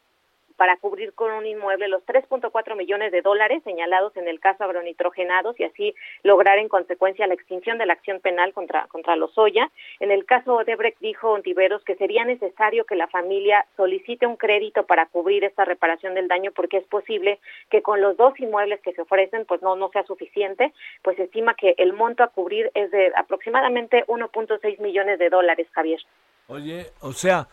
para 0.60 0.76
cubrir 0.76 1.14
con 1.14 1.32
un 1.32 1.46
inmueble 1.46 1.88
los 1.88 2.04
3.4 2.04 2.76
millones 2.76 3.12
de 3.12 3.22
dólares 3.22 3.62
señalados 3.64 4.14
en 4.18 4.28
el 4.28 4.40
caso 4.40 4.62
agronitrogenados 4.62 5.58
y 5.58 5.64
así 5.64 5.94
lograr 6.22 6.58
en 6.58 6.68
consecuencia 6.68 7.26
la 7.26 7.32
extinción 7.32 7.78
de 7.78 7.86
la 7.86 7.94
acción 7.94 8.20
penal 8.20 8.52
contra, 8.52 8.86
contra 8.88 9.16
Lozoya. 9.16 9.70
En 10.00 10.10
el 10.10 10.26
caso 10.26 10.56
Odebrecht 10.56 11.00
dijo 11.00 11.30
Ontiveros 11.30 11.82
que 11.82 11.96
sería 11.96 12.26
necesario 12.26 12.84
que 12.84 12.94
la 12.94 13.08
familia 13.08 13.64
solicite 13.74 14.26
un 14.26 14.36
crédito 14.36 14.84
para 14.84 15.06
cubrir 15.06 15.44
esta 15.44 15.64
reparación 15.64 16.12
del 16.12 16.28
daño 16.28 16.50
porque 16.54 16.76
es 16.76 16.86
posible 16.88 17.38
que 17.70 17.80
con 17.80 18.02
los 18.02 18.18
dos 18.18 18.38
inmuebles 18.38 18.82
que 18.82 18.92
se 18.92 19.00
ofrecen 19.00 19.46
pues 19.46 19.62
no, 19.62 19.76
no 19.76 19.88
sea 19.88 20.02
suficiente, 20.02 20.74
pues 21.00 21.16
se 21.16 21.22
estima 21.22 21.54
que 21.54 21.74
el 21.78 21.94
monto 21.94 22.22
a 22.22 22.28
cubrir 22.28 22.70
es 22.74 22.90
de 22.90 23.10
aproximadamente 23.16 24.04
1.6 24.08 24.78
millones 24.80 25.18
de 25.18 25.30
dólares, 25.30 25.68
Javier. 25.72 26.00
Oye, 26.48 26.86
o 27.00 27.12
sea, 27.12 27.46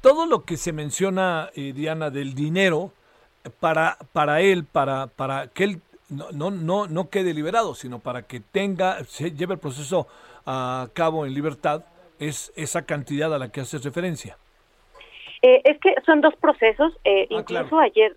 todo 0.00 0.26
lo 0.26 0.44
que 0.44 0.56
se 0.56 0.72
menciona, 0.72 1.50
eh, 1.54 1.72
Diana, 1.72 2.10
del 2.10 2.34
dinero, 2.34 2.92
para, 3.60 3.98
para 4.12 4.40
él, 4.40 4.64
para, 4.64 5.08
para 5.08 5.48
que 5.48 5.64
él 5.64 5.82
no, 6.08 6.30
no, 6.32 6.50
no, 6.50 6.86
no 6.86 7.10
quede 7.10 7.34
liberado, 7.34 7.74
sino 7.74 7.98
para 7.98 8.22
que 8.22 8.40
tenga, 8.40 9.02
se 9.04 9.32
lleve 9.32 9.54
el 9.54 9.60
proceso 9.60 10.06
a 10.46 10.88
cabo 10.92 11.26
en 11.26 11.34
libertad, 11.34 11.84
es 12.18 12.52
esa 12.56 12.82
cantidad 12.82 13.32
a 13.34 13.38
la 13.38 13.50
que 13.50 13.60
hace 13.60 13.78
referencia. 13.78 14.36
Eh, 15.42 15.60
es 15.64 15.78
que 15.80 15.94
son 16.06 16.20
dos 16.20 16.34
procesos, 16.36 16.92
eh, 17.04 17.26
ah, 17.30 17.34
incluso 17.34 17.78
ayer, 17.78 18.16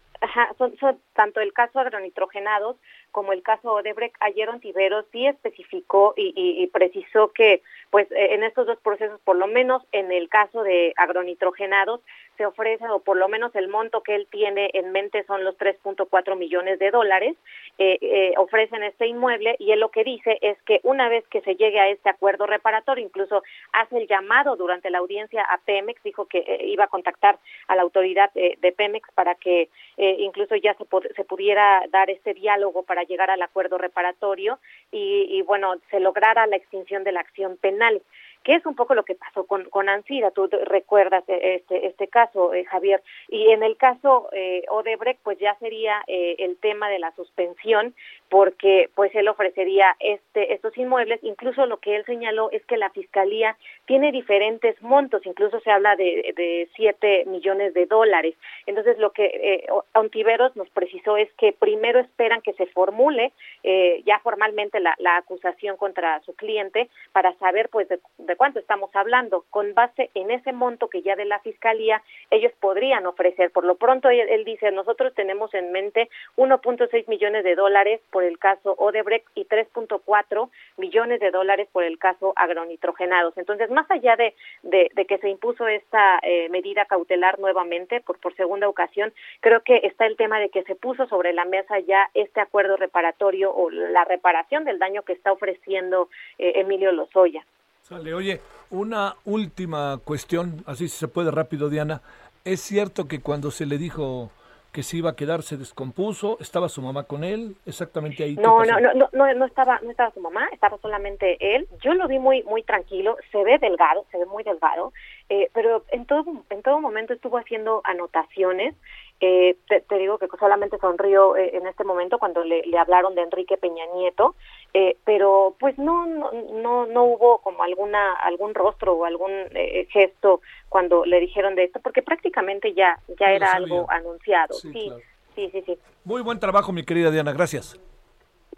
son, 0.57 0.77
son, 0.77 0.99
tanto 1.13 1.39
el 1.39 1.53
caso 1.53 1.79
agronitrogenados 1.79 2.77
como 3.11 3.33
el 3.33 3.41
caso 3.41 3.71
Odebrecht, 3.71 4.15
ayer 4.19 4.49
Ontiveros 4.49 5.05
sí 5.11 5.25
especificó 5.25 6.13
y, 6.17 6.33
y, 6.35 6.67
precisó 6.67 7.31
que 7.31 7.61
pues 7.89 8.11
eh, 8.11 8.35
en 8.35 8.43
estos 8.43 8.67
dos 8.67 8.79
procesos, 8.79 9.19
por 9.21 9.35
lo 9.35 9.47
menos 9.47 9.83
en 9.91 10.11
el 10.11 10.29
caso 10.29 10.63
de 10.63 10.93
agronitrogenados, 10.97 12.01
se 12.37 12.45
ofrece, 12.45 12.87
o 12.89 12.99
por 12.99 13.17
lo 13.17 13.27
menos 13.27 13.55
el 13.55 13.67
monto 13.67 14.01
que 14.01 14.15
él 14.15 14.27
tiene 14.29 14.69
en 14.73 14.91
mente 14.91 15.23
son 15.25 15.43
los 15.43 15.57
3.4 15.57 16.35
millones 16.35 16.79
de 16.79 16.91
dólares, 16.91 17.35
eh, 17.77 17.97
eh, 18.01 18.33
ofrecen 18.37 18.83
este 18.83 19.07
inmueble 19.07 19.55
y 19.59 19.71
él 19.71 19.79
lo 19.79 19.89
que 19.89 20.03
dice 20.03 20.37
es 20.41 20.61
que 20.63 20.79
una 20.83 21.09
vez 21.09 21.25
que 21.27 21.41
se 21.41 21.55
llegue 21.55 21.79
a 21.79 21.89
este 21.89 22.09
acuerdo 22.09 22.45
reparatorio, 22.45 23.05
incluso 23.05 23.43
hace 23.73 23.97
el 23.97 24.07
llamado 24.07 24.55
durante 24.55 24.89
la 24.89 24.99
audiencia 24.99 25.43
a 25.43 25.57
Pemex, 25.59 26.01
dijo 26.03 26.25
que 26.25 26.39
eh, 26.39 26.65
iba 26.67 26.85
a 26.85 26.87
contactar 26.87 27.37
a 27.67 27.75
la 27.75 27.81
autoridad 27.81 28.31
eh, 28.35 28.57
de 28.61 28.71
Pemex 28.71 29.09
para 29.13 29.35
que 29.35 29.69
eh, 29.97 30.15
incluso 30.19 30.55
ya 30.55 30.75
se, 30.75 30.85
se 31.15 31.23
pudiera 31.23 31.83
dar 31.89 32.09
este 32.09 32.33
diálogo 32.33 32.83
para 32.83 33.03
llegar 33.03 33.29
al 33.31 33.41
acuerdo 33.41 33.77
reparatorio 33.77 34.59
y, 34.91 35.27
y 35.29 35.41
bueno, 35.41 35.75
se 35.91 35.99
lograra 35.99 36.47
la 36.47 36.55
extinción 36.55 37.03
de 37.03 37.11
la 37.11 37.21
acción 37.21 37.57
penal 37.57 38.01
que 38.45 38.53
es 38.53 38.65
un 38.67 38.75
poco 38.75 38.93
lo 38.93 39.03
que 39.03 39.15
pasó 39.15 39.45
con, 39.47 39.63
con 39.71 39.89
Ansira, 39.89 40.29
tú 40.29 40.47
recuerdas 40.65 41.23
eh, 41.27 41.55
este, 41.55 41.87
este 41.87 42.07
caso, 42.07 42.53
eh, 42.53 42.63
Javier, 42.63 43.01
y 43.27 43.49
en 43.49 43.63
el 43.63 43.75
caso 43.75 44.29
eh, 44.33 44.63
Odebrecht, 44.69 45.19
pues 45.23 45.39
ya 45.39 45.55
sería 45.55 46.03
eh, 46.05 46.35
el 46.37 46.55
tema 46.57 46.87
de 46.89 46.99
la 46.99 47.11
suspensión, 47.15 47.95
porque 48.29 48.89
pues 48.93 49.13
él 49.15 49.27
ofrecería 49.29 49.95
este, 49.99 50.53
estos 50.53 50.77
inmuebles, 50.77 51.19
incluso 51.23 51.65
lo 51.65 51.77
que 51.77 51.95
él 51.95 52.05
señaló 52.05 52.51
es 52.51 52.63
que 52.65 52.77
la 52.77 52.91
Fiscalía 52.91 53.57
tiene 53.87 54.11
diferentes 54.11 54.79
montos, 54.81 55.25
incluso 55.25 55.59
se 55.61 55.71
habla 55.71 55.95
de, 55.95 56.31
de 56.35 56.69
7 56.75 57.25
millones 57.25 57.73
de 57.73 57.87
dólares, 57.87 58.35
entonces 58.67 58.99
lo 58.99 59.11
que 59.11 59.25
eh, 59.25 59.67
Ontiveros 59.95 60.55
nos 60.55 60.69
precisó 60.69 61.17
es 61.17 61.33
que 61.33 61.51
primero 61.51 61.99
esperan 61.99 62.41
que 62.41 62.53
se 62.53 62.67
formule 62.67 63.33
eh, 63.63 64.03
ya 64.05 64.19
formalmente 64.19 64.79
la, 64.79 64.93
la 64.99 65.17
acusación 65.17 65.77
contra 65.77 66.21
su 66.21 66.35
cliente 66.35 66.89
para 67.11 67.33
saber 67.39 67.69
pues 67.69 67.89
de, 67.89 67.99
de 68.19 68.34
cuánto 68.35 68.59
estamos 68.59 68.89
hablando. 68.95 69.45
Con 69.49 69.73
base 69.73 70.09
en 70.13 70.31
ese 70.31 70.53
monto 70.53 70.87
que 70.89 71.01
ya 71.01 71.15
de 71.15 71.25
la 71.25 71.39
Fiscalía 71.39 72.01
ellos 72.31 72.51
podrían 72.59 73.05
ofrecer. 73.05 73.51
Por 73.51 73.65
lo 73.65 73.75
pronto 73.75 74.09
él, 74.09 74.45
dice, 74.45 74.71
nosotros 74.71 75.13
tenemos 75.13 75.53
en 75.53 75.71
mente 75.71 76.09
1.6 76.37 77.07
millones 77.07 77.43
de 77.43 77.55
dólares 77.55 78.01
por 78.11 78.23
el 78.23 78.37
caso 78.39 78.75
Odebrecht 78.77 79.27
y 79.35 79.45
3.4 79.45 80.49
millones 80.77 81.19
de 81.19 81.31
dólares 81.31 81.67
por 81.71 81.83
el 81.83 81.97
caso 81.97 82.33
agronitrogenados. 82.35 83.37
Entonces, 83.37 83.69
más 83.69 83.89
allá 83.89 84.15
de, 84.15 84.33
de, 84.63 84.89
de 84.93 85.05
que 85.05 85.17
se 85.19 85.29
impuso 85.29 85.67
esta 85.67 86.19
eh, 86.21 86.49
medida 86.49 86.85
cautelar 86.85 87.39
nuevamente 87.39 88.01
por, 88.01 88.19
por 88.19 88.35
segunda 88.35 88.67
ocasión, 88.67 89.13
creo 89.39 89.61
que 89.61 89.81
está 89.83 90.05
el 90.05 90.17
tema 90.17 90.39
de 90.39 90.49
que 90.49 90.63
se 90.63 90.75
puso 90.75 91.07
sobre 91.07 91.33
la 91.33 91.45
mesa 91.45 91.79
ya 91.79 92.09
este 92.13 92.41
acuerdo 92.41 92.77
reparatorio 92.77 93.53
o 93.53 93.69
la 93.69 94.05
reparación 94.05 94.63
del 94.65 94.79
daño 94.79 95.03
que 95.03 95.13
está 95.13 95.31
ofreciendo 95.31 96.09
eh, 96.37 96.53
Emilio 96.55 96.91
Lozoya. 96.91 97.45
Sale, 97.87 98.15
oye, 98.15 98.41
una 98.71 99.13
última 99.25 99.99
cuestión, 100.03 100.63
así 100.65 100.87
se 100.87 101.07
puede 101.07 101.29
rápido, 101.29 101.69
Diana. 101.69 102.01
¿Es 102.43 102.59
cierto 102.61 103.07
que 103.07 103.21
cuando 103.21 103.51
se 103.51 103.67
le 103.67 103.77
dijo 103.77 104.31
que 104.71 104.81
se 104.81 104.97
iba 104.97 105.11
a 105.11 105.15
quedar 105.15 105.43
se 105.43 105.55
descompuso? 105.55 106.37
¿Estaba 106.39 106.67
su 106.67 106.81
mamá 106.81 107.03
con 107.03 107.23
él? 107.23 107.55
Exactamente 107.67 108.23
ahí. 108.23 108.37
No, 108.37 108.65
no, 108.65 108.79
no, 108.79 109.07
no, 109.13 109.33
no 109.35 109.45
estaba, 109.45 109.79
no 109.83 109.91
estaba 109.91 110.09
su 110.09 110.19
mamá, 110.19 110.47
estaba 110.51 110.79
solamente 110.79 111.37
él. 111.39 111.67
Yo 111.83 111.93
lo 111.93 112.07
vi 112.07 112.17
muy, 112.17 112.41
muy 112.41 112.63
tranquilo. 112.63 113.17
Se 113.31 113.43
ve 113.43 113.59
delgado, 113.59 114.03
se 114.09 114.17
ve 114.17 114.25
muy 114.25 114.41
delgado, 114.43 114.91
eh, 115.29 115.51
pero 115.53 115.85
en 115.91 116.07
todo, 116.07 116.25
en 116.49 116.63
todo 116.63 116.81
momento 116.81 117.13
estuvo 117.13 117.37
haciendo 117.37 117.81
anotaciones. 117.83 118.73
Eh, 119.21 119.55
te, 119.69 119.79
te, 119.81 119.97
digo 119.97 120.17
que 120.17 120.27
solamente 120.37 120.77
sonrió 120.77 121.37
eh, 121.37 121.55
en 121.55 121.67
este 121.67 121.85
momento 121.85 122.19
cuando 122.19 122.43
le, 122.43 122.63
le, 122.63 122.77
hablaron 122.77 123.15
de 123.15 123.21
Enrique 123.21 123.55
Peña 123.55 123.85
Nieto, 123.95 124.35
eh, 124.73 124.97
pero 125.05 125.55
pues 125.57 125.77
no, 125.77 126.05
no, 126.05 126.31
no, 126.31 126.85
no 126.85 127.03
hubo 127.05 127.37
como 127.37 127.63
alguna, 127.63 128.13
algún 128.15 128.53
rostro 128.53 128.93
o 128.93 129.05
algún 129.05 129.31
eh, 129.31 129.87
gesto 129.89 130.41
cuando 130.67 131.05
le 131.05 131.21
dijeron 131.21 131.55
de 131.55 131.63
esto, 131.63 131.79
porque 131.79 132.01
prácticamente 132.01 132.73
ya, 132.73 132.99
ya 133.17 133.31
era 133.31 133.53
algo 133.53 133.89
anunciado. 133.89 134.53
Sí 134.53 134.71
sí, 134.73 134.87
claro. 134.87 135.01
sí, 135.35 135.49
sí, 135.53 135.63
sí. 135.65 135.79
Muy 136.03 136.21
buen 136.21 136.39
trabajo, 136.39 136.73
mi 136.73 136.83
querida 136.83 137.09
Diana, 137.09 137.31
gracias. 137.31 137.79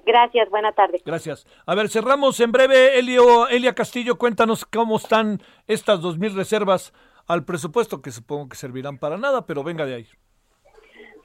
Gracias, 0.06 0.50
buena 0.50 0.72
tarde. 0.72 1.02
Gracias. 1.06 1.46
A 1.66 1.76
ver, 1.76 1.90
cerramos 1.90 2.40
en 2.40 2.52
breve. 2.52 2.98
Elio, 2.98 3.48
Elia 3.50 3.76
Castillo, 3.76 4.18
cuéntanos 4.18 4.66
cómo 4.66 4.96
están 4.96 5.40
estas 5.68 6.02
dos 6.02 6.18
mil 6.18 6.34
reservas 6.34 6.94
al 7.28 7.44
presupuesto, 7.44 8.02
que 8.02 8.12
supongo 8.12 8.50
que 8.50 8.56
servirán 8.56 8.98
para 8.98 9.18
nada, 9.18 9.46
pero 9.46 9.64
venga 9.64 9.86
de 9.86 9.96
ahí. 9.96 10.08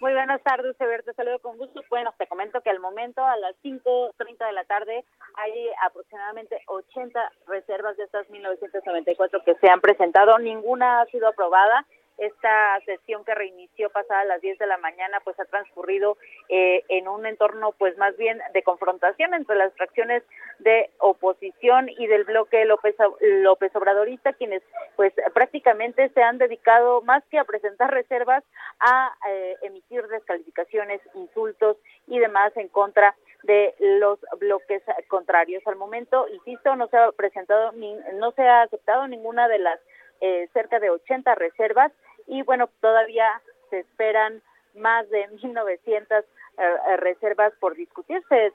Muy 0.03 0.15
buenas 0.15 0.43
tardes, 0.43 0.75
Eber, 0.81 1.05
te 1.05 1.13
saludo 1.13 1.39
con 1.39 1.57
gusto. 1.57 1.81
Bueno, 1.89 2.13
te 2.19 2.27
comento 2.27 2.61
que 2.61 2.71
al 2.71 2.81
momento, 2.81 3.25
a 3.25 3.37
las 3.37 3.55
5.30 3.63 4.47
de 4.47 4.53
la 4.53 4.65
tarde, 4.65 5.05
hay 5.37 5.69
aproximadamente 5.81 6.61
80 6.67 7.33
reservas 7.47 7.97
de 7.97 8.03
estas 8.03 8.29
1994 8.29 9.45
que 9.45 9.55
se 9.55 9.71
han 9.71 9.81
presentado. 9.81 10.37
Ninguna 10.41 11.03
ha 11.03 11.07
sido 11.07 11.29
aprobada 11.29 11.87
esta 12.27 12.81
sesión 12.85 13.25
que 13.25 13.35
reinició 13.35 13.91
pasada 13.91 14.25
las 14.25 14.41
10 14.41 14.59
de 14.59 14.67
la 14.67 14.79
mañana 14.79 15.21
pues 15.25 15.39
ha 15.41 15.45
transcurrido 15.45 16.17
eh, 16.49 16.85
en 16.89 17.09
un 17.09 17.27
entorno 17.27 17.73
pues 17.73 17.97
más 17.99 18.17
bien 18.17 18.41
de 18.55 18.63
confrontación 18.63 19.35
entre 19.35 19.57
las 19.57 19.73
fracciones 19.75 20.23
de 20.61 20.91
oposición 20.99 21.89
y 21.89 22.07
del 22.07 22.25
bloque 22.25 22.65
López, 22.65 22.95
López 23.21 23.75
Obradorista 23.75 24.33
quienes 24.33 24.63
pues 24.97 25.13
prácticamente 25.35 26.09
se 26.11 26.23
han 26.23 26.39
dedicado 26.39 27.03
más 27.03 27.25
que 27.31 27.39
a 27.39 27.45
presentar 27.45 27.91
reservas 27.91 28.45
a 28.79 29.13
eh, 29.29 29.57
emitir 29.63 30.07
descalificaciones, 30.09 31.01
insultos 31.15 31.77
y 32.07 32.19
demás 32.19 32.57
en 32.57 32.69
contra 32.69 33.17
de 33.43 33.75
los 33.79 34.21
bloques 34.39 34.83
contrarios. 35.09 35.63
Al 35.67 35.77
momento, 35.77 36.27
insisto, 36.29 36.77
no 36.77 36.87
se 36.89 36.97
ha 36.97 37.11
presentado, 37.13 37.73
ni, 37.73 37.95
no 38.15 38.31
se 38.33 38.43
ha 38.43 38.63
aceptado 38.63 39.09
ninguna 39.09 39.49
de 39.49 39.59
las 39.59 39.81
eh, 40.21 40.49
cerca 40.53 40.79
de 40.79 40.91
80 40.91 41.35
reservas 41.35 41.91
y 42.27 42.43
bueno, 42.43 42.69
todavía 42.81 43.41
se 43.71 43.81
esperan 43.81 44.43
más 44.75 45.09
de 45.11 45.29
1.900 45.43 46.25
eh, 46.59 46.97
reservas 46.97 47.53
por 47.61 47.75
discutir. 47.75 48.23
Se 48.29 48.53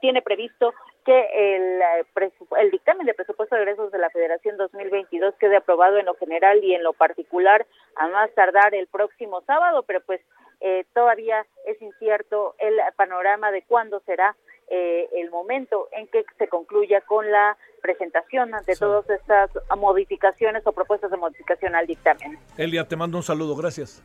tiene 0.00 0.22
previsto 0.22 0.74
que 1.04 1.56
el, 1.56 1.80
eh, 1.82 2.32
el 2.58 2.70
dictamen 2.70 3.06
de 3.06 3.14
presupuesto 3.14 3.54
de 3.54 3.62
egresos 3.62 3.92
de 3.92 3.98
la 3.98 4.10
Federación 4.10 4.56
2022 4.56 5.34
quede 5.36 5.56
aprobado 5.56 5.98
en 5.98 6.06
lo 6.06 6.14
general 6.16 6.62
y 6.62 6.74
en 6.74 6.82
lo 6.82 6.92
particular 6.92 7.64
a 7.94 8.08
más 8.08 8.30
tardar 8.34 8.74
el 8.74 8.88
próximo 8.88 9.40
sábado, 9.42 9.84
pero 9.84 10.00
pues 10.00 10.20
eh, 10.60 10.84
todavía 10.94 11.46
es 11.64 11.80
incierto 11.80 12.54
el 12.58 12.76
panorama 12.96 13.52
de 13.52 13.62
cuándo 13.62 14.00
será 14.00 14.34
eh, 14.68 15.08
el 15.14 15.30
momento 15.30 15.88
en 15.92 16.08
que 16.08 16.24
se 16.38 16.48
concluya 16.48 17.00
con 17.02 17.30
la 17.30 17.56
presentación 17.80 18.50
de 18.66 18.76
todas 18.76 19.08
estas 19.10 19.50
modificaciones 19.76 20.66
o 20.66 20.72
propuestas 20.72 21.10
de 21.10 21.16
modificación 21.16 21.74
al 21.74 21.86
dictamen. 21.86 22.38
Elia, 22.56 22.86
te 22.86 22.96
mando 22.96 23.18
un 23.18 23.22
saludo, 23.22 23.54
gracias. 23.54 24.02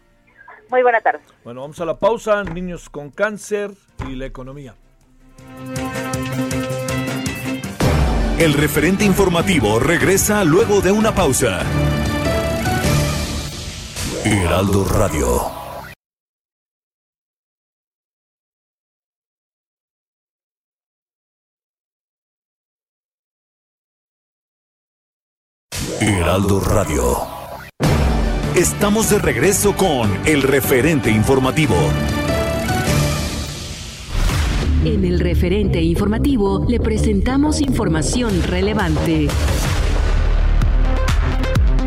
Muy 0.70 0.84
buena 0.84 1.02
tarde. 1.02 1.22
Bueno, 1.44 1.62
vamos 1.62 1.80
a 1.82 1.86
la 1.86 1.98
pausa, 1.98 2.44
niños 2.44 2.90
con 2.90 3.10
cáncer 3.10 3.72
y 4.08 4.16
la 4.16 4.26
economía. 4.26 4.76
El 8.40 8.54
referente 8.54 9.04
informativo 9.04 9.80
regresa 9.80 10.44
luego 10.44 10.82
de 10.82 10.92
una 10.92 11.14
pausa. 11.14 11.62
Heraldo 14.26 14.86
Radio. 14.86 15.41
Heraldo 26.32 26.62
Radio. 26.62 27.18
Estamos 28.56 29.10
de 29.10 29.20
regreso 29.20 29.76
con 29.76 30.10
el 30.26 30.44
referente 30.44 31.12
informativo. 31.12 31.76
En 34.86 35.04
el 35.04 35.20
referente 35.20 35.82
informativo 35.82 36.66
le 36.70 36.80
presentamos 36.80 37.60
información 37.60 38.44
relevante. 38.44 39.28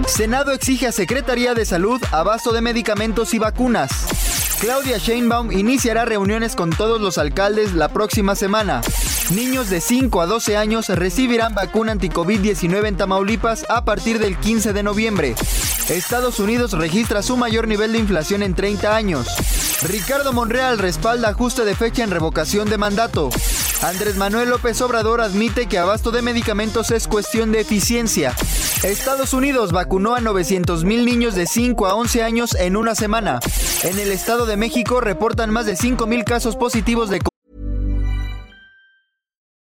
Senado 0.07 0.53
exige 0.53 0.89
a 0.89 0.93
Secretaría 0.93 1.55
de 1.55 1.65
Salud 1.65 2.03
abasto 2.13 2.53
de 2.53 2.61
medicamentos 2.61 3.33
y 3.33 3.39
vacunas. 3.39 4.44
Claudia 4.65 4.97
Sheinbaum 4.97 5.53
iniciará 5.53 6.07
reuniones 6.07 6.57
con 6.57 6.71
todos 6.71 6.99
los 6.99 7.19
alcaldes 7.19 7.75
la 7.75 7.91
próxima 7.91 8.35
semana. 8.35 8.81
Niños 9.35 9.69
de 9.69 9.83
5 9.83 10.23
a 10.23 10.27
12 10.27 10.57
años 10.57 10.89
recibirán 10.89 11.55
vacuna 11.55 11.93
anti-COVID-19 11.93 12.87
en 12.87 12.97
Tamaulipas 12.97 13.67
a 13.69 13.85
partir 13.85 14.19
del 14.19 14.39
15 14.39 14.73
de 14.73 14.83
noviembre. 14.83 15.35
Estados 15.91 16.41
Unidos 16.41 16.73
registra 16.73 17.23
su 17.23 17.37
mayor 17.37 17.69
nivel 17.69 17.93
de 17.93 17.99
inflación 17.99 18.43
en 18.43 18.55
30 18.55 18.97
años. 18.97 19.27
Ricardo 19.83 20.33
Monreal 20.33 20.79
respalda 20.79 21.29
ajuste 21.29 21.67
de 21.67 21.75
fecha 21.75 22.03
en 22.03 22.11
revocación 22.11 22.71
de 22.71 22.79
mandato. 22.79 23.29
Andrés 23.85 24.17
Manuel 24.17 24.49
López 24.49 24.81
Obrador 24.81 25.21
admite 25.21 25.67
que 25.67 25.77
abasto 25.77 26.11
de 26.11 26.23
medicamentos 26.23 26.91
es 26.91 27.07
cuestión 27.07 27.53
de 27.53 27.61
eficiencia. 27.61 28.35
Estados 28.83 29.35
Unidos 29.35 29.73
vacunó 29.73 30.15
a 30.15 30.23
900 30.23 30.85
mil 30.85 31.05
niños 31.05 31.35
de 31.35 31.47
5 31.47 31.87
a 31.87 31.95
11 31.95 32.23
años 32.23 32.55
en 32.55 32.77
una 32.77 32.95
semana. 32.95 33.41
En 33.83 33.99
el 33.99 34.11
Estado 34.11 34.47
de 34.47 34.57
México 34.57 35.03
reportan 35.03 35.51
más 35.51 35.67
de 35.67 35.77
5 35.77 36.07
mil 36.07 36.25
casos 36.25 36.57
positivos 36.57 37.11
de 37.11 37.21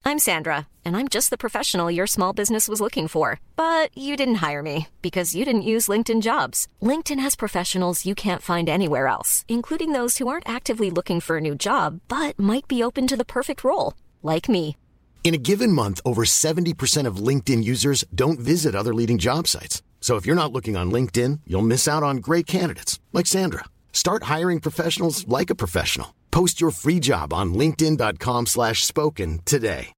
I'm 0.06 0.20
Sandra, 0.20 0.68
and 0.84 0.96
I'm 0.96 1.08
just 1.08 1.30
the 1.30 1.36
professional 1.36 1.90
your 1.90 2.06
small 2.06 2.32
business 2.32 2.68
was 2.68 2.80
looking 2.80 3.08
for. 3.08 3.40
But 3.56 3.90
you 3.92 4.16
didn't 4.16 4.36
hire 4.36 4.62
me 4.62 4.86
because 5.02 5.34
you 5.34 5.44
didn't 5.44 5.70
use 5.72 5.88
LinkedIn 5.88 6.22
jobs. 6.22 6.68
LinkedIn 6.80 7.18
has 7.18 7.34
professionals 7.34 8.06
you 8.06 8.14
can't 8.14 8.40
find 8.40 8.68
anywhere 8.68 9.08
else, 9.08 9.44
including 9.48 9.90
those 9.92 10.18
who 10.18 10.28
aren't 10.28 10.48
actively 10.48 10.90
looking 10.90 11.20
for 11.20 11.38
a 11.38 11.40
new 11.40 11.56
job 11.56 12.00
but 12.06 12.38
might 12.38 12.68
be 12.68 12.84
open 12.84 13.08
to 13.08 13.16
the 13.16 13.24
perfect 13.24 13.64
role, 13.64 13.94
like 14.26 14.48
me. 14.48 14.76
In 15.24 15.34
a 15.34 15.42
given 15.42 15.72
month, 15.72 16.00
over 16.04 16.22
70% 16.22 17.08
of 17.08 17.16
LinkedIn 17.16 17.64
users 17.64 18.04
don't 18.14 18.38
visit 18.38 18.76
other 18.76 18.94
leading 18.94 19.18
job 19.18 19.48
sites. 19.48 19.82
So 20.00 20.14
if 20.14 20.24
you're 20.24 20.40
not 20.40 20.52
looking 20.52 20.76
on 20.76 20.92
LinkedIn, 20.92 21.40
you'll 21.48 21.70
miss 21.72 21.88
out 21.88 22.04
on 22.04 22.18
great 22.18 22.46
candidates 22.46 23.00
like 23.12 23.26
Sandra. 23.26 23.64
Start 23.92 24.30
hiring 24.34 24.60
professionals 24.60 25.26
like 25.26 25.50
a 25.50 25.56
professional. 25.56 26.14
Post 26.30 26.60
your 26.60 26.70
free 26.70 27.00
job 27.00 27.32
on 27.32 27.54
linkedin.com/spoken 27.54 28.46
slash 28.46 28.84
spoken 28.84 29.40
today. 29.44 29.92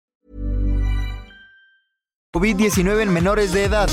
COVID-19 2.34 3.00
en 3.02 3.12
menores 3.12 3.52
de 3.52 3.64
edad. 3.64 3.88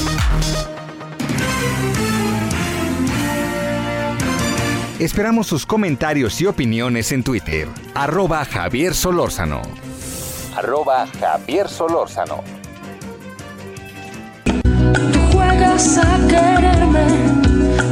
Esperamos 5.00 5.48
sus 5.48 5.66
comentarios 5.66 6.40
y 6.40 6.46
opiniones 6.46 7.12
en 7.12 7.24
Twitter. 7.24 7.68
Arroba 7.94 8.46
Javier 8.46 8.94
Solórzano. 8.94 9.62
Arroba 10.56 11.06
Javier 11.20 11.68
Solórzano. 11.68 12.44
Tú 14.46 15.20
juegas 15.34 15.98
a 15.98 16.18
quererme, 16.28 17.06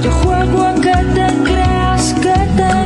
yo 0.02 0.12
juego 0.24 0.64
a 0.64 0.74
que 0.76 0.94
te 1.14 1.44
creas 1.44 2.14
que 2.14 2.34
te 2.56 2.83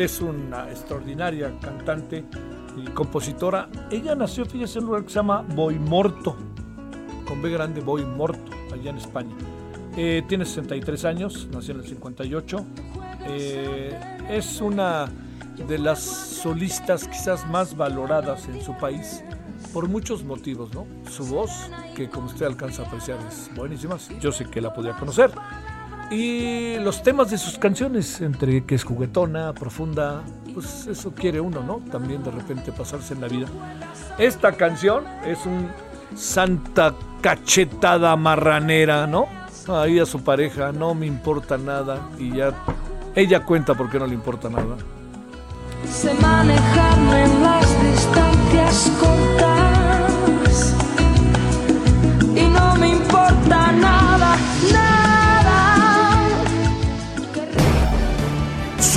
Es, 0.00 0.22
una 0.22 0.70
extraordinaria 0.70 1.52
cantante 1.60 2.24
y 2.74 2.88
compositora. 2.92 3.68
Ella 3.90 4.14
nació, 4.14 4.46
fíjese, 4.46 4.78
en 4.78 4.84
un 4.84 4.88
lugar 4.88 5.02
que 5.04 5.10
se 5.10 5.16
llama 5.16 5.42
Boimorto, 5.42 6.38
con 7.28 7.42
B 7.42 7.50
grande, 7.50 7.82
Boimorto, 7.82 8.50
allá 8.72 8.92
en 8.92 8.96
España. 8.96 9.36
Eh, 9.98 10.22
tiene 10.26 10.46
63 10.46 11.04
años, 11.04 11.48
nació 11.52 11.74
en 11.74 11.80
el 11.80 11.86
58. 11.86 12.64
Eh, 13.26 14.00
es 14.30 14.62
una 14.62 15.06
de 15.68 15.78
las 15.78 16.00
solistas 16.00 17.06
quizás 17.06 17.46
más 17.46 17.76
valoradas 17.76 18.48
en 18.48 18.62
su 18.62 18.74
país 18.78 19.22
por 19.74 19.86
muchos 19.86 20.24
motivos, 20.24 20.72
¿no? 20.72 20.86
Su 21.10 21.26
voz, 21.26 21.50
que 21.94 22.08
como 22.08 22.28
usted 22.28 22.46
alcanza 22.46 22.84
a 22.84 22.86
apreciar, 22.86 23.18
es 23.28 23.50
buenísima. 23.54 23.98
Yo 24.18 24.32
sé 24.32 24.46
que 24.46 24.62
la 24.62 24.72
podría 24.72 24.94
conocer. 24.94 25.30
Y 26.10 26.76
los 26.78 27.04
temas 27.04 27.30
de 27.30 27.38
sus 27.38 27.56
canciones, 27.56 28.20
entre 28.20 28.64
que 28.64 28.74
es 28.74 28.82
juguetona, 28.82 29.52
profunda, 29.52 30.22
pues 30.52 30.88
eso 30.88 31.12
quiere 31.14 31.40
uno, 31.40 31.62
¿no? 31.62 31.80
También 31.90 32.24
de 32.24 32.32
repente 32.32 32.72
pasarse 32.72 33.14
en 33.14 33.20
la 33.20 33.28
vida. 33.28 33.46
Esta 34.18 34.52
canción 34.52 35.04
es 35.24 35.46
un 35.46 35.68
santa 36.16 36.94
cachetada 37.20 38.16
marranera, 38.16 39.06
¿no? 39.06 39.26
Ahí 39.68 40.00
a 40.00 40.06
su 40.06 40.24
pareja, 40.24 40.72
no 40.72 40.94
me 40.94 41.06
importa 41.06 41.56
nada. 41.56 42.00
Y 42.18 42.36
ya 42.36 42.52
ella 43.14 43.44
cuenta 43.44 43.74
por 43.74 43.88
qué 43.88 44.00
no 44.00 44.06
le 44.06 44.14
importa 44.14 44.48
nada. 44.48 44.76
Sé 45.88 46.12
manejarme 46.14 47.24
en 47.24 47.42
las 47.42 47.82
distancias 47.82 48.90
cortas 49.00 49.39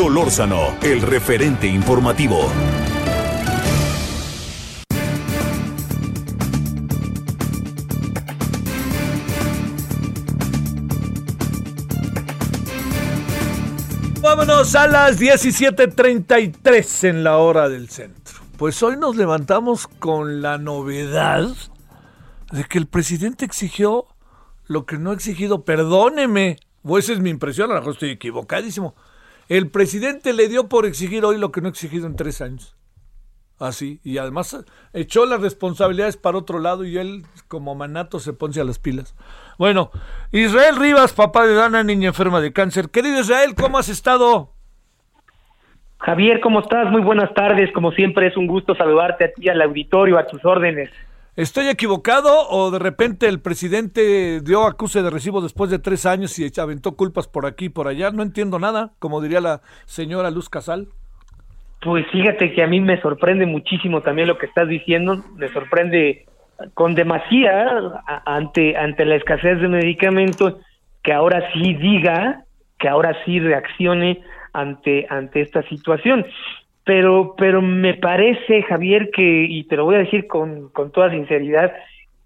Solórzano, 0.03 0.75
el 0.81 1.01
referente 1.01 1.65
informativo. 1.65 2.51
Vámonos 14.21 14.75
a 14.75 14.87
las 14.87 15.17
17:33 15.17 17.05
en 17.05 17.23
la 17.23 17.37
hora 17.37 17.69
del 17.69 17.87
centro. 17.87 18.41
Pues 18.57 18.83
hoy 18.83 18.97
nos 18.97 19.15
levantamos 19.15 19.87
con 19.87 20.41
la 20.41 20.57
novedad 20.57 21.47
de 22.51 22.65
que 22.65 22.77
el 22.77 22.87
presidente 22.87 23.45
exigió 23.45 24.07
lo 24.65 24.85
que 24.85 24.97
no 24.97 25.11
ha 25.11 25.13
exigido. 25.13 25.63
Perdóneme, 25.63 26.57
o 26.83 26.97
esa 26.97 27.13
es 27.13 27.21
mi 27.21 27.29
impresión, 27.29 27.71
a 27.71 27.75
lo 27.75 27.79
mejor 27.79 27.93
estoy 27.93 28.09
equivocadísimo 28.09 28.95
el 29.49 29.69
presidente 29.69 30.33
le 30.33 30.47
dio 30.47 30.69
por 30.69 30.85
exigir 30.85 31.25
hoy 31.25 31.37
lo 31.37 31.51
que 31.51 31.61
no 31.61 31.67
ha 31.67 31.71
exigido 31.71 32.07
en 32.07 32.15
tres 32.15 32.41
años. 32.41 32.75
Así, 33.59 33.99
y 34.03 34.17
además 34.17 34.65
echó 34.93 35.25
las 35.25 35.39
responsabilidades 35.41 36.17
para 36.17 36.37
otro 36.37 36.59
lado 36.59 36.85
y 36.85 36.97
él, 36.97 37.23
como 37.47 37.75
manato, 37.75 38.19
se 38.19 38.33
pone 38.33 38.59
a 38.59 38.63
las 38.63 38.79
pilas. 38.79 39.15
Bueno, 39.57 39.91
Israel 40.31 40.75
Rivas, 40.75 41.13
papá 41.13 41.45
de 41.45 41.53
Dana, 41.53 41.83
niña 41.83 42.09
enferma 42.09 42.41
de 42.41 42.51
cáncer. 42.51 42.89
Querido 42.89 43.21
Israel, 43.21 43.53
¿cómo 43.55 43.77
has 43.77 43.89
estado? 43.89 44.53
Javier, 45.99 46.41
¿cómo 46.41 46.59
estás? 46.59 46.91
Muy 46.91 47.01
buenas 47.01 47.33
tardes. 47.33 47.71
Como 47.71 47.91
siempre, 47.93 48.27
es 48.27 48.35
un 48.35 48.47
gusto 48.47 48.75
saludarte 48.75 49.25
a 49.25 49.31
ti, 49.31 49.47
al 49.47 49.61
auditorio, 49.61 50.17
a 50.17 50.27
tus 50.27 50.43
órdenes. 50.43 50.89
¿Estoy 51.35 51.67
equivocado 51.67 52.47
o 52.47 52.69
de 52.69 52.77
repente 52.77 53.27
el 53.27 53.41
presidente 53.41 54.39
dio 54.41 54.67
acuse 54.67 55.01
de 55.01 55.09
recibo 55.09 55.41
después 55.41 55.71
de 55.71 55.79
tres 55.79 56.05
años 56.05 56.37
y 56.37 56.47
aventó 56.61 56.95
culpas 56.95 57.27
por 57.27 57.47
aquí 57.47 57.65
y 57.65 57.69
por 57.69 57.87
allá? 57.87 58.11
No 58.11 58.21
entiendo 58.21 58.59
nada, 58.59 58.91
como 58.99 59.19
diría 59.19 59.41
la 59.41 59.61
señora 59.85 60.29
Luz 60.29 60.47
Casal. 60.47 60.89
Pues 61.81 62.05
fíjate 62.11 62.53
que 62.53 62.61
a 62.61 62.67
mí 62.67 62.79
me 62.79 63.01
sorprende 63.01 63.47
muchísimo 63.47 64.01
también 64.01 64.27
lo 64.27 64.37
que 64.37 64.45
estás 64.45 64.67
diciendo, 64.67 65.23
me 65.35 65.47
sorprende 65.49 66.27
con 66.75 66.93
demasía 66.93 67.67
ante 68.25 68.77
ante 68.77 69.03
la 69.03 69.15
escasez 69.15 69.59
de 69.59 69.67
medicamentos 69.67 70.53
que 71.01 71.13
ahora 71.13 71.51
sí 71.51 71.73
diga, 71.73 72.43
que 72.77 72.89
ahora 72.89 73.17
sí 73.25 73.39
reaccione 73.39 74.21
ante 74.53 75.07
ante 75.09 75.41
esta 75.41 75.63
situación. 75.63 76.27
Pero 76.85 77.35
pero 77.37 77.61
me 77.61 77.93
parece 77.93 78.63
Javier 78.63 79.09
que 79.11 79.45
y 79.49 79.63
te 79.65 79.77
lo 79.77 79.85
voy 79.85 79.95
a 79.95 79.99
decir 79.99 80.27
con 80.27 80.69
con 80.69 80.91
toda 80.91 81.11
sinceridad, 81.11 81.73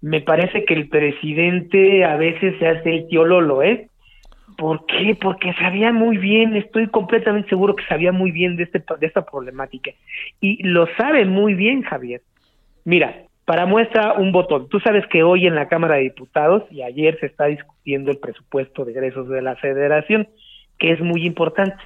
me 0.00 0.20
parece 0.20 0.64
que 0.64 0.74
el 0.74 0.88
presidente 0.88 2.04
a 2.04 2.16
veces 2.16 2.58
se 2.58 2.66
hace 2.66 2.90
el 2.90 3.08
tío 3.08 3.24
Lolo, 3.24 3.62
¿eh? 3.62 3.88
¿Por 4.56 4.86
qué? 4.86 5.16
Porque 5.20 5.52
sabía 5.54 5.92
muy 5.92 6.16
bien, 6.16 6.56
estoy 6.56 6.88
completamente 6.88 7.48
seguro 7.48 7.76
que 7.76 7.84
sabía 7.86 8.10
muy 8.10 8.32
bien 8.32 8.56
de, 8.56 8.64
este, 8.64 8.82
de 8.98 9.06
esta 9.06 9.24
problemática. 9.24 9.92
Y 10.40 10.62
lo 10.64 10.88
sabe 10.96 11.24
muy 11.24 11.54
bien, 11.54 11.82
Javier. 11.82 12.22
Mira, 12.84 13.22
para 13.44 13.66
muestra 13.66 14.14
un 14.14 14.32
botón. 14.32 14.68
Tú 14.68 14.80
sabes 14.80 15.06
que 15.06 15.22
hoy 15.22 15.46
en 15.46 15.54
la 15.54 15.68
Cámara 15.68 15.94
de 15.94 16.02
Diputados 16.02 16.64
y 16.70 16.82
ayer 16.82 17.18
se 17.20 17.26
está 17.26 17.46
discutiendo 17.46 18.10
el 18.10 18.18
presupuesto 18.18 18.84
de 18.84 18.92
egresos 18.92 19.28
de 19.28 19.42
la 19.42 19.56
Federación, 19.56 20.28
que 20.78 20.92
es 20.92 21.00
muy 21.00 21.24
importante. 21.24 21.82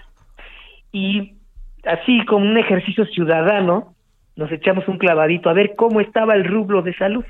Y 0.92 1.34
así 1.84 2.24
como 2.26 2.44
un 2.46 2.58
ejercicio 2.58 3.06
ciudadano, 3.06 3.94
nos 4.36 4.50
echamos 4.50 4.86
un 4.88 4.98
clavadito 4.98 5.50
a 5.50 5.54
ver 5.54 5.74
cómo 5.76 6.00
estaba 6.00 6.34
el 6.34 6.44
rublo 6.44 6.82
de 6.82 6.94
salud 6.94 7.24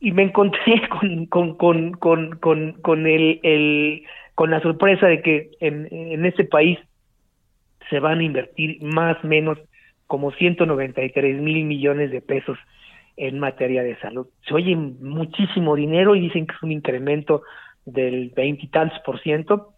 y 0.00 0.12
me 0.12 0.24
encontré 0.24 0.88
con, 1.00 1.26
con, 1.26 1.56
con, 1.56 1.92
con, 1.92 2.36
con, 2.36 2.72
con 2.82 3.06
el, 3.06 3.40
el, 3.42 4.02
con 4.34 4.50
la 4.50 4.60
sorpresa 4.60 5.06
de 5.06 5.22
que 5.22 5.50
en, 5.60 5.88
en 5.90 6.24
este 6.26 6.44
país 6.44 6.78
se 7.90 8.00
van 8.00 8.20
a 8.20 8.24
invertir 8.24 8.82
más 8.82 9.22
o 9.22 9.26
menos 9.26 9.58
como 10.06 10.32
193 10.32 11.40
mil 11.40 11.64
millones 11.64 12.10
de 12.10 12.20
pesos 12.20 12.58
en 13.16 13.38
materia 13.38 13.82
de 13.82 13.98
salud. 13.98 14.26
Se 14.46 14.54
oye 14.54 14.74
muchísimo 14.76 15.76
dinero 15.76 16.14
y 16.14 16.20
dicen 16.20 16.46
que 16.46 16.54
es 16.54 16.62
un 16.62 16.72
incremento 16.72 17.42
del 17.84 18.30
veintitantos 18.30 18.98
por 19.04 19.20
ciento. 19.20 19.74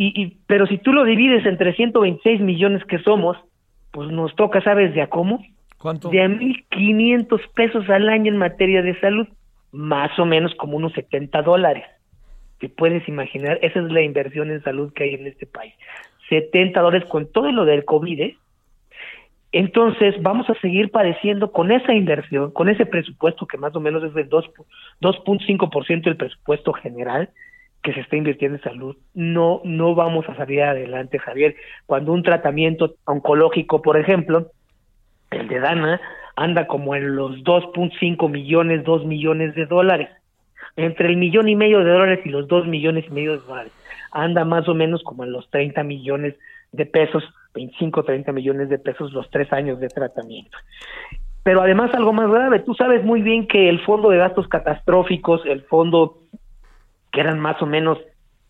Y, 0.00 0.18
y, 0.18 0.38
pero 0.46 0.66
si 0.66 0.78
tú 0.78 0.94
lo 0.94 1.04
divides 1.04 1.44
entre 1.44 1.74
126 1.74 2.40
millones 2.40 2.82
que 2.86 3.00
somos, 3.00 3.36
pues 3.90 4.10
nos 4.10 4.34
toca, 4.34 4.62
¿sabes 4.62 4.94
de 4.94 5.02
a 5.02 5.08
cómo? 5.08 5.44
¿Cuánto? 5.76 6.08
De 6.08 6.22
a 6.22 6.26
1.500 6.26 7.38
pesos 7.52 7.90
al 7.90 8.08
año 8.08 8.32
en 8.32 8.38
materia 8.38 8.80
de 8.80 8.98
salud 8.98 9.28
más 9.72 10.18
o 10.18 10.24
menos 10.24 10.54
como 10.54 10.78
unos 10.78 10.94
70 10.94 11.42
dólares. 11.42 11.84
Te 12.60 12.70
puedes 12.70 13.06
imaginar, 13.10 13.58
esa 13.60 13.80
es 13.80 13.92
la 13.92 14.00
inversión 14.00 14.50
en 14.50 14.62
salud 14.62 14.90
que 14.94 15.04
hay 15.04 15.14
en 15.16 15.26
este 15.26 15.44
país. 15.44 15.74
70 16.30 16.80
dólares 16.80 17.06
con 17.10 17.30
todo 17.30 17.52
lo 17.52 17.66
del 17.66 17.84
COVID. 17.84 18.20
¿eh? 18.22 18.38
Entonces, 19.52 20.14
vamos 20.22 20.48
a 20.48 20.54
seguir 20.62 20.90
padeciendo 20.90 21.52
con 21.52 21.72
esa 21.72 21.92
inversión, 21.92 22.52
con 22.52 22.70
ese 22.70 22.86
presupuesto 22.86 23.46
que 23.46 23.58
más 23.58 23.76
o 23.76 23.80
menos 23.80 24.02
es 24.02 24.14
del 24.14 24.30
2.5% 24.30 26.02
del 26.04 26.16
presupuesto 26.16 26.72
general 26.72 27.28
que 27.82 27.92
se 27.94 28.00
está 28.00 28.16
invirtiendo 28.16 28.58
en 28.58 28.62
salud. 28.64 28.96
No, 29.14 29.60
no 29.64 29.94
vamos 29.94 30.28
a 30.28 30.36
salir 30.36 30.62
adelante, 30.62 31.18
Javier. 31.18 31.56
Cuando 31.86 32.12
un 32.12 32.22
tratamiento 32.22 32.94
oncológico, 33.04 33.82
por 33.82 33.96
ejemplo, 33.96 34.50
el 35.30 35.48
de 35.48 35.60
Dana, 35.60 36.00
anda 36.36 36.66
como 36.66 36.94
en 36.94 37.16
los 37.16 37.42
2.5 37.44 38.28
millones, 38.30 38.84
2 38.84 39.06
millones 39.06 39.54
de 39.54 39.66
dólares. 39.66 40.08
Entre 40.76 41.08
el 41.08 41.16
millón 41.16 41.48
y 41.48 41.56
medio 41.56 41.80
de 41.80 41.90
dólares 41.90 42.20
y 42.24 42.28
los 42.28 42.48
2 42.48 42.66
millones 42.66 43.04
y 43.08 43.10
medio 43.10 43.32
de 43.32 43.46
dólares. 43.46 43.72
Anda 44.12 44.44
más 44.44 44.68
o 44.68 44.74
menos 44.74 45.02
como 45.02 45.24
en 45.24 45.32
los 45.32 45.48
30 45.50 45.82
millones 45.84 46.36
de 46.72 46.86
pesos, 46.86 47.24
25, 47.54 48.04
30 48.04 48.32
millones 48.32 48.68
de 48.68 48.78
pesos 48.78 49.12
los 49.12 49.28
tres 49.30 49.52
años 49.52 49.80
de 49.80 49.88
tratamiento. 49.88 50.56
Pero 51.42 51.62
además 51.62 51.92
algo 51.94 52.12
más 52.12 52.30
grave, 52.30 52.60
tú 52.60 52.74
sabes 52.74 53.04
muy 53.04 53.22
bien 53.22 53.46
que 53.46 53.68
el 53.68 53.80
fondo 53.80 54.10
de 54.10 54.18
gastos 54.18 54.46
catastróficos, 54.48 55.44
el 55.46 55.62
fondo 55.62 56.18
que 57.12 57.20
eran 57.20 57.38
más 57.40 57.60
o 57.62 57.66
menos 57.66 57.98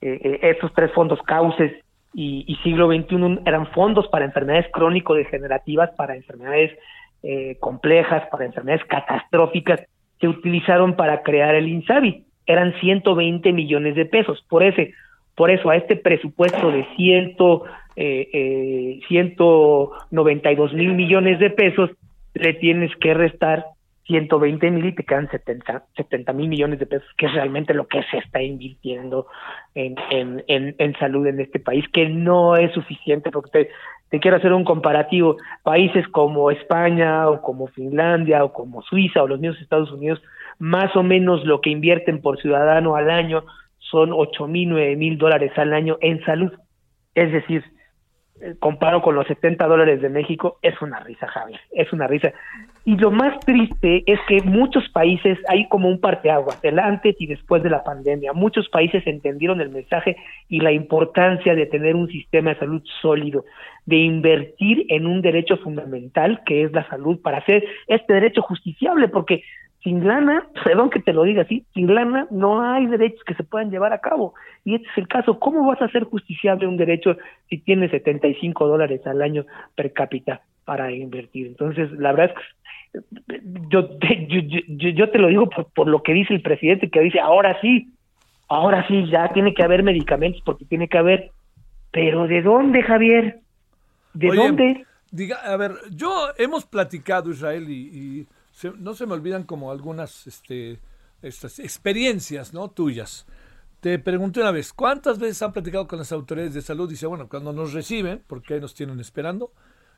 eh, 0.01 0.21
eh 0.23 0.39
estos 0.43 0.73
tres 0.75 0.93
fondos 0.93 1.21
cauces 1.23 1.73
y, 2.15 2.59
siglo 2.63 2.89
XXI 2.89 3.41
eran 3.47 3.67
fondos 3.69 4.09
para 4.09 4.25
enfermedades 4.25 4.71
crónico-degenerativas, 4.73 5.91
para 5.97 6.17
enfermedades 6.17 6.77
eh, 7.23 7.57
complejas, 7.61 8.25
para 8.31 8.47
enfermedades 8.47 8.85
catastróficas, 8.87 9.81
se 10.21 10.29
utilizaron 10.29 10.97
para 10.97 11.23
crear 11.23 11.55
el 11.55 11.69
INSABI. 11.69 12.25
Eran 12.47 12.75
120 12.81 13.53
millones 13.53 13.95
de 13.95 14.07
pesos. 14.07 14.45
Por 14.49 14.63
ese, 14.63 14.93
por 15.35 15.51
eso 15.51 15.71
a 15.71 15.77
este 15.77 15.97
presupuesto 15.97 16.71
de 16.71 16.85
ciento, 16.97 17.65
eh, 17.97 18.29
eh, 18.33 19.01
192 19.09 20.73
mil 20.75 20.95
millones 20.95 21.39
de 21.39 21.51
pesos 21.51 21.91
le 22.35 22.55
tienes 22.55 22.95
que 22.97 23.15
restar 23.15 23.65
120 24.11 24.71
mil 24.73 24.87
y 24.87 24.95
te 24.95 25.05
quedan 25.05 25.29
70 25.31 26.33
mil 26.33 26.49
millones 26.49 26.81
de 26.81 26.87
pesos, 26.87 27.09
que 27.17 27.27
es 27.27 27.33
realmente 27.33 27.75
lo 27.75 27.87
que 27.87 28.03
se 28.11 28.19
está 28.19 28.43
invirtiendo 28.43 29.29
en, 29.77 29.95
en, 30.11 30.75
en, 30.77 30.99
salud 30.99 31.27
en 31.29 31.41
este 31.41 31.61
país, 31.61 31.85
que 31.93 32.09
no 32.09 32.57
es 32.57 32.73
suficiente, 32.73 33.31
porque 33.31 33.51
te, 33.51 33.71
te 34.09 34.19
quiero 34.19 34.39
hacer 34.39 34.53
un 34.53 34.65
comparativo, 34.65 35.37
países 35.63 36.09
como 36.09 36.51
España 36.51 37.29
o 37.29 37.41
como 37.41 37.69
Finlandia 37.69 38.45
o 38.45 38.53
como 38.53 38.83
Suiza 38.83 39.23
o 39.23 39.29
los 39.29 39.39
mismos 39.39 39.63
Estados 39.63 39.93
Unidos, 39.93 40.21
más 40.59 40.95
o 40.97 41.05
menos 41.05 41.45
lo 41.45 41.61
que 41.61 41.71
invierten 41.71 42.21
por 42.21 42.41
ciudadano 42.41 42.97
al 42.97 43.11
año 43.11 43.45
son 43.79 44.11
8 44.13 44.49
mil, 44.49 44.71
9 44.71 44.97
mil 44.97 45.19
dólares 45.19 45.53
al 45.57 45.73
año 45.73 45.99
en 46.01 46.21
salud. 46.25 46.53
Es 47.15 47.31
decir, 47.31 47.63
comparo 48.59 49.03
con 49.03 49.15
los 49.15 49.27
70 49.27 49.67
dólares 49.67 50.01
de 50.01 50.09
México, 50.09 50.59
es 50.63 50.81
una 50.81 51.01
risa, 51.01 51.27
Javier, 51.27 51.61
es 51.73 51.93
una 51.93 52.07
risa. 52.07 52.33
Y 52.85 52.97
lo 52.97 53.11
más 53.11 53.39
triste 53.41 54.03
es 54.07 54.19
que 54.27 54.41
muchos 54.43 54.89
países, 54.89 55.39
hay 55.49 55.69
como 55.69 55.89
un 55.89 56.01
parteaguas, 56.01 56.59
el 56.65 56.79
antes 56.79 57.17
y 57.19 57.27
después 57.27 57.63
de 57.63 57.71
la 57.71 57.85
pandemia, 57.85 58.33
muchos 58.33 58.69
países 58.69 59.07
entendieron 59.07 59.61
el 59.61 59.71
mensaje 59.71 60.17
y 60.49 60.61
la 60.61 60.73
importancia 60.73 61.55
de 61.55 61.67
tener 61.67 61.95
un 61.95 62.09
sistema 62.09 62.51
de 62.51 62.61
salud 62.61 62.83
sólido, 63.03 63.45
de 63.87 63.97
invertir 63.97 64.87
en 64.89 65.07
un 65.07 65.21
derecho 65.21 65.57
fundamental 65.59 66.43
que 66.45 66.65
es 66.65 66.73
la 66.73 66.89
salud 66.89 67.21
para 67.21 67.39
hacer 67.39 67.65
este 67.87 68.15
derecho 68.15 68.43
justiciable, 68.43 69.09
porque 69.09 69.43
sin 69.83 70.07
lana, 70.07 70.47
perdón 70.65 70.91
que 70.91 71.01
te 71.01 71.13
lo 71.13 71.25
diga 71.25 71.43
así, 71.43 71.65
sin 71.73 71.95
lana 71.95 72.27
no 72.31 72.63
hay 72.63 72.87
derechos 72.87 73.23
que 73.25 73.35
se 73.35 73.45
puedan 73.45 73.71
llevar 73.71 73.93
a 73.93 74.01
cabo. 74.01 74.35
Y 74.65 74.75
este 74.75 74.89
es 74.89 74.99
el 74.99 75.09
caso. 75.09 75.39
¿Cómo 75.39 75.67
vas 75.67 75.81
a 75.81 75.87
hacer 75.87 76.05
justiciable 76.05 76.67
un 76.67 76.77
derecho 76.77 77.17
si 77.49 77.59
tienes 77.59 77.91
75 77.91 78.67
dólares 78.67 79.07
al 79.07 79.23
año 79.23 79.47
per 79.75 79.93
cápita 79.93 80.43
para 80.65 80.93
invertir? 80.93 81.47
Entonces, 81.47 81.91
la 81.93 82.13
verdad 82.13 82.31
es 82.31 83.03
que 83.27 83.41
yo, 83.71 83.99
yo, 84.01 84.41
yo, 84.69 84.89
yo 84.91 85.11
te 85.11 85.19
lo 85.19 85.29
digo 85.29 85.49
por, 85.49 85.73
por 85.73 85.89
lo 85.89 86.03
que 86.03 86.13
dice 86.13 86.35
el 86.35 86.43
presidente, 86.43 86.91
que 86.91 87.01
dice, 87.01 87.21
ahora 87.21 87.59
sí, 87.63 87.89
ahora 88.49 88.87
sí, 88.87 89.07
ya 89.11 89.33
tiene 89.33 89.55
que 89.55 89.63
haber 89.63 89.83
medicamentos 89.83 90.43
porque 90.45 90.67
tiene 90.67 90.89
que 90.89 90.99
haber. 90.99 91.31
Pero 91.91 92.27
¿de 92.27 92.43
dónde, 92.43 92.83
Javier? 92.83 93.41
¿De 94.13 94.31
Oye, 94.31 94.39
dónde? 94.39 94.87
Diga, 95.11 95.37
a 95.37 95.57
ver, 95.57 95.73
yo 95.91 96.11
hemos 96.37 96.67
platicado, 96.67 97.31
Israel, 97.31 97.67
y, 97.69 98.21
y 98.21 98.27
no 98.79 98.95
se 98.95 99.07
me 99.07 99.15
olvidan 99.15 99.45
como 99.45 99.71
algunas 99.71 100.27
este, 100.27 100.81
estas 101.23 101.59
experiencias 101.59 102.53
¿no? 102.53 102.71
tuyas. 102.71 103.27
Te 103.81 103.99
pregunté 103.99 104.41
una 104.41 104.51
vez, 104.51 104.73
¿cuántas 104.73 105.19
veces 105.19 105.41
han 105.43 105.53
platicado 105.53 105.89
con 105.89 105.99
las 105.99 106.13
autoridades 106.13 106.53
de 106.53 106.63
salud? 106.63 106.89
Dice, 106.89 107.07
bueno, 107.07 107.29
cuando 107.29 107.53
nos 107.53 107.73
reciben, 107.73 108.23
porque 108.27 108.55
ahí 108.55 108.61
nos 108.61 108.75
tienen 108.75 109.01
esperando, 109.01 109.53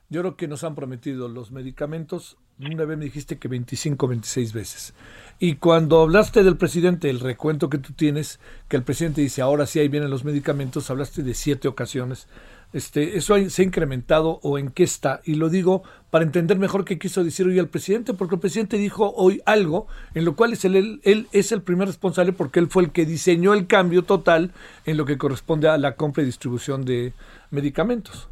yo 0.09 0.21
creo 0.21 0.37
que 0.37 0.47
nos 0.47 0.63
han 0.63 0.75
prometido 0.75 1.29
los 1.29 1.51
medicamentos, 1.51 2.37
una 2.61 2.85
vez 2.85 2.99
me 2.99 3.07
dijiste 3.07 3.39
que 3.39 3.49
25, 3.49 4.07
26 4.07 4.53
veces. 4.53 4.95
Y 5.41 5.57
cuando 5.57 6.03
hablaste 6.03 6.45
del 6.45 6.57
presidente, 6.57 7.11
el 7.11 7.19
recuento 7.19 7.69
que 7.69 7.79
tú 7.79 7.93
tienes, 7.95 8.39
que 8.69 8.77
el 8.77 8.85
presidente 8.85 9.21
dice, 9.21 9.43
ahora 9.43 9.67
sí 9.67 9.81
ahí 9.81 9.89
vienen 9.89 10.11
los 10.11 10.25
medicamentos, 10.25 10.91
hablaste 10.91 11.23
de 11.23 11.35
siete 11.35 11.67
ocasiones 11.67 12.29
este, 12.73 13.17
eso 13.17 13.37
se 13.49 13.63
ha 13.63 13.65
incrementado 13.65 14.41
o 14.43 14.59
en 14.59 14.71
qué 14.71 14.83
está. 14.83 15.21
Y 15.25 15.35
lo 15.35 15.49
digo 15.49 15.83
para 16.11 16.25
entender 16.25 16.59
mejor 16.59 16.85
qué 16.85 16.99
quiso 16.99 17.25
decir 17.25 17.47
hoy 17.47 17.59
el 17.59 17.69
presidente, 17.69 18.15
porque 18.15 18.35
el 18.35 18.41
presidente 18.41 18.77
dijo 18.77 19.13
hoy 19.17 19.41
algo 19.47 19.87
en 20.15 20.25
lo 20.25 20.37
cual 20.37 20.53
es 20.53 20.65
el- 20.65 21.01
él, 21.05 21.27
es 21.33 21.53
el 21.53 21.63
primer 21.63 21.87
responsable 21.89 22.33
porque 22.33 22.61
él 22.61 22.69
fue 22.69 22.83
el 22.85 22.91
que 22.93 23.05
diseñó 23.07 23.55
el 23.55 23.67
cambio 23.67 24.03
total 24.03 24.51
en 24.87 24.97
lo 24.97 25.05
que 25.05 25.19
corresponde 25.19 25.69
a 25.69 25.79
la 25.79 25.97
compra 25.97 26.23
y 26.23 26.27
distribución 26.27 26.85
de 26.85 27.13
medicamentos. 27.51 28.29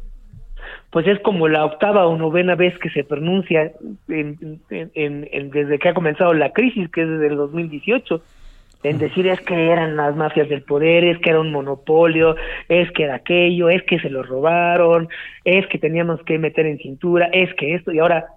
pues 0.91 1.07
es 1.07 1.19
como 1.21 1.47
la 1.47 1.65
octava 1.65 2.05
o 2.05 2.17
novena 2.17 2.55
vez 2.55 2.77
que 2.79 2.89
se 2.89 3.03
pronuncia 3.05 3.71
en- 4.09 4.59
en- 4.69 5.27
en- 5.31 5.49
desde 5.49 5.79
que 5.79 5.89
ha 5.89 5.93
comenzado 5.93 6.33
la 6.33 6.51
crisis, 6.51 6.89
que 6.91 7.01
es 7.03 7.09
desde 7.09 7.27
el 7.27 7.37
2018, 7.37 8.21
en 8.83 8.97
decir 8.97 9.27
es 9.27 9.39
que 9.41 9.69
eran 9.69 9.95
las 9.95 10.15
mafias 10.15 10.49
del 10.49 10.63
poder, 10.63 11.03
es 11.03 11.19
que 11.19 11.29
era 11.29 11.39
un 11.39 11.51
monopolio, 11.51 12.35
es 12.67 12.91
que 12.91 13.03
era 13.03 13.15
aquello, 13.15 13.69
es 13.69 13.83
que 13.83 13.99
se 13.99 14.09
lo 14.09 14.23
robaron, 14.23 15.09
es 15.45 15.67
que 15.67 15.77
teníamos 15.77 16.21
que 16.23 16.37
meter 16.37 16.65
en 16.65 16.77
cintura, 16.77 17.29
es 17.31 17.53
que 17.55 17.75
esto, 17.75 17.91
y 17.91 17.99
ahora, 17.99 18.27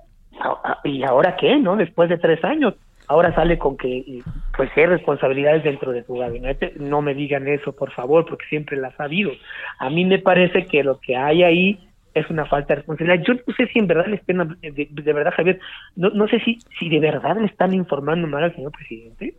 ¿y 0.85 1.03
ahora 1.03 1.37
qué, 1.37 1.57
no? 1.57 1.77
Después 1.77 2.09
de 2.09 2.19
tres 2.19 2.43
años. 2.45 2.75
Ahora 3.07 3.35
sale 3.35 3.59
con 3.59 3.77
que 3.77 4.23
pues 4.57 4.71
hay 4.77 4.87
responsabilidades 4.87 5.63
dentro 5.63 5.93
de 5.93 6.05
su 6.05 6.15
gabinete. 6.15 6.73
No 6.77 7.03
me 7.03 7.15
digan 7.15 7.47
eso, 7.47 7.73
por 7.73 7.91
favor, 7.93 8.25
porque 8.25 8.47
siempre 8.47 8.79
las 8.79 8.99
ha 8.99 9.05
habido. 9.05 9.31
A 9.79 9.91
mí 9.91 10.07
me 10.07 10.19
parece 10.19 10.65
que 10.65 10.83
lo 10.83 10.99
que 11.01 11.15
hay 11.15 11.43
ahí 11.43 11.79
es 12.15 12.31
una 12.31 12.47
falta 12.47 12.69
de 12.69 12.77
responsabilidad. 12.77 13.25
Yo 13.27 13.35
no 13.35 13.55
sé 13.55 13.67
si 13.67 13.79
en 13.79 13.89
verdad 13.89 14.07
le 14.07 14.17
estén, 14.17 14.39
de, 14.39 14.89
de 14.91 15.13
verdad, 15.13 15.35
Javier, 15.37 15.59
no, 15.97 16.11
no 16.11 16.29
sé 16.29 16.41
si, 16.41 16.59
si 16.79 16.89
de 16.89 17.01
verdad 17.01 17.37
le 17.39 17.47
están 17.47 17.75
informando 17.75 18.27
mal 18.27 18.45
al 18.45 18.55
señor 18.55 18.73
presidente. 18.73 19.35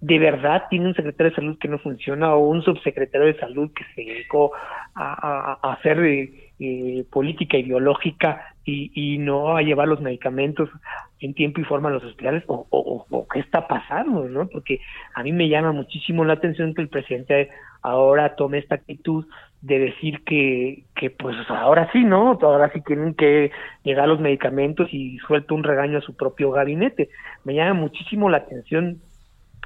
De 0.00 0.18
verdad 0.18 0.64
tiene 0.70 0.86
un 0.88 0.94
secretario 0.94 1.30
de 1.30 1.36
salud 1.36 1.58
que 1.58 1.68
no 1.68 1.78
funciona 1.78 2.34
o 2.34 2.48
un 2.48 2.62
subsecretario 2.62 3.26
de 3.26 3.38
salud 3.38 3.70
que 3.74 3.84
se 3.94 4.02
dedicó 4.10 4.52
a, 4.94 5.58
a- 5.62 5.72
hacer 5.74 5.98
eh, 6.04 6.52
eh, 6.58 7.04
política 7.12 7.58
ideológica 7.58 8.42
y, 8.64 8.90
y 8.94 9.18
no 9.18 9.56
a 9.56 9.62
llevar 9.62 9.88
los 9.88 10.00
medicamentos 10.00 10.70
en 11.18 11.34
tiempo 11.34 11.60
y 11.60 11.64
forma 11.64 11.90
a 11.90 11.92
los 11.92 12.04
hospitales 12.04 12.44
o, 12.46 12.66
o- 12.70 13.06
o- 13.10 13.16
o 13.18 13.28
qué 13.28 13.40
está 13.40 13.68
pasando, 13.68 14.26
¿no? 14.26 14.48
Porque 14.48 14.80
a 15.14 15.22
mí 15.22 15.32
me 15.32 15.48
llama 15.50 15.72
muchísimo 15.72 16.24
la 16.24 16.32
atención 16.34 16.72
que 16.74 16.80
el 16.82 16.88
presidente 16.88 17.50
ahora 17.82 18.36
tome 18.36 18.58
esta 18.58 18.76
actitud 18.76 19.26
de 19.60 19.78
decir 19.78 20.24
que, 20.24 20.84
que 20.94 21.10
pues 21.10 21.36
ahora 21.50 21.90
sí, 21.92 22.04
¿no? 22.04 22.38
Ahora 22.40 22.70
sí 22.72 22.80
tienen 22.82 23.14
que 23.14 23.50
llegar 23.84 24.08
los 24.08 24.20
medicamentos 24.20 24.88
y 24.92 25.18
suelta 25.18 25.52
un 25.54 25.62
regaño 25.64 25.98
a 25.98 26.02
su 26.02 26.16
propio 26.16 26.50
gabinete. 26.52 27.10
Me 27.44 27.54
llama 27.54 27.74
muchísimo 27.74 28.30
la 28.30 28.38
atención 28.38 29.02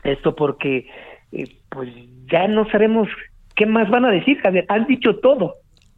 esto 0.05 0.37
porque 0.37 0.89
eh, 1.33 1.49
pues 1.71 1.91
ya 2.31 2.47
no 2.49 2.69
sabemos 2.71 3.09
qué 3.57 3.67
más 3.67 3.91
van 3.91 4.05
a 4.05 4.11
decir, 4.11 4.39
Javier. 4.41 4.67
Han 4.69 4.87
dicho 4.87 5.17
todo. 5.17 5.57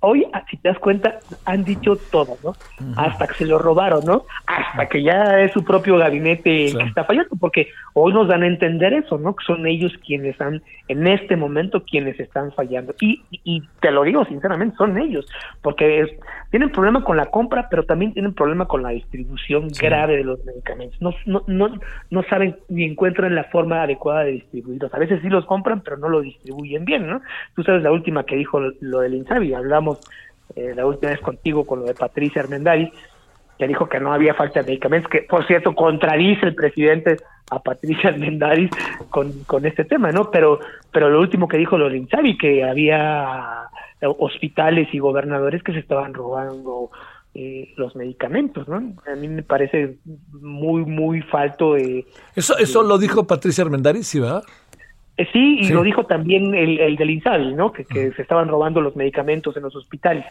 Hoy, 0.08 0.24
ah, 0.32 0.44
si 0.48 0.56
te 0.58 0.68
das 0.68 0.78
cuenta, 0.78 1.20
han 1.44 1.64
dicho 1.64 1.96
todo, 2.12 2.38
¿no? 2.44 2.56
Hasta 2.96 3.26
que 3.26 3.34
se 3.38 3.44
lo 3.44 3.58
robaron, 3.58 4.04
¿no? 4.04 4.24
Hasta 4.46 4.88
que 4.88 5.02
ya 5.02 5.40
es 5.40 5.52
su 5.52 5.64
propio 5.64 5.96
gabinete 5.98 6.72
que 6.72 6.84
está 6.84 7.04
fallando, 7.04 7.34
porque 7.40 7.68
hoy 7.94 8.12
nos 8.12 8.28
dan 8.28 8.42
a 8.42 8.46
entender 8.46 8.92
eso, 8.92 9.18
¿no? 9.18 9.34
Que 9.34 9.44
son 9.44 9.66
ellos 9.66 9.92
quienes 10.06 10.32
están, 10.32 10.62
en 10.88 11.06
este 11.08 11.36
momento, 11.36 11.82
quienes 11.84 12.20
están 12.20 12.52
fallando. 12.52 12.94
Y, 13.00 13.24
y 13.30 13.62
te 13.80 13.90
lo 13.90 14.04
digo 14.04 14.24
sinceramente, 14.26 14.76
son 14.76 14.96
ellos, 14.98 15.26
porque 15.62 16.00
es- 16.02 16.10
tienen 16.50 16.70
problema 16.70 17.02
con 17.02 17.16
la 17.16 17.26
compra, 17.26 17.66
pero 17.68 17.84
también 17.84 18.12
tienen 18.12 18.32
problema 18.34 18.66
con 18.66 18.82
la 18.82 18.90
distribución 18.90 19.68
grave 19.80 20.16
de 20.18 20.24
los 20.24 20.44
medicamentos. 20.44 21.00
No, 21.02 21.10
no, 21.26 21.42
no, 21.48 21.68
no 22.10 22.22
saben 22.24 22.56
ni 22.68 22.84
encuentran 22.84 23.34
la 23.34 23.44
forma 23.44 23.82
adecuada 23.82 24.24
de 24.24 24.32
distribuirlos. 24.32 24.94
A 24.94 24.98
veces 24.98 25.20
sí 25.22 25.28
los 25.28 25.44
compran, 25.46 25.80
pero 25.80 25.96
no 25.96 26.08
lo 26.08 26.20
distribuyen 26.20 26.84
bien, 26.84 27.06
¿no? 27.06 27.20
Tú 27.54 27.62
sabes 27.64 27.82
la 27.82 27.90
última 27.92 28.24
que 28.24 28.36
dijo 28.36 28.60
lo, 28.60 28.72
lo 28.80 29.00
del 29.00 29.14
Insabi, 29.14 29.54
hablamos 29.54 29.95
eh, 30.54 30.72
la 30.74 30.86
última 30.86 31.10
vez 31.12 31.20
contigo 31.20 31.66
con 31.66 31.80
lo 31.80 31.86
de 31.86 31.94
Patricia 31.94 32.42
Armendáriz, 32.42 32.90
que 33.58 33.66
dijo 33.66 33.88
que 33.88 34.00
no 34.00 34.12
había 34.12 34.34
falta 34.34 34.60
de 34.60 34.66
medicamentos, 34.66 35.10
que 35.10 35.22
por 35.22 35.46
cierto 35.46 35.74
contradice 35.74 36.46
el 36.46 36.54
presidente 36.54 37.16
a 37.50 37.58
Patricia 37.60 38.10
Armendáriz 38.10 38.70
con, 39.10 39.32
con 39.44 39.64
este 39.66 39.84
tema, 39.84 40.12
¿no? 40.12 40.30
Pero, 40.30 40.60
pero 40.92 41.08
lo 41.08 41.20
último 41.20 41.48
que 41.48 41.56
dijo 41.56 41.78
lo 41.78 41.86
del 41.86 41.96
Insabi, 41.96 42.36
que 42.36 42.64
había 42.64 43.68
hospitales 44.18 44.88
y 44.92 44.98
gobernadores 44.98 45.62
que 45.62 45.72
se 45.72 45.78
estaban 45.78 46.12
robando 46.12 46.90
eh, 47.34 47.74
los 47.76 47.94
medicamentos, 47.96 48.66
¿no? 48.68 48.76
A 48.76 49.14
mí 49.16 49.28
me 49.28 49.42
parece 49.42 49.98
muy, 50.32 50.84
muy 50.84 51.22
falto 51.22 51.74
de... 51.74 52.06
Eso, 52.34 52.56
eso 52.58 52.82
lo 52.82 52.98
dijo 52.98 53.26
Patricia 53.26 53.64
Armendáriz, 53.64 54.06
¿sí, 54.06 54.20
verdad? 54.20 54.42
Eh, 55.16 55.26
Sí, 55.32 55.58
y 55.60 55.64
Sí. 55.64 55.72
lo 55.72 55.82
dijo 55.82 56.04
también 56.04 56.54
el, 56.54 56.78
el 56.78 56.96
del 56.96 57.10
INSABI, 57.10 57.54
¿no? 57.54 57.72
Que, 57.72 57.84
que 57.84 58.12
se 58.12 58.22
estaban 58.22 58.48
robando 58.48 58.80
los 58.80 58.96
medicamentos 58.96 59.56
en 59.56 59.62
los 59.62 59.74
hospitales. 59.74 60.26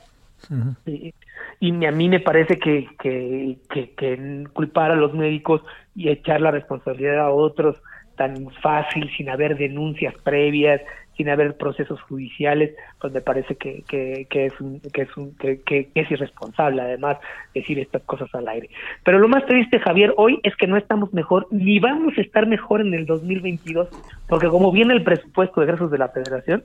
Y, 0.86 1.14
y 1.60 1.86
a 1.86 1.92
mí 1.92 2.08
me 2.10 2.20
parece 2.20 2.60
que, 2.60 2.88
que, 3.02 3.58
que, 3.70 3.92
que 3.92 4.44
culpar 4.54 4.92
a 4.92 4.96
los 4.96 5.14
médicos 5.14 5.62
y 5.96 6.10
echar 6.10 6.42
la 6.42 6.52
responsabilidad 6.52 7.20
a 7.20 7.30
otros 7.32 7.78
tan 8.16 8.50
fácil, 8.62 9.10
sin 9.18 9.30
haber 9.30 9.58
denuncias 9.58 10.14
previas, 10.24 10.82
sin 11.18 11.30
haber 11.30 11.56
procesos 11.56 12.02
judiciales, 12.02 12.76
pues 13.00 13.14
me 13.14 13.22
parece 13.22 13.56
que, 13.56 13.84
que, 13.88 14.28
que 14.30 14.48
es, 14.48 14.62
un, 14.62 14.80
que, 14.80 15.04
es 15.04 15.18
un, 15.18 15.36
que, 15.36 15.90
es 15.94 16.12
irresponsable 16.12 16.82
además 16.82 17.18
decir 17.54 17.80
estas 17.80 18.04
cosas 18.04 18.34
al 18.36 18.48
aire. 18.48 18.70
Pero 19.04 19.20
lo 19.20 19.28
más 19.28 19.46
triste, 19.46 19.80
Javier, 19.80 20.14
hoy 20.18 20.40
es 20.44 20.56
que 20.56 20.68
no 20.68 20.78
estamos 20.78 21.14
mejor, 21.14 21.48
ni 21.52 21.80
vamos 21.80 22.18
a 22.18 22.22
estar 22.22 22.48
mejor 22.48 22.82
en 22.82 22.94
el 22.94 23.06
2022, 23.06 23.90
porque 24.28 24.48
como 24.48 24.72
viene 24.72 24.94
el 24.94 25.04
presupuesto 25.04 25.62
de 25.62 25.68
egresos 25.68 25.92
de 25.92 25.98
la 25.98 26.10
federación, 26.10 26.64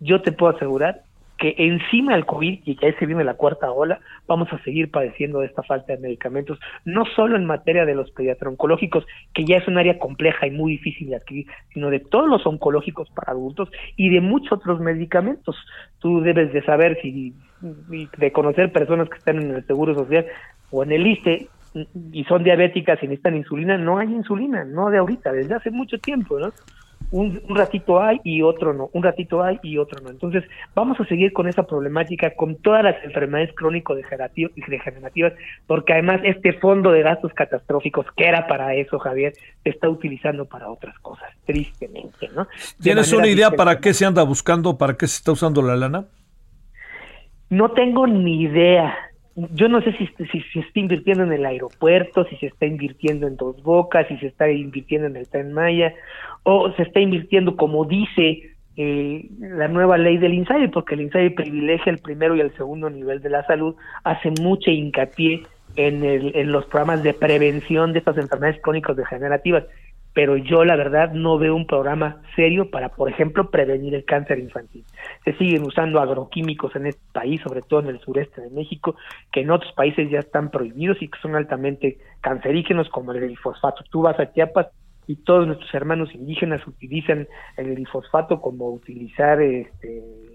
yo 0.00 0.20
te 0.20 0.32
puedo 0.32 0.54
asegurar 0.54 1.02
que 1.42 1.56
encima 1.58 2.12
del 2.12 2.24
COVID 2.24 2.60
y 2.64 2.76
que 2.76 2.86
ahí 2.86 2.92
se 3.00 3.06
viene 3.06 3.24
la 3.24 3.34
cuarta 3.34 3.72
ola, 3.72 3.98
vamos 4.28 4.46
a 4.52 4.62
seguir 4.62 4.92
padeciendo 4.92 5.40
de 5.40 5.46
esta 5.46 5.64
falta 5.64 5.92
de 5.92 5.98
medicamentos, 5.98 6.56
no 6.84 7.04
solo 7.16 7.34
en 7.34 7.46
materia 7.46 7.84
de 7.84 7.96
los 7.96 8.12
pediatro-oncológicos, 8.12 9.04
que 9.34 9.44
ya 9.44 9.56
es 9.56 9.66
un 9.66 9.76
área 9.76 9.98
compleja 9.98 10.46
y 10.46 10.52
muy 10.52 10.74
difícil 10.74 11.08
de 11.08 11.16
adquirir, 11.16 11.46
sino 11.74 11.90
de 11.90 11.98
todos 11.98 12.28
los 12.28 12.46
oncológicos 12.46 13.10
para 13.10 13.32
adultos 13.32 13.68
y 13.96 14.08
de 14.10 14.20
muchos 14.20 14.52
otros 14.52 14.78
medicamentos. 14.78 15.56
Tú 15.98 16.20
debes 16.20 16.52
de 16.52 16.62
saber 16.62 16.96
si, 17.02 17.34
de 17.60 18.30
conocer 18.30 18.70
personas 18.70 19.08
que 19.08 19.18
están 19.18 19.42
en 19.42 19.50
el 19.50 19.66
Seguro 19.66 19.96
Social 19.96 20.24
o 20.70 20.84
en 20.84 20.92
el 20.92 21.04
ISTE 21.08 21.48
y 22.12 22.22
son 22.22 22.44
diabéticas 22.44 23.02
y 23.02 23.08
necesitan 23.08 23.34
insulina, 23.34 23.76
no 23.76 23.98
hay 23.98 24.12
insulina, 24.12 24.64
no 24.64 24.90
de 24.90 24.98
ahorita, 24.98 25.32
desde 25.32 25.56
hace 25.56 25.72
mucho 25.72 25.98
tiempo, 25.98 26.38
¿no? 26.38 26.52
Un, 27.12 27.42
un 27.48 27.56
ratito 27.56 28.02
hay 28.02 28.20
y 28.24 28.42
otro 28.42 28.72
no, 28.72 28.90
un 28.92 29.02
ratito 29.02 29.42
hay 29.42 29.58
y 29.62 29.78
otro 29.78 30.00
no. 30.00 30.10
Entonces, 30.10 30.42
vamos 30.74 30.98
a 30.98 31.04
seguir 31.04 31.32
con 31.32 31.46
esa 31.46 31.62
problemática, 31.64 32.34
con 32.34 32.56
todas 32.56 32.82
las 32.82 32.96
enfermedades 33.04 33.54
crónico-degenerativas, 33.54 35.34
porque 35.66 35.92
además 35.92 36.22
este 36.24 36.54
fondo 36.54 36.90
de 36.90 37.02
gastos 37.02 37.32
catastróficos, 37.34 38.06
que 38.16 38.24
era 38.24 38.46
para 38.46 38.74
eso, 38.74 38.98
Javier, 38.98 39.34
se 39.62 39.70
está 39.70 39.88
utilizando 39.88 40.46
para 40.46 40.70
otras 40.70 40.98
cosas, 41.00 41.30
tristemente, 41.44 42.28
¿no? 42.34 42.44
De 42.44 42.82
¿Tienes 42.82 43.12
una 43.12 43.28
idea 43.28 43.50
para 43.50 43.78
qué 43.78 43.92
se 43.92 44.06
anda 44.06 44.22
buscando, 44.22 44.78
para 44.78 44.96
qué 44.96 45.06
se 45.06 45.16
está 45.16 45.32
usando 45.32 45.60
la 45.60 45.76
lana? 45.76 46.06
No 47.50 47.72
tengo 47.72 48.06
ni 48.06 48.42
idea. 48.42 48.96
Yo 49.34 49.68
no 49.68 49.80
sé 49.80 49.92
si, 49.96 50.06
se 50.26 50.60
está 50.60 50.80
invirtiendo 50.80 51.24
en 51.24 51.32
el 51.32 51.46
aeropuerto, 51.46 52.24
si 52.24 52.36
se 52.36 52.46
está 52.46 52.66
invirtiendo 52.66 53.26
en 53.26 53.36
Dos 53.36 53.62
Bocas, 53.62 54.06
si 54.08 54.18
se 54.18 54.26
está 54.26 54.50
invirtiendo 54.50 55.06
en 55.06 55.16
el 55.16 55.28
Tren 55.28 55.52
Maya, 55.52 55.94
o 56.42 56.70
se 56.72 56.82
está 56.82 57.00
invirtiendo 57.00 57.56
como 57.56 57.86
dice 57.86 58.50
eh, 58.76 59.26
la 59.38 59.68
nueva 59.68 59.96
ley 59.96 60.18
del 60.18 60.34
INSABI, 60.34 60.68
porque 60.68 60.94
el 60.94 61.02
INSABI 61.02 61.30
privilegia 61.30 61.92
el 61.92 61.98
primero 61.98 62.36
y 62.36 62.40
el 62.40 62.54
segundo 62.56 62.90
nivel 62.90 63.22
de 63.22 63.30
la 63.30 63.46
salud, 63.46 63.74
hace 64.04 64.30
mucha 64.40 64.70
hincapié 64.70 65.42
en, 65.76 66.04
el, 66.04 66.36
en 66.36 66.52
los 66.52 66.66
programas 66.66 67.02
de 67.02 67.14
prevención 67.14 67.92
de 67.92 68.00
estas 68.00 68.18
enfermedades 68.18 68.60
crónicas 68.60 68.96
degenerativas 68.96 69.64
pero 70.14 70.36
yo 70.36 70.64
la 70.64 70.76
verdad 70.76 71.12
no 71.12 71.38
veo 71.38 71.56
un 71.56 71.66
programa 71.66 72.22
serio 72.36 72.70
para, 72.70 72.90
por 72.90 73.08
ejemplo, 73.08 73.50
prevenir 73.50 73.94
el 73.94 74.04
cáncer 74.04 74.38
infantil. 74.38 74.84
Se 75.24 75.32
siguen 75.34 75.62
usando 75.62 76.00
agroquímicos 76.00 76.76
en 76.76 76.86
este 76.86 77.02
país, 77.12 77.40
sobre 77.42 77.62
todo 77.62 77.80
en 77.80 77.88
el 77.88 78.00
sureste 78.00 78.42
de 78.42 78.50
México, 78.50 78.96
que 79.32 79.40
en 79.40 79.50
otros 79.50 79.72
países 79.72 80.10
ya 80.10 80.18
están 80.18 80.50
prohibidos 80.50 81.00
y 81.00 81.08
que 81.08 81.18
son 81.20 81.34
altamente 81.34 81.98
cancerígenos, 82.20 82.88
como 82.90 83.12
el 83.12 83.20
glifosfato. 83.20 83.84
Tú 83.90 84.02
vas 84.02 84.18
a 84.20 84.32
Chiapas 84.32 84.68
y 85.06 85.16
todos 85.16 85.46
nuestros 85.46 85.72
hermanos 85.74 86.14
indígenas 86.14 86.66
utilizan 86.66 87.26
el 87.56 87.74
glifosfato 87.74 88.40
como 88.40 88.70
utilizar 88.70 89.40
este 89.40 90.31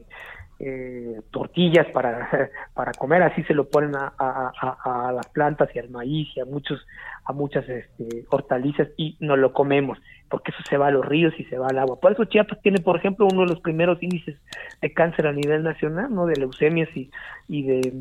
eh, 0.60 1.22
tortillas 1.32 1.86
para, 1.88 2.30
para 2.74 2.92
comer, 2.94 3.24
así 3.24 3.44
se 3.44 3.54
lo 3.54 3.70
ponen 3.70 3.96
a, 3.96 5.12
las 5.14 5.28
plantas 5.30 5.70
y 5.76 5.80
al 5.80 5.90
maíz 5.90 6.30
y 6.36 6.40
a 6.40 6.46
muchos 6.46 6.86
a 7.26 7.34
muchas 7.34 7.68
este, 7.68 8.26
hortalizas 8.30 8.88
y 8.96 9.18
no 9.20 9.36
lo 9.36 9.52
comemos, 9.52 10.00
porque 10.30 10.52
eso 10.52 10.64
se 10.68 10.78
va 10.78 10.88
a 10.88 10.92
los 10.92 11.06
ríos 11.06 11.34
y 11.38 11.44
se 11.46 11.58
va 11.58 11.68
al 11.68 11.78
agua. 11.78 12.00
Por 12.00 12.14
eso 12.14 12.24
Chiapas 12.24 12.62
tiene, 12.62 12.80
por 12.80 12.96
ejemplo, 12.96 13.28
uno 13.30 13.42
de 13.42 13.50
los 13.50 13.60
primeros 13.60 14.02
índices 14.02 14.38
de 14.82 14.94
cáncer 14.94 15.28
a 15.28 15.34
nivel 15.34 15.62
nacional, 15.62 16.14
¿no? 16.14 16.26
De 16.26 16.38
leucemias 16.38 16.90
y, 16.96 17.12
y 17.50 17.64
de 17.64 17.94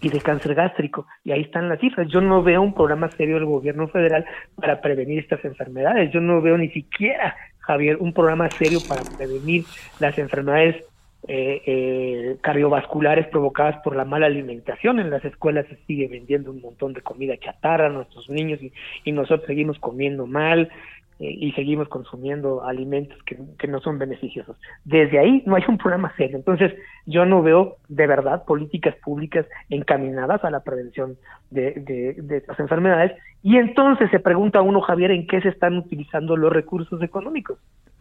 y 0.00 0.08
de 0.10 0.20
cáncer 0.20 0.54
gástrico. 0.54 1.06
Y 1.24 1.32
ahí 1.32 1.42
están 1.42 1.68
las 1.68 1.80
cifras. 1.80 2.08
Yo 2.08 2.20
no 2.20 2.42
veo 2.42 2.62
un 2.62 2.74
programa 2.74 3.10
serio 3.10 3.36
del 3.36 3.46
gobierno 3.46 3.88
federal 3.88 4.24
para 4.56 4.80
prevenir 4.80 5.18
estas 5.18 5.44
enfermedades. 5.44 6.12
Yo 6.12 6.20
no 6.20 6.40
veo 6.40 6.56
ni 6.56 6.68
siquiera, 6.68 7.36
Javier, 7.60 7.96
un 7.98 8.12
programa 8.12 8.48
serio 8.50 8.78
para 8.88 9.02
prevenir 9.02 9.64
las 9.98 10.18
enfermedades 10.18 10.84
eh, 11.26 11.62
eh, 11.66 12.36
cardiovasculares 12.40 13.26
provocadas 13.26 13.82
por 13.82 13.96
la 13.96 14.04
mala 14.04 14.26
alimentación. 14.26 15.00
En 15.00 15.10
las 15.10 15.24
escuelas 15.24 15.66
se 15.66 15.76
sigue 15.84 16.06
vendiendo 16.06 16.50
un 16.52 16.60
montón 16.60 16.92
de 16.92 17.02
comida 17.02 17.36
chatarra 17.36 17.86
a 17.86 17.90
nuestros 17.90 18.30
niños 18.30 18.60
y, 19.04 19.12
nosotros 19.12 19.46
seguimos 19.48 19.78
comiendo 19.80 20.26
mal 20.26 20.70
eh, 21.18 21.28
y 21.28 21.50
seguimos 21.52 21.88
consumiendo 21.88 22.64
alimentos 22.64 23.18
que, 23.24 23.36
no 23.66 23.80
son 23.80 23.98
beneficiosos. 23.98 24.56
Desde 24.84 25.18
ahí 25.18 25.42
no 25.44 25.56
hay 25.56 25.64
un 25.68 25.76
problema 25.76 26.14
serio. 26.16 26.36
Entonces 26.36 26.72
yo 27.04 27.26
no 27.26 27.42
veo 27.42 27.78
de 27.88 28.06
verdad 28.06 28.44
políticas 28.44 28.94
públicas 28.96 29.44
encaminadas 29.70 30.44
a 30.44 30.50
la 30.50 30.60
prevención 30.60 31.16
de, 31.50 31.72
de, 31.72 32.14
de 32.22 32.36
estas 32.36 32.60
enfermedades. 32.60 33.12
Y 33.42 33.56
entonces 33.56 34.08
se 34.12 34.20
pregunta 34.20 34.62
uno, 34.62 34.80
Javier, 34.80 35.10
¿en 35.10 35.26
qué 35.26 35.40
se 35.40 35.48
están 35.48 35.78
utilizando 35.78 36.36
los 36.36 36.52
recursos 36.52 37.02
económicos? 37.02 37.58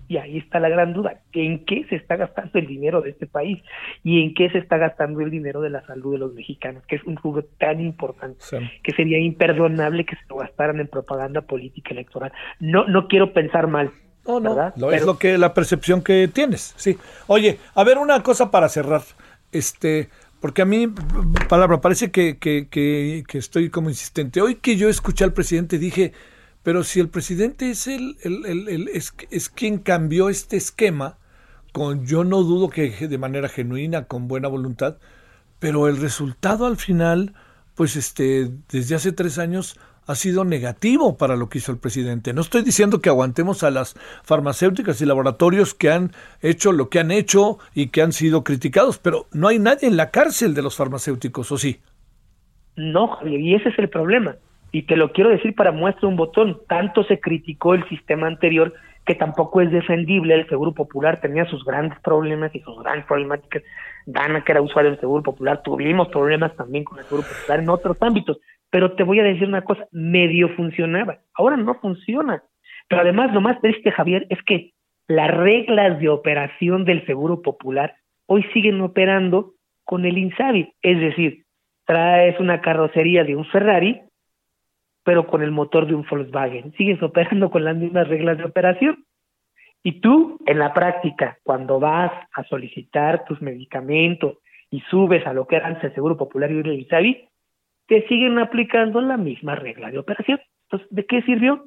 Y 0.09 0.17
ahí 0.17 0.37
está 0.37 0.59
la 0.59 0.69
gran 0.69 0.93
duda, 0.93 1.19
¿en 1.33 1.65
qué 1.65 1.85
se 1.89 1.95
está 1.95 2.15
gastando 2.15 2.57
el 2.59 2.65
dinero 2.67 3.01
de 3.01 3.09
este 3.09 3.27
país? 3.27 3.61
¿Y 4.03 4.23
en 4.23 4.33
qué 4.33 4.49
se 4.49 4.57
está 4.59 4.77
gastando 4.77 5.19
el 5.19 5.29
dinero 5.29 5.59
de 5.61 5.69
la 5.69 5.85
salud 5.85 6.13
de 6.13 6.19
los 6.19 6.33
mexicanos? 6.33 6.83
Que 6.87 6.95
es 6.95 7.03
un 7.03 7.15
jugo 7.17 7.43
tan 7.59 7.81
importante 7.81 8.39
que 8.83 8.93
sería 8.93 9.19
imperdonable 9.19 10.05
que 10.05 10.15
se 10.15 10.21
lo 10.29 10.37
gastaran 10.37 10.79
en 10.79 10.87
propaganda 10.87 11.41
política 11.41 11.91
electoral. 11.91 12.31
No, 12.59 12.87
no 12.87 13.07
quiero 13.07 13.33
pensar 13.33 13.67
mal. 13.67 13.91
No, 14.25 14.39
no, 14.39 14.55
¿verdad? 14.55 14.73
lo- 14.77 14.91
es 14.91 15.05
lo 15.05 15.17
que 15.17 15.37
la 15.37 15.53
percepción 15.53 16.01
que 16.01 16.27
tienes, 16.27 16.73
sí. 16.77 16.97
Oye, 17.27 17.59
a 17.75 17.83
ver 17.83 17.97
una 17.97 18.23
cosa 18.23 18.49
para 18.51 18.67
cerrar, 18.69 19.01
este, 19.51 20.09
porque 20.41 20.61
a 20.61 20.65
mí, 20.65 20.87
palabra, 21.49 21.79
parece 21.81 22.11
que, 22.11 22.37
que, 22.37 22.67
que, 22.69 23.23
que 23.27 23.37
estoy 23.37 23.69
como 23.69 23.89
insistente. 23.89 24.41
Hoy 24.41 24.55
que 24.55 24.75
yo 24.75 24.89
escuché 24.89 25.23
al 25.23 25.33
presidente 25.33 25.77
dije, 25.79 26.11
pero 26.67 26.83
si 26.83 26.99
el 26.99 27.07
presidente 27.07 27.69
es 27.69 27.87
el, 27.87 28.17
es, 28.93 29.49
quien 29.49 29.77
cambió 29.77 30.27
este 30.27 30.57
esquema, 30.57 31.15
con 31.71 32.05
yo 32.05 32.25
no 32.25 32.43
dudo 32.43 32.69
que 32.69 32.89
de 32.89 33.17
manera 33.17 33.47
genuina, 33.47 34.03
con 34.03 34.27
buena 34.27 34.49
voluntad, 34.49 34.97
pero 35.59 35.87
el 35.87 35.95
resultado 35.95 36.65
al 36.65 36.75
final, 36.75 37.35
pues 37.73 37.95
este, 37.95 38.51
desde 38.69 38.95
hace 38.95 39.13
tres 39.13 39.39
años 39.39 39.79
ha 40.07 40.15
sido 40.15 40.43
negativo 40.43 41.15
para 41.15 41.37
lo 41.37 41.47
que 41.47 41.59
hizo 41.59 41.71
el 41.71 41.77
presidente. 41.77 42.33
No 42.33 42.41
estoy 42.41 42.63
diciendo 42.63 42.99
que 42.99 43.07
aguantemos 43.07 43.63
a 43.63 43.71
las 43.71 43.93
farmacéuticas 44.25 44.99
y 44.99 45.05
laboratorios 45.05 45.73
que 45.73 45.89
han 45.89 46.11
hecho 46.41 46.73
lo 46.73 46.89
que 46.89 46.99
han 46.99 47.11
hecho 47.11 47.59
y 47.75 47.91
que 47.91 48.01
han 48.01 48.11
sido 48.11 48.43
criticados, 48.43 48.97
pero 48.97 49.27
no 49.31 49.47
hay 49.47 49.57
nadie 49.57 49.87
en 49.87 49.95
la 49.95 50.11
cárcel 50.11 50.53
de 50.53 50.63
los 50.63 50.75
farmacéuticos, 50.75 51.49
¿o 51.49 51.57
sí? 51.57 51.79
No, 52.75 53.19
y 53.25 53.55
ese 53.55 53.69
es 53.69 53.79
el 53.79 53.87
problema. 53.87 54.35
Y 54.71 54.83
te 54.83 54.95
lo 54.95 55.11
quiero 55.11 55.29
decir 55.29 55.55
para 55.55 55.71
muestra 55.71 56.07
un 56.07 56.15
botón. 56.15 56.59
Tanto 56.67 57.03
se 57.03 57.19
criticó 57.19 57.73
el 57.73 57.87
sistema 57.89 58.27
anterior 58.27 58.73
que 59.05 59.15
tampoco 59.15 59.61
es 59.61 59.71
defendible. 59.71 60.35
El 60.35 60.47
Seguro 60.49 60.73
Popular 60.73 61.21
tenía 61.21 61.45
sus 61.45 61.63
grandes 61.63 61.99
problemas 62.01 62.53
y 62.53 62.59
sus 62.59 62.77
grandes 62.83 63.05
problemáticas. 63.05 63.63
Dana, 64.05 64.43
que 64.43 64.51
era 64.51 64.61
usuario 64.61 64.91
del 64.91 64.99
Seguro 64.99 65.23
Popular, 65.23 65.61
tuvimos 65.63 66.09
problemas 66.09 66.55
también 66.55 66.83
con 66.83 66.99
el 66.99 67.05
Seguro 67.05 67.23
Popular 67.27 67.59
en 67.59 67.69
otros 67.69 67.97
ámbitos. 68.01 68.37
Pero 68.69 68.93
te 68.93 69.03
voy 69.03 69.19
a 69.19 69.23
decir 69.23 69.47
una 69.47 69.63
cosa, 69.63 69.85
medio 69.91 70.49
funcionaba. 70.49 71.19
Ahora 71.33 71.55
no 71.55 71.75
funciona. 71.75 72.43
Pero 72.89 73.01
además, 73.01 73.33
lo 73.33 73.41
más 73.41 73.59
triste, 73.61 73.91
Javier, 73.91 74.27
es 74.29 74.41
que 74.43 74.73
las 75.07 75.31
reglas 75.31 75.99
de 75.99 76.09
operación 76.09 76.83
del 76.83 77.05
Seguro 77.05 77.41
Popular 77.41 77.95
hoy 78.25 78.43
siguen 78.53 78.81
operando 78.81 79.53
con 79.85 80.05
el 80.05 80.17
INSABI. 80.17 80.73
Es 80.81 80.99
decir, 80.99 81.45
traes 81.85 82.37
una 82.41 82.59
carrocería 82.59 83.23
de 83.23 83.37
un 83.37 83.45
Ferrari, 83.45 84.01
pero 85.07 85.25
con 85.25 85.41
el 85.41 85.51
motor 85.51 85.87
de 85.87 85.95
un 85.95 86.05
Volkswagen. 86.05 86.73
Sigues 86.73 87.01
operando 87.01 87.49
con 87.49 87.63
las 87.63 87.77
mismas 87.77 88.09
reglas 88.09 88.37
de 88.37 88.43
operación. 88.43 89.05
Y 89.81 90.01
tú, 90.01 90.37
en 90.45 90.59
la 90.59 90.73
práctica, 90.73 91.37
cuando 91.43 91.79
vas 91.79 92.11
a 92.33 92.43
solicitar 92.43 93.23
tus 93.23 93.41
medicamentos 93.41 94.39
y 94.69 94.81
subes 94.89 95.25
a 95.25 95.31
lo 95.31 95.47
que 95.47 95.55
era 95.55 95.67
antes 95.67 95.85
el 95.85 95.93
Seguro 95.93 96.17
Popular 96.17 96.51
y 96.51 96.59
el 96.59 96.73
INSABI, 96.73 97.25
te 97.87 98.05
siguen 98.09 98.37
aplicando 98.37 98.99
la 98.99 99.15
misma 99.15 99.55
regla 99.55 99.91
de 99.91 99.97
operación. 99.97 100.41
Entonces, 100.63 100.89
¿de 100.91 101.05
qué 101.05 101.21
sirvió? 101.21 101.63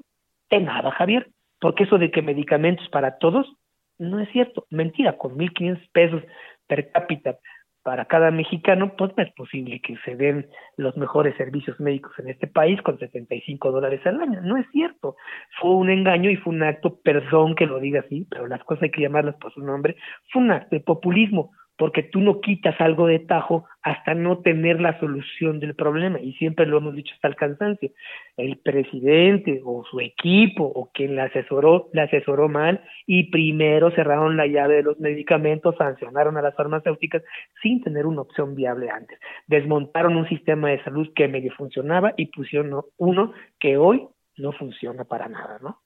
De 0.51 0.61
nada, 0.61 0.91
Javier. 0.91 1.29
Porque 1.63 1.85
eso 1.85 1.97
de 1.97 2.11
que 2.11 2.21
medicamentos 2.21 2.91
para 2.91 3.17
todos 3.17 3.51
no 3.97 4.21
es 4.21 4.29
cierto. 4.33 4.67
Mentira, 4.69 5.17
con 5.17 5.39
1.500 5.39 5.89
pesos 5.93 6.23
per 6.67 6.91
cápita 6.91 7.39
para 7.83 8.05
cada 8.05 8.31
mexicano, 8.31 8.95
pues 8.97 9.13
no 9.17 9.23
es 9.23 9.33
posible 9.33 9.81
que 9.81 9.97
se 10.05 10.15
den 10.17 10.49
los 10.77 10.97
mejores 10.97 11.37
servicios 11.37 11.81
médicos 11.81 12.13
en 12.19 12.29
este 12.29 12.47
país 12.47 12.81
con 12.83 12.99
75 12.99 13.71
dólares 13.71 14.01
al 14.05 14.21
año. 14.21 14.41
No 14.43 14.57
es 14.57 14.67
cierto. 14.71 15.17
Fue 15.61 15.71
un 15.71 15.91
engaño 15.91 16.31
y 16.31 16.37
fue 16.37 16.53
un 16.53 16.63
acto, 16.63 17.01
perdón 17.03 17.55
que 17.55 17.67
lo 17.67 17.81
diga 17.81 18.01
así, 18.01 18.27
pero 18.31 18.47
las 18.47 18.63
cosas 18.65 18.85
hay 18.85 18.91
que 18.91 19.03
llamarlas 19.03 19.37
por 19.37 19.53
su 19.53 19.61
nombre, 19.61 19.97
fue 20.33 20.43
un 20.43 20.51
acto 20.51 20.77
de 20.77 20.81
populismo, 20.81 21.53
porque 21.81 22.03
tú 22.03 22.21
no 22.21 22.43
quitas 22.43 22.79
algo 22.79 23.07
de 23.07 23.21
tajo 23.21 23.65
hasta 23.81 24.13
no 24.13 24.41
tener 24.41 24.83
la 24.83 25.01
solución 25.01 25.61
del 25.61 25.75
problema. 25.75 26.21
Y 26.21 26.35
siempre 26.35 26.67
lo 26.67 26.77
hemos 26.77 26.95
dicho 26.95 27.15
hasta 27.15 27.29
el 27.29 27.37
cansancio. 27.37 27.91
El 28.37 28.59
presidente 28.59 29.63
o 29.65 29.83
su 29.91 29.99
equipo 29.99 30.63
o 30.63 30.91
quien 30.93 31.17
le 31.17 31.23
asesoró, 31.23 31.89
le 31.95 32.03
asesoró 32.03 32.51
mal 32.51 32.85
y 33.07 33.31
primero 33.31 33.91
cerraron 33.93 34.37
la 34.37 34.47
llave 34.47 34.75
de 34.75 34.83
los 34.83 35.01
medicamentos, 35.01 35.75
sancionaron 35.79 36.37
a 36.37 36.43
las 36.43 36.55
farmacéuticas 36.55 37.23
sin 37.63 37.83
tener 37.83 38.05
una 38.05 38.21
opción 38.21 38.55
viable 38.55 38.91
antes. 38.91 39.19
Desmontaron 39.47 40.19
un 40.19 40.29
sistema 40.29 40.69
de 40.69 40.85
salud 40.85 41.09
que 41.15 41.29
medio 41.29 41.51
funcionaba 41.55 42.13
y 42.19 42.27
pusieron 42.27 42.83
uno 42.99 43.33
que 43.59 43.79
hoy 43.79 44.07
no 44.37 44.53
funciona 44.53 45.05
para 45.05 45.31
nada, 45.31 45.59
¿no? 45.63 45.81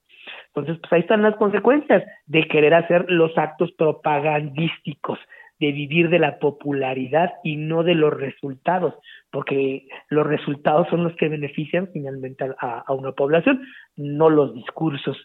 Entonces, 0.48 0.78
pues 0.80 0.92
ahí 0.92 1.00
están 1.00 1.22
las 1.22 1.36
consecuencias 1.36 2.02
de 2.26 2.48
querer 2.48 2.74
hacer 2.74 3.06
los 3.08 3.36
actos 3.38 3.70
propagandísticos, 3.72 5.18
de 5.60 5.72
vivir 5.72 6.10
de 6.10 6.18
la 6.18 6.38
popularidad 6.38 7.34
y 7.44 7.56
no 7.56 7.82
de 7.82 7.94
los 7.94 8.12
resultados, 8.12 8.94
porque 9.30 9.86
los 10.08 10.26
resultados 10.26 10.88
son 10.88 11.04
los 11.04 11.14
que 11.16 11.28
benefician 11.28 11.88
finalmente 11.92 12.44
a, 12.58 12.84
una 12.92 13.12
población, 13.12 13.62
no 13.96 14.30
los 14.30 14.54
discursos 14.54 15.16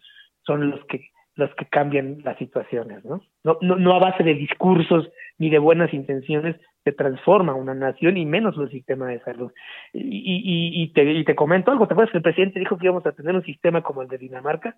son 0.46 0.72
los 0.72 0.86
que 0.86 1.10
los 1.36 1.54
que 1.56 1.66
cambian 1.68 2.18
las 2.26 2.38
situaciones, 2.38 3.06
¿no? 3.06 3.22
No, 3.46 3.58
no, 3.62 3.94
a 3.94 4.00
base 4.00 4.24
de 4.26 4.34
discursos 4.34 5.10
ni 5.38 5.50
de 5.50 5.58
buenas 5.58 5.94
intenciones 5.94 6.58
se 6.84 6.92
transforma 6.92 7.54
una 7.54 7.74
nación 7.74 8.18
y 8.18 8.26
menos 8.26 8.58
el 8.58 8.70
sistema 8.70 9.08
de 9.08 9.22
salud. 9.22 9.50
Y, 9.94 10.02
y, 10.02 10.84
y, 10.84 10.92
te, 10.92 11.10
y 11.10 11.24
te 11.24 11.36
comento 11.36 11.72
algo, 11.72 11.88
¿te 11.88 11.94
acuerdas 11.94 12.12
que 12.12 12.18
el 12.18 12.24
presidente 12.24 12.60
dijo 12.60 12.78
que 12.78 12.88
íbamos 12.88 13.06
a 13.06 13.14
tener 13.14 13.34
un 13.36 13.44
sistema 13.44 13.82
como 13.82 14.02
el 14.02 14.10
de 14.10 14.18
Dinamarca? 14.18 14.76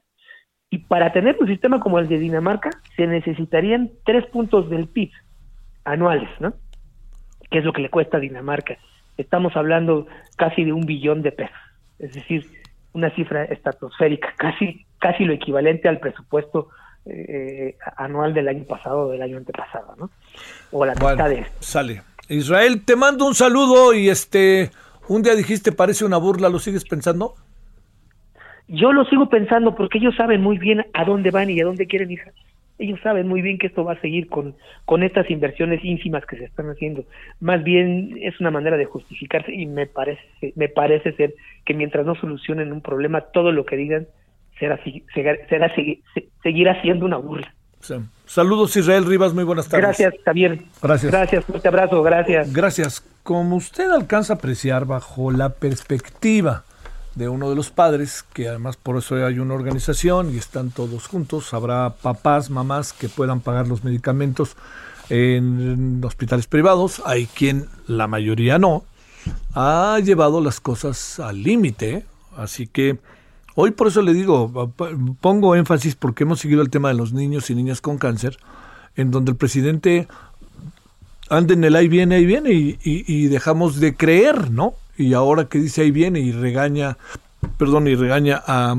Y 0.70 0.80
para 0.80 1.12
tener 1.12 1.36
un 1.40 1.48
sistema 1.48 1.80
como 1.80 1.98
el 1.98 2.08
de 2.08 2.20
Dinamarca 2.20 2.70
se 2.96 3.08
necesitarían 3.08 3.90
tres 4.06 4.28
puntos 4.28 4.70
del 4.70 4.88
PIB 4.88 5.10
anuales, 5.86 6.30
¿no? 6.40 6.54
Que 7.50 7.60
es 7.60 7.66
lo 7.66 7.74
que 7.74 7.82
le 7.82 7.90
cuesta 7.90 8.18
a 8.18 8.20
Dinamarca. 8.20 8.78
Estamos 9.18 9.56
hablando 9.56 10.08
casi 10.38 10.64
de 10.64 10.74
un 10.74 10.86
billón 10.86 11.22
de 11.22 11.32
pesos, 11.32 11.56
es 12.00 12.14
decir, 12.14 12.48
una 12.94 13.10
cifra 13.16 13.44
estratosférica, 13.46 14.34
casi 14.38 14.86
casi 15.00 15.26
lo 15.26 15.34
equivalente 15.34 15.88
al 15.90 16.00
presupuesto 16.00 16.70
eh, 17.06 17.76
anual 17.98 18.34
del 18.34 18.48
año 18.48 18.64
pasado 18.66 19.08
o 19.08 19.10
del 19.12 19.22
año 19.22 19.38
antepasado, 19.38 19.96
¿no? 19.98 20.10
O 20.72 20.86
la 20.86 20.94
Bueno, 20.94 21.16
mitad 21.18 21.30
de 21.30 21.46
sale. 21.60 22.04
Israel, 22.30 22.84
te 22.86 22.96
mando 22.96 23.26
un 23.26 23.36
saludo 23.36 23.94
y 23.94 24.10
este, 24.10 24.72
un 25.08 25.22
día 25.24 25.36
dijiste 25.36 25.72
parece 25.72 26.06
una 26.06 26.18
burla, 26.18 26.50
¿lo 26.50 26.60
sigues 26.60 26.86
pensando? 26.86 27.36
Yo 28.68 28.94
lo 28.94 29.04
sigo 29.06 29.28
pensando 29.30 29.76
porque 29.76 29.98
ellos 29.98 30.16
saben 30.16 30.42
muy 30.42 30.58
bien 30.58 30.86
a 30.94 31.04
dónde 31.04 31.32
van 31.32 31.50
y 31.50 31.60
a 31.60 31.66
dónde 31.66 31.88
quieren 31.88 32.12
ir. 32.12 32.22
Ellos 32.82 33.00
saben 33.04 33.28
muy 33.28 33.42
bien 33.42 33.58
que 33.58 33.68
esto 33.68 33.84
va 33.84 33.94
a 33.94 34.02
seguir 34.02 34.28
con, 34.28 34.56
con 34.86 35.04
estas 35.04 35.30
inversiones 35.30 35.80
ínfimas 35.86 36.26
que 36.26 36.38
se 36.38 36.46
están 36.46 36.70
haciendo. 36.70 37.04
Más 37.40 37.64
bien 37.64 38.18
es 38.22 38.40
una 38.40 38.52
manera 38.52 38.76
de 38.78 38.86
justificarse 38.86 39.54
y 39.54 39.66
me 39.68 39.86
parece, 39.86 40.22
me 40.56 40.68
parece 40.68 41.14
ser 41.14 41.34
que 41.66 41.74
mientras 41.74 42.06
no 42.06 42.16
solucionen 42.16 42.72
un 42.72 42.82
problema, 42.82 43.22
todo 43.22 43.52
lo 43.52 43.66
que 43.66 43.78
digan 43.78 44.08
será, 44.60 44.80
será, 45.14 45.36
será 45.48 45.76
segui- 45.76 46.02
se- 46.14 46.28
seguirá 46.44 46.82
siendo 46.82 47.06
una 47.06 47.18
burla. 47.18 47.54
Sí. 47.82 47.96
Saludos 48.26 48.76
Israel 48.78 49.06
Rivas, 49.06 49.34
muy 49.34 49.44
buenas 49.44 49.68
tardes. 49.68 49.86
Gracias, 49.86 50.14
Javier. 50.24 50.60
Gracias. 50.84 51.12
Gracias, 51.12 51.46
fuerte 51.46 51.68
abrazo, 51.68 52.04
gracias. 52.04 52.54
Gracias. 52.54 53.02
Como 53.24 53.56
usted 53.56 53.90
alcanza 53.92 54.34
a 54.34 54.36
apreciar 54.38 54.86
bajo 54.86 55.32
la 55.32 55.50
perspectiva 55.50 56.64
de 57.16 57.28
uno 57.30 57.50
de 57.50 57.56
los 57.56 57.72
padres, 57.72 58.24
que 58.34 58.48
además 58.48 58.78
por 58.78 58.98
eso 58.98 59.16
hay 59.26 59.40
una 59.40 59.54
organización 59.54 60.34
y 60.34 60.38
están 60.38 60.72
todos 60.72 61.08
juntos, 61.08 61.54
habrá 61.54 61.90
papás, 62.02 62.50
mamás 62.50 62.94
que 62.94 63.10
puedan 63.10 63.42
pagar 63.42 63.68
los 63.68 63.84
medicamentos 63.84 64.56
en 65.10 66.02
hospitales 66.06 66.48
privados, 66.48 67.02
hay 67.06 67.26
quien, 67.28 67.68
la 67.88 68.08
mayoría 68.08 68.58
no, 68.60 68.84
ha 69.54 70.00
llevado 70.04 70.40
las 70.42 70.60
cosas 70.62 71.20
al 71.20 71.44
límite, 71.44 72.06
así 72.38 72.66
que 72.66 72.98
hoy 73.56 73.72
por 73.72 73.88
eso 73.88 74.02
le 74.02 74.14
digo, 74.14 74.72
pongo 75.20 75.56
énfasis 75.56 75.96
porque 75.96 76.24
hemos 76.24 76.40
seguido 76.40 76.62
el 76.62 76.70
tema 76.70 76.88
de 76.88 76.94
los 76.96 77.12
niños 77.12 77.50
y 77.50 77.56
niñas 77.56 77.82
con 77.82 77.98
cáncer, 77.98 78.38
en 78.96 79.12
donde 79.12 79.32
el 79.32 79.38
presidente 79.38 80.08
anda 81.30 81.54
en 81.54 81.64
el 81.66 81.76
ahí 81.76 81.88
viene, 81.90 82.16
ahí 82.16 82.26
viene 82.26 82.52
y, 82.54 82.80
y- 82.84 83.04
y 83.08 83.28
dejamos 83.28 83.80
de 83.82 83.96
creer, 83.96 84.50
¿no? 84.52 84.74
Y 84.98 85.14
ahora 85.14 85.46
que 85.46 85.60
dice 85.60 85.82
ahí 85.82 85.92
viene 85.92 86.20
y 86.20 86.32
regaña, 86.32 86.98
perdón, 87.58 87.88
y 87.88 87.96
regaña 87.96 88.42
a, 88.46 88.76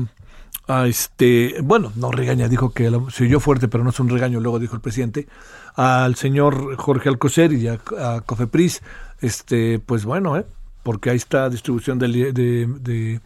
a 0.67 0.87
este, 0.87 1.55
bueno, 1.61 1.91
no 1.95 2.11
regaña, 2.11 2.47
dijo 2.47 2.71
que 2.73 2.91
se 3.11 3.23
oyó 3.25 3.39
fuerte, 3.39 3.67
pero 3.67 3.83
no 3.83 3.89
es 3.89 3.99
un 3.99 4.09
regaño, 4.09 4.39
luego 4.39 4.59
dijo 4.59 4.75
el 4.75 4.81
presidente, 4.81 5.27
al 5.75 6.15
señor 6.15 6.75
Jorge 6.77 7.09
Alcocer 7.09 7.51
y 7.53 7.67
a, 7.67 7.79
a 7.99 8.21
Cofepris, 8.21 8.81
este, 9.21 9.79
pues 9.79 10.05
bueno, 10.05 10.37
¿eh? 10.37 10.45
porque 10.83 11.09
ahí 11.09 11.17
está 11.17 11.49
distribución 11.49 11.97
de, 11.99 12.31
de, 12.31 12.67
de, 12.67 13.21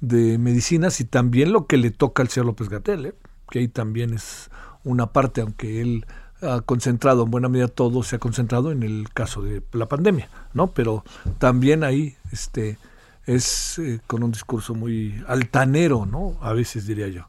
de 0.00 0.38
medicinas 0.38 1.00
y 1.00 1.04
también 1.04 1.52
lo 1.52 1.66
que 1.66 1.76
le 1.76 1.90
toca 1.90 2.22
al 2.22 2.28
señor 2.28 2.46
López 2.46 2.68
Gatel, 2.68 3.06
¿eh? 3.06 3.14
que 3.50 3.60
ahí 3.60 3.68
también 3.68 4.14
es 4.14 4.50
una 4.84 5.08
parte, 5.08 5.40
aunque 5.42 5.80
él 5.82 6.06
ha 6.42 6.60
concentrado 6.60 7.24
en 7.24 7.30
buena 7.30 7.48
medida 7.48 7.68
todo 7.68 8.02
se 8.02 8.16
ha 8.16 8.18
concentrado 8.18 8.72
en 8.72 8.82
el 8.82 9.08
caso 9.12 9.42
de 9.42 9.62
la 9.72 9.86
pandemia, 9.86 10.28
¿no? 10.54 10.68
Pero 10.68 11.04
también 11.38 11.84
ahí 11.84 12.16
este 12.32 12.78
es 13.26 13.78
eh, 13.78 14.00
con 14.06 14.22
un 14.22 14.32
discurso 14.32 14.74
muy 14.74 15.22
altanero, 15.26 16.06
¿no? 16.06 16.36
A 16.40 16.52
veces 16.52 16.86
diría 16.86 17.08
yo. 17.08 17.28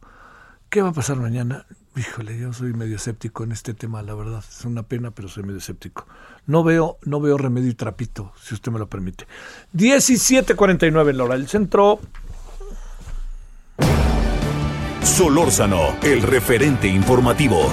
¿Qué 0.70 0.82
va 0.82 0.90
a 0.90 0.94
pasar 0.94 1.18
mañana? 1.18 1.66
Híjole, 1.96 2.40
yo 2.40 2.54
soy 2.54 2.74
medio 2.74 2.96
escéptico 2.96 3.44
en 3.44 3.52
este 3.52 3.74
tema, 3.74 4.02
la 4.02 4.16
verdad. 4.16 4.44
Es 4.50 4.64
una 4.64 4.84
pena, 4.84 5.12
pero 5.12 5.28
soy 5.28 5.44
medio 5.44 5.58
escéptico. 5.58 6.08
No 6.48 6.64
veo, 6.64 6.98
no 7.04 7.20
veo 7.20 7.38
remedio 7.38 7.70
y 7.70 7.74
trapito, 7.74 8.32
si 8.42 8.54
usted 8.54 8.72
me 8.72 8.80
lo 8.80 8.88
permite. 8.88 9.28
17.49 9.74 11.10
en 11.10 11.18
la 11.18 11.24
hora 11.26 11.36
del 11.36 11.50
centro. 11.50 12.00
Solórzano, 15.04 15.98
el 16.02 16.22
referente 16.22 16.88
informativo. 16.88 17.70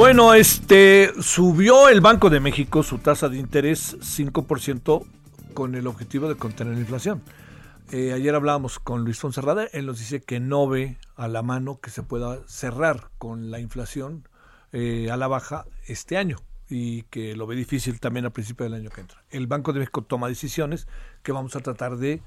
Bueno, 0.00 0.32
este 0.32 1.12
subió 1.20 1.90
el 1.90 2.00
Banco 2.00 2.30
de 2.30 2.40
México 2.40 2.82
su 2.82 3.00
tasa 3.00 3.28
de 3.28 3.36
interés 3.36 3.98
5% 3.98 5.04
con 5.52 5.74
el 5.74 5.86
objetivo 5.86 6.26
de 6.26 6.36
contener 6.36 6.72
la 6.72 6.80
inflación. 6.80 7.22
Eh, 7.92 8.14
ayer 8.14 8.34
hablábamos 8.34 8.78
con 8.78 9.04
Luis 9.04 9.18
Fonserrada, 9.18 9.66
él 9.74 9.84
nos 9.84 9.98
dice 9.98 10.22
que 10.22 10.40
no 10.40 10.66
ve 10.66 10.96
a 11.16 11.28
la 11.28 11.42
mano 11.42 11.80
que 11.80 11.90
se 11.90 12.02
pueda 12.02 12.38
cerrar 12.46 13.10
con 13.18 13.50
la 13.50 13.60
inflación 13.60 14.26
eh, 14.72 15.10
a 15.10 15.18
la 15.18 15.28
baja 15.28 15.66
este 15.86 16.16
año 16.16 16.38
y 16.70 17.02
que 17.02 17.36
lo 17.36 17.46
ve 17.46 17.54
difícil 17.54 18.00
también 18.00 18.24
al 18.24 18.32
principio 18.32 18.64
del 18.64 18.72
año 18.72 18.88
que 18.88 19.02
entra. 19.02 19.22
El 19.28 19.48
Banco 19.48 19.74
de 19.74 19.80
México 19.80 20.00
toma 20.00 20.28
decisiones 20.28 20.88
que 21.22 21.32
vamos 21.32 21.56
a 21.56 21.60
tratar 21.60 21.98
de 21.98 22.22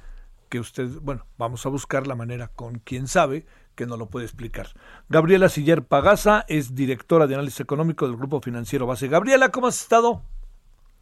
que 0.47 0.59
usted, 0.59 0.89
bueno, 1.01 1.25
vamos 1.39 1.65
a 1.65 1.69
buscar 1.69 2.05
la 2.05 2.13
manera 2.13 2.49
con 2.49 2.75
quien 2.77 3.07
sabe 3.07 3.47
que 3.75 3.85
nos 3.85 3.99
lo 3.99 4.07
puede 4.07 4.25
explicar. 4.25 4.67
Gabriela 5.09 5.49
Siller 5.49 5.83
Pagasa 5.83 6.45
es 6.47 6.75
directora 6.75 7.27
de 7.27 7.35
análisis 7.35 7.59
económico 7.59 8.07
del 8.07 8.17
Grupo 8.17 8.41
Financiero 8.41 8.85
Base. 8.85 9.07
Gabriela, 9.07 9.49
¿cómo 9.49 9.67
has 9.67 9.81
estado? 9.81 10.21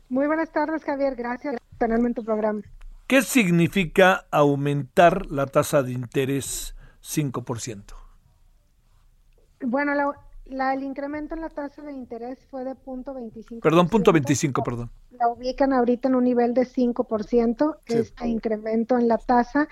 Muy 0.10 0.28
buenas 0.28 0.52
tardes, 0.52 0.84
Javier. 0.84 1.16
Gracias 1.16 1.56
por 1.56 1.78
tenerme 1.78 2.10
en 2.10 2.14
tu 2.14 2.24
programa. 2.24 2.62
¿Qué 3.08 3.22
significa 3.22 4.26
aumentar 4.32 5.26
la 5.28 5.46
tasa 5.46 5.84
de 5.84 5.92
interés 5.92 6.76
5%? 7.04 7.94
Bueno, 9.64 9.94
la, 9.94 10.12
la, 10.46 10.74
el 10.74 10.84
incremento 10.84 11.36
en 11.36 11.42
la 11.42 11.50
tasa 11.50 11.82
de 11.82 11.92
interés 11.92 12.40
fue 12.50 12.64
de 12.64 12.76
punto 12.76 13.14
25. 13.14 13.62
Perdón, 13.62 13.90
punto 13.90 14.12
25, 14.12 14.64
perdón. 14.64 14.90
La 15.12 15.28
ubican 15.28 15.74
ahorita 15.74 16.08
en 16.08 16.16
un 16.16 16.24
nivel 16.24 16.54
de 16.54 16.62
5%. 16.62 17.78
Sí. 17.86 17.94
Este 17.98 18.28
incremento 18.28 18.98
en 18.98 19.08
la 19.08 19.18
tasa 19.18 19.68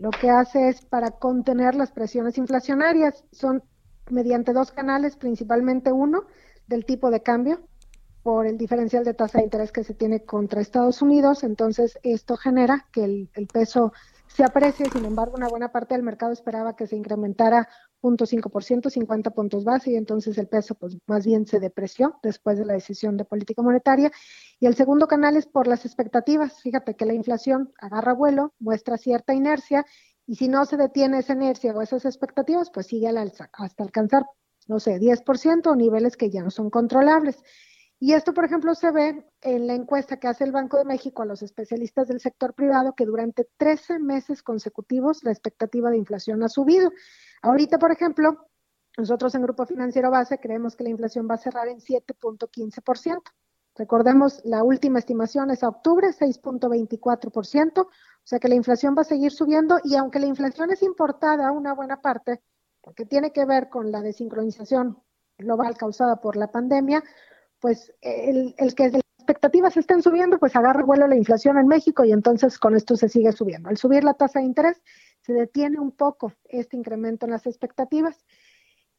lo 0.00 0.10
que 0.10 0.30
hace 0.30 0.68
es 0.68 0.82
para 0.86 1.10
contener 1.10 1.74
las 1.74 1.92
presiones 1.92 2.38
inflacionarias. 2.38 3.22
Son 3.32 3.62
mediante 4.10 4.54
dos 4.54 4.72
canales, 4.72 5.16
principalmente 5.16 5.92
uno 5.92 6.24
del 6.66 6.86
tipo 6.86 7.10
de 7.10 7.22
cambio 7.22 7.60
por 8.22 8.46
el 8.46 8.56
diferencial 8.56 9.04
de 9.04 9.12
tasa 9.12 9.38
de 9.38 9.44
interés 9.44 9.72
que 9.72 9.84
se 9.84 9.92
tiene 9.92 10.24
contra 10.24 10.62
Estados 10.62 11.02
Unidos. 11.02 11.44
Entonces, 11.44 11.98
esto 12.02 12.38
genera 12.38 12.86
que 12.92 13.04
el, 13.04 13.30
el 13.34 13.46
peso 13.46 13.92
se 14.26 14.42
aprecie. 14.42 14.86
Sin 14.90 15.04
embargo, 15.04 15.34
una 15.36 15.48
buena 15.48 15.70
parte 15.70 15.94
del 15.94 16.02
mercado 16.02 16.32
esperaba 16.32 16.76
que 16.76 16.86
se 16.86 16.96
incrementara 16.96 17.68
0.5%, 18.02 18.90
50 18.90 19.30
puntos 19.30 19.64
base, 19.64 19.92
y 19.92 19.96
entonces 19.96 20.38
el 20.38 20.48
peso 20.48 20.74
pues 20.74 20.96
más 21.06 21.24
bien 21.24 21.46
se 21.46 21.60
depreció 21.60 22.18
después 22.22 22.58
de 22.58 22.64
la 22.64 22.74
decisión 22.74 23.16
de 23.16 23.24
política 23.24 23.62
monetaria. 23.62 24.10
Y 24.58 24.66
el 24.66 24.74
segundo 24.74 25.06
canal 25.06 25.36
es 25.36 25.46
por 25.46 25.66
las 25.66 25.84
expectativas. 25.84 26.60
Fíjate 26.62 26.94
que 26.94 27.06
la 27.06 27.14
inflación 27.14 27.72
agarra 27.78 28.12
vuelo, 28.12 28.54
muestra 28.58 28.96
cierta 28.96 29.34
inercia, 29.34 29.84
y 30.26 30.36
si 30.36 30.48
no 30.48 30.64
se 30.64 30.76
detiene 30.76 31.18
esa 31.18 31.32
inercia 31.32 31.72
o 31.72 31.82
esas 31.82 32.04
expectativas, 32.04 32.70
pues 32.70 32.86
sigue 32.86 33.08
al 33.08 33.16
alza 33.16 33.50
hasta 33.52 33.82
alcanzar, 33.82 34.24
no 34.68 34.78
sé, 34.78 35.00
10% 35.00 35.66
o 35.66 35.74
niveles 35.74 36.16
que 36.16 36.30
ya 36.30 36.42
no 36.42 36.50
son 36.50 36.70
controlables. 36.70 37.42
Y 38.02 38.14
esto, 38.14 38.32
por 38.32 38.46
ejemplo, 38.46 38.74
se 38.74 38.90
ve 38.92 39.26
en 39.42 39.66
la 39.66 39.74
encuesta 39.74 40.18
que 40.18 40.26
hace 40.26 40.44
el 40.44 40.52
Banco 40.52 40.78
de 40.78 40.86
México 40.86 41.22
a 41.22 41.26
los 41.26 41.42
especialistas 41.42 42.08
del 42.08 42.18
sector 42.18 42.54
privado, 42.54 42.94
que 42.94 43.04
durante 43.04 43.46
13 43.58 43.98
meses 43.98 44.42
consecutivos 44.42 45.22
la 45.22 45.32
expectativa 45.32 45.90
de 45.90 45.98
inflación 45.98 46.42
ha 46.42 46.48
subido. 46.48 46.92
Ahorita, 47.42 47.78
por 47.78 47.92
ejemplo, 47.92 48.48
nosotros 48.96 49.34
en 49.34 49.42
Grupo 49.42 49.66
Financiero 49.66 50.10
Base 50.10 50.38
creemos 50.38 50.76
que 50.76 50.84
la 50.84 50.90
inflación 50.90 51.28
va 51.30 51.34
a 51.34 51.38
cerrar 51.38 51.68
en 51.68 51.78
7.15%. 51.78 53.22
Recordemos, 53.76 54.42
la 54.44 54.62
última 54.64 54.98
estimación 54.98 55.50
es 55.50 55.62
a 55.62 55.68
octubre, 55.68 56.08
6.24%, 56.08 57.80
o 57.80 57.88
sea 58.24 58.38
que 58.38 58.48
la 58.48 58.56
inflación 58.56 58.94
va 58.96 59.02
a 59.02 59.04
seguir 59.04 59.32
subiendo 59.32 59.78
y 59.84 59.94
aunque 59.94 60.18
la 60.18 60.26
inflación 60.26 60.70
es 60.70 60.82
importada 60.82 61.50
una 61.52 61.72
buena 61.72 62.00
parte, 62.00 62.42
porque 62.82 63.06
tiene 63.06 63.32
que 63.32 63.44
ver 63.46 63.68
con 63.68 63.90
la 63.90 64.02
desincronización 64.02 64.98
global 65.38 65.76
causada 65.76 66.16
por 66.20 66.36
la 66.36 66.50
pandemia, 66.50 67.02
pues 67.58 67.92
el, 68.00 68.54
el 68.58 68.74
que 68.74 68.90
las 68.90 69.02
expectativas 69.18 69.76
estén 69.76 70.02
subiendo, 70.02 70.38
pues 70.38 70.56
agarra 70.56 70.82
vuelo 70.82 71.06
la 71.06 71.16
inflación 71.16 71.56
en 71.56 71.68
México 71.68 72.04
y 72.04 72.12
entonces 72.12 72.58
con 72.58 72.74
esto 72.74 72.96
se 72.96 73.08
sigue 73.08 73.32
subiendo. 73.32 73.68
Al 73.68 73.76
subir 73.76 74.02
la 74.02 74.14
tasa 74.14 74.40
de 74.40 74.46
interés, 74.46 74.82
se 75.30 75.34
detiene 75.34 75.78
un 75.78 75.92
poco 75.92 76.32
este 76.48 76.76
incremento 76.76 77.24
en 77.24 77.30
las 77.30 77.46
expectativas. 77.46 78.26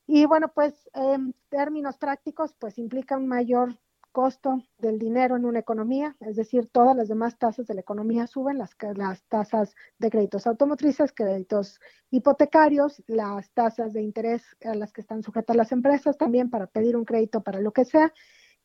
Y 0.08 0.26
bueno, 0.26 0.52
pues 0.54 0.90
en 0.94 1.36
términos 1.50 1.98
prácticos, 1.98 2.56
pues 2.58 2.78
implica 2.78 3.18
un 3.18 3.28
mayor 3.28 3.78
costo 4.14 4.64
del 4.78 4.98
dinero 4.98 5.36
en 5.36 5.46
una 5.46 5.60
economía, 5.60 6.16
es 6.20 6.36
decir, 6.36 6.70
todas 6.72 6.96
las 6.96 7.08
demás 7.08 7.38
tasas 7.38 7.68
de 7.68 7.74
la 7.76 7.82
economía 7.82 8.28
suben, 8.28 8.58
las, 8.58 8.76
las 8.96 9.24
tasas 9.24 9.76
de 10.00 10.10
créditos 10.10 10.48
automotrices, 10.48 11.14
créditos 11.14 11.80
hipotecarios, 12.10 13.04
las 13.08 13.52
tasas 13.52 13.94
de 13.94 14.02
interés 14.02 14.44
a 14.66 14.76
las 14.76 14.92
que 14.92 15.02
están 15.02 15.24
sujetas 15.24 15.56
las 15.56 15.72
empresas 15.72 16.18
también 16.18 16.50
para 16.50 16.68
pedir 16.68 16.98
un 16.98 17.06
crédito 17.06 17.42
para 17.42 17.60
lo 17.60 17.72
que 17.72 17.86
sea, 17.86 18.14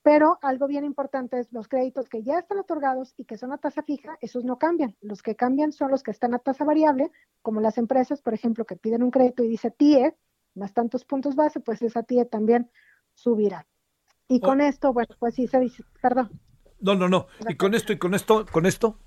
pero 0.07 0.39
algo 0.41 0.69
bien 0.69 0.85
importante 0.85 1.41
es 1.41 1.53
los 1.53 1.67
créditos 1.67 2.09
que 2.09 2.23
ya 2.23 2.39
están 2.39 2.61
otorgados 2.61 3.13
y 3.17 3.25
que 3.25 3.37
son 3.37 3.53
a 3.53 3.59
tasa 3.59 3.83
fija, 3.83 4.17
esos 4.21 4.45
no 4.45 4.57
cambian. 4.57 4.95
Los 5.01 5.21
que 5.21 5.35
cambian 5.35 5.73
son 5.73 5.91
los 5.91 6.05
que 6.05 6.13
están 6.13 6.33
a 6.33 6.39
tasa 6.39 6.65
variable, 6.65 7.11
como 7.43 7.61
las 7.61 7.77
empresas, 7.77 8.23
por 8.23 8.33
ejemplo, 8.33 8.65
que 8.67 8.77
piden 8.77 9.03
un 9.03 9.11
crédito 9.11 9.43
y 9.43 9.49
dice 9.49 9.73
TIE, 9.73 10.15
más 10.55 10.73
tantos 10.73 11.05
puntos 11.05 11.35
base, 11.35 11.59
pues 11.59 11.83
esa 11.83 12.05
TIE 12.05 12.25
también 12.25 12.71
subirá. 13.15 13.67
Y 14.29 14.39
con 14.39 14.61
oh. 14.61 14.65
esto, 14.65 14.93
bueno, 14.93 15.13
pues 15.19 15.35
sí 15.35 15.49
se 15.49 15.59
dice, 15.59 15.83
perdón. 16.01 16.41
No, 16.79 16.95
no, 16.95 17.09
no. 17.09 17.27
Y 17.49 17.57
con 17.57 17.75
esto, 17.75 17.93
y 17.93 17.99
con 17.99 18.15
esto, 18.15 18.47
con 18.47 18.65
esto. 18.65 19.01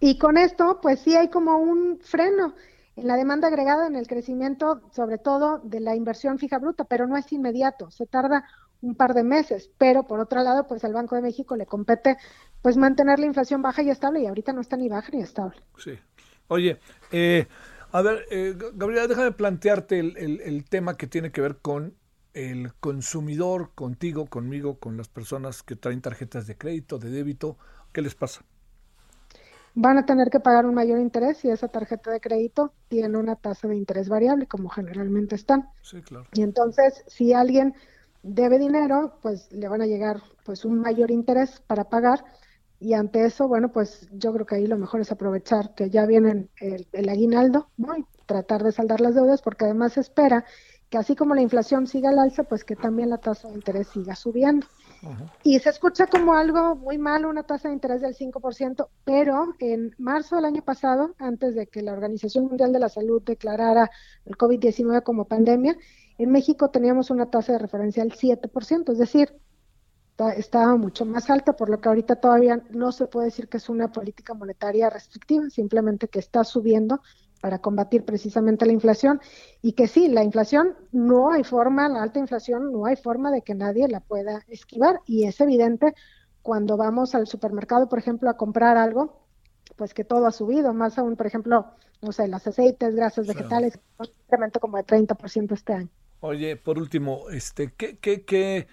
Y 0.00 0.18
con 0.18 0.36
esto, 0.36 0.80
pues 0.82 1.00
sí 1.00 1.16
hay 1.16 1.30
como 1.30 1.56
un 1.56 1.98
freno 2.02 2.52
en 2.96 3.06
la 3.06 3.16
demanda 3.16 3.48
agregada, 3.48 3.86
en 3.86 3.96
el 3.96 4.06
crecimiento, 4.06 4.82
sobre 4.92 5.16
todo 5.16 5.60
de 5.64 5.80
la 5.80 5.96
inversión 5.96 6.38
fija 6.38 6.58
bruta, 6.58 6.84
pero 6.84 7.06
no 7.06 7.16
es 7.16 7.32
inmediato, 7.32 7.90
se 7.90 8.06
tarda 8.06 8.44
un 8.82 8.94
par 8.94 9.14
de 9.14 9.22
meses, 9.22 9.70
pero 9.78 10.06
por 10.06 10.20
otro 10.20 10.42
lado, 10.42 10.66
pues 10.66 10.84
al 10.84 10.92
Banco 10.92 11.16
de 11.16 11.22
México 11.22 11.56
le 11.56 11.66
compete 11.66 12.16
pues 12.62 12.76
mantener 12.76 13.18
la 13.18 13.26
inflación 13.26 13.62
baja 13.62 13.82
y 13.82 13.90
estable 13.90 14.20
y 14.20 14.26
ahorita 14.26 14.52
no 14.52 14.60
está 14.60 14.76
ni 14.76 14.88
baja 14.88 15.08
ni 15.12 15.22
estable. 15.22 15.56
Sí. 15.78 15.98
Oye, 16.48 16.78
eh, 17.10 17.46
a 17.92 18.02
ver, 18.02 18.24
eh, 18.30 18.54
Gabriela, 18.74 19.06
déjame 19.06 19.32
plantearte 19.32 19.98
el, 19.98 20.16
el, 20.16 20.40
el, 20.40 20.64
tema 20.64 20.96
que 20.96 21.06
tiene 21.06 21.32
que 21.32 21.40
ver 21.40 21.58
con 21.58 21.94
el 22.34 22.74
consumidor, 22.74 23.70
contigo, 23.74 24.26
conmigo, 24.26 24.78
con 24.78 24.96
las 24.96 25.08
personas 25.08 25.62
que 25.62 25.76
traen 25.76 26.02
tarjetas 26.02 26.46
de 26.46 26.56
crédito, 26.56 26.98
de 26.98 27.10
débito. 27.10 27.56
¿Qué 27.92 28.02
les 28.02 28.14
pasa? 28.14 28.42
Van 29.74 29.98
a 29.98 30.06
tener 30.06 30.30
que 30.30 30.40
pagar 30.40 30.66
un 30.66 30.74
mayor 30.74 30.98
interés 31.00 31.38
si 31.38 31.50
esa 31.50 31.68
tarjeta 31.68 32.10
de 32.10 32.20
crédito 32.20 32.72
tiene 32.88 33.16
una 33.18 33.36
tasa 33.36 33.68
de 33.68 33.76
interés 33.76 34.08
variable, 34.08 34.46
como 34.46 34.68
generalmente 34.68 35.34
están. 35.34 35.68
Sí, 35.82 36.00
claro. 36.02 36.26
Y 36.32 36.42
entonces, 36.42 37.04
si 37.06 37.32
alguien 37.32 37.74
debe 38.26 38.58
dinero, 38.58 39.18
pues 39.22 39.50
le 39.52 39.68
van 39.68 39.82
a 39.82 39.86
llegar 39.86 40.20
pues 40.44 40.64
un 40.64 40.80
mayor 40.80 41.10
interés 41.10 41.60
para 41.66 41.84
pagar 41.84 42.24
y 42.78 42.92
ante 42.92 43.24
eso, 43.24 43.48
bueno, 43.48 43.72
pues 43.72 44.08
yo 44.12 44.32
creo 44.34 44.44
que 44.44 44.56
ahí 44.56 44.66
lo 44.66 44.76
mejor 44.76 45.00
es 45.00 45.10
aprovechar 45.10 45.74
que 45.74 45.88
ya 45.88 46.04
viene 46.04 46.48
el, 46.60 46.86
el 46.92 47.08
aguinaldo, 47.08 47.70
¿no? 47.76 47.96
Y 47.96 48.04
tratar 48.26 48.62
de 48.62 48.72
saldar 48.72 49.00
las 49.00 49.14
deudas 49.14 49.40
porque 49.40 49.64
además 49.64 49.94
se 49.94 50.00
espera 50.00 50.44
que 50.90 50.98
así 50.98 51.16
como 51.16 51.34
la 51.34 51.42
inflación 51.42 51.86
siga 51.86 52.10
al 52.10 52.18
alza, 52.18 52.44
pues 52.44 52.64
que 52.64 52.76
también 52.76 53.10
la 53.10 53.18
tasa 53.18 53.48
de 53.48 53.54
interés 53.54 53.88
siga 53.88 54.14
subiendo. 54.14 54.66
Y 55.42 55.58
se 55.58 55.70
escucha 55.70 56.06
como 56.06 56.34
algo 56.34 56.74
muy 56.76 56.98
malo 56.98 57.28
una 57.28 57.42
tasa 57.42 57.68
de 57.68 57.74
interés 57.74 58.00
del 58.00 58.16
5%, 58.16 58.88
pero 59.04 59.54
en 59.58 59.94
marzo 59.98 60.36
del 60.36 60.46
año 60.46 60.62
pasado, 60.62 61.14
antes 61.18 61.54
de 61.54 61.66
que 61.66 61.82
la 61.82 61.92
Organización 61.92 62.46
Mundial 62.46 62.72
de 62.72 62.80
la 62.80 62.88
Salud 62.88 63.22
declarara 63.22 63.90
el 64.24 64.36
COVID-19 64.36 65.02
como 65.02 65.26
pandemia, 65.26 65.76
en 66.18 66.30
México 66.30 66.70
teníamos 66.70 67.10
una 67.10 67.30
tasa 67.30 67.52
de 67.52 67.58
referencia 67.58 68.02
del 68.02 68.12
7%, 68.12 68.92
es 68.92 68.98
decir, 68.98 69.32
estaba 70.36 70.76
mucho 70.76 71.04
más 71.04 71.28
alta, 71.28 71.54
por 71.54 71.68
lo 71.68 71.80
que 71.80 71.88
ahorita 71.88 72.16
todavía 72.16 72.62
no 72.70 72.90
se 72.92 73.06
puede 73.06 73.26
decir 73.26 73.48
que 73.48 73.58
es 73.58 73.68
una 73.68 73.92
política 73.92 74.32
monetaria 74.32 74.88
restrictiva, 74.88 75.50
simplemente 75.50 76.08
que 76.08 76.18
está 76.18 76.42
subiendo 76.42 77.00
para 77.40 77.58
combatir 77.58 78.04
precisamente 78.04 78.64
la 78.64 78.72
inflación. 78.72 79.20
Y 79.60 79.72
que 79.72 79.88
sí, 79.88 80.08
la 80.08 80.24
inflación 80.24 80.74
no 80.90 81.30
hay 81.30 81.44
forma, 81.44 81.88
la 81.88 82.02
alta 82.02 82.18
inflación 82.18 82.72
no 82.72 82.86
hay 82.86 82.96
forma 82.96 83.30
de 83.30 83.42
que 83.42 83.54
nadie 83.54 83.88
la 83.88 84.00
pueda 84.00 84.42
esquivar. 84.48 85.00
Y 85.06 85.24
es 85.24 85.38
evidente 85.40 85.94
cuando 86.40 86.78
vamos 86.78 87.14
al 87.14 87.26
supermercado, 87.26 87.88
por 87.88 87.98
ejemplo, 87.98 88.30
a 88.30 88.38
comprar 88.38 88.78
algo, 88.78 89.26
pues 89.76 89.92
que 89.92 90.04
todo 90.04 90.26
ha 90.26 90.32
subido, 90.32 90.72
más 90.72 90.98
aún, 90.98 91.16
por 91.16 91.26
ejemplo, 91.26 91.66
no 92.00 92.12
sé, 92.12 92.26
los 92.28 92.46
aceites, 92.46 92.94
grasas 92.94 93.26
vegetales, 93.26 93.78
un 93.98 94.06
incremento 94.06 94.60
como 94.60 94.78
de 94.78 94.84
30% 94.84 95.52
este 95.52 95.74
año. 95.74 95.90
Oye, 96.20 96.56
por 96.56 96.78
último, 96.78 97.30
este, 97.30 97.72
¿qué, 97.74 97.98
qué, 97.98 98.24
qué, 98.24 98.66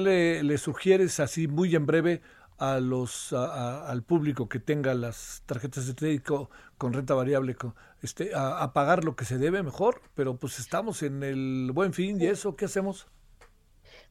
le, 0.00 0.42
sugieres 0.58 1.20
así 1.20 1.48
muy 1.48 1.74
en 1.76 1.86
breve 1.86 2.20
a 2.58 2.78
los 2.80 3.32
a- 3.32 3.88
al 3.90 4.02
público 4.02 4.48
que 4.48 4.58
tenga 4.60 4.92
las 4.94 5.42
tarjetas 5.46 5.86
de 5.86 5.94
crédito 5.94 6.50
con 6.78 6.92
renta 6.92 7.14
variable 7.14 7.54
con- 7.54 7.74
este 8.02 8.34
a, 8.34 8.62
a 8.62 8.72
pagar 8.74 9.04
lo 9.04 9.16
que 9.16 9.24
se 9.24 9.38
debe 9.38 9.62
mejor 9.62 10.02
pero 10.14 10.36
pues 10.36 10.58
estamos 10.58 11.02
en 11.02 11.22
el 11.22 11.70
buen 11.72 11.92
fin 11.94 12.20
y 12.20 12.26
eso 12.26 12.56
qué 12.56 12.66
hacemos 12.66 13.08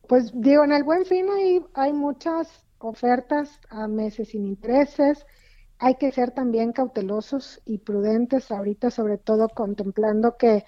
Pues 0.07 0.31
digo, 0.33 0.63
en 0.63 0.71
el 0.73 0.83
buen 0.83 1.05
fin 1.05 1.27
hay, 1.29 1.65
hay 1.73 1.93
muchas 1.93 2.65
ofertas 2.79 3.59
a 3.69 3.87
meses 3.87 4.29
sin 4.29 4.45
intereses. 4.45 5.25
Hay 5.79 5.95
que 5.95 6.11
ser 6.11 6.31
también 6.31 6.73
cautelosos 6.73 7.61
y 7.65 7.77
prudentes 7.79 8.51
ahorita, 8.51 8.91
sobre 8.91 9.17
todo 9.17 9.47
contemplando 9.49 10.35
que 10.37 10.65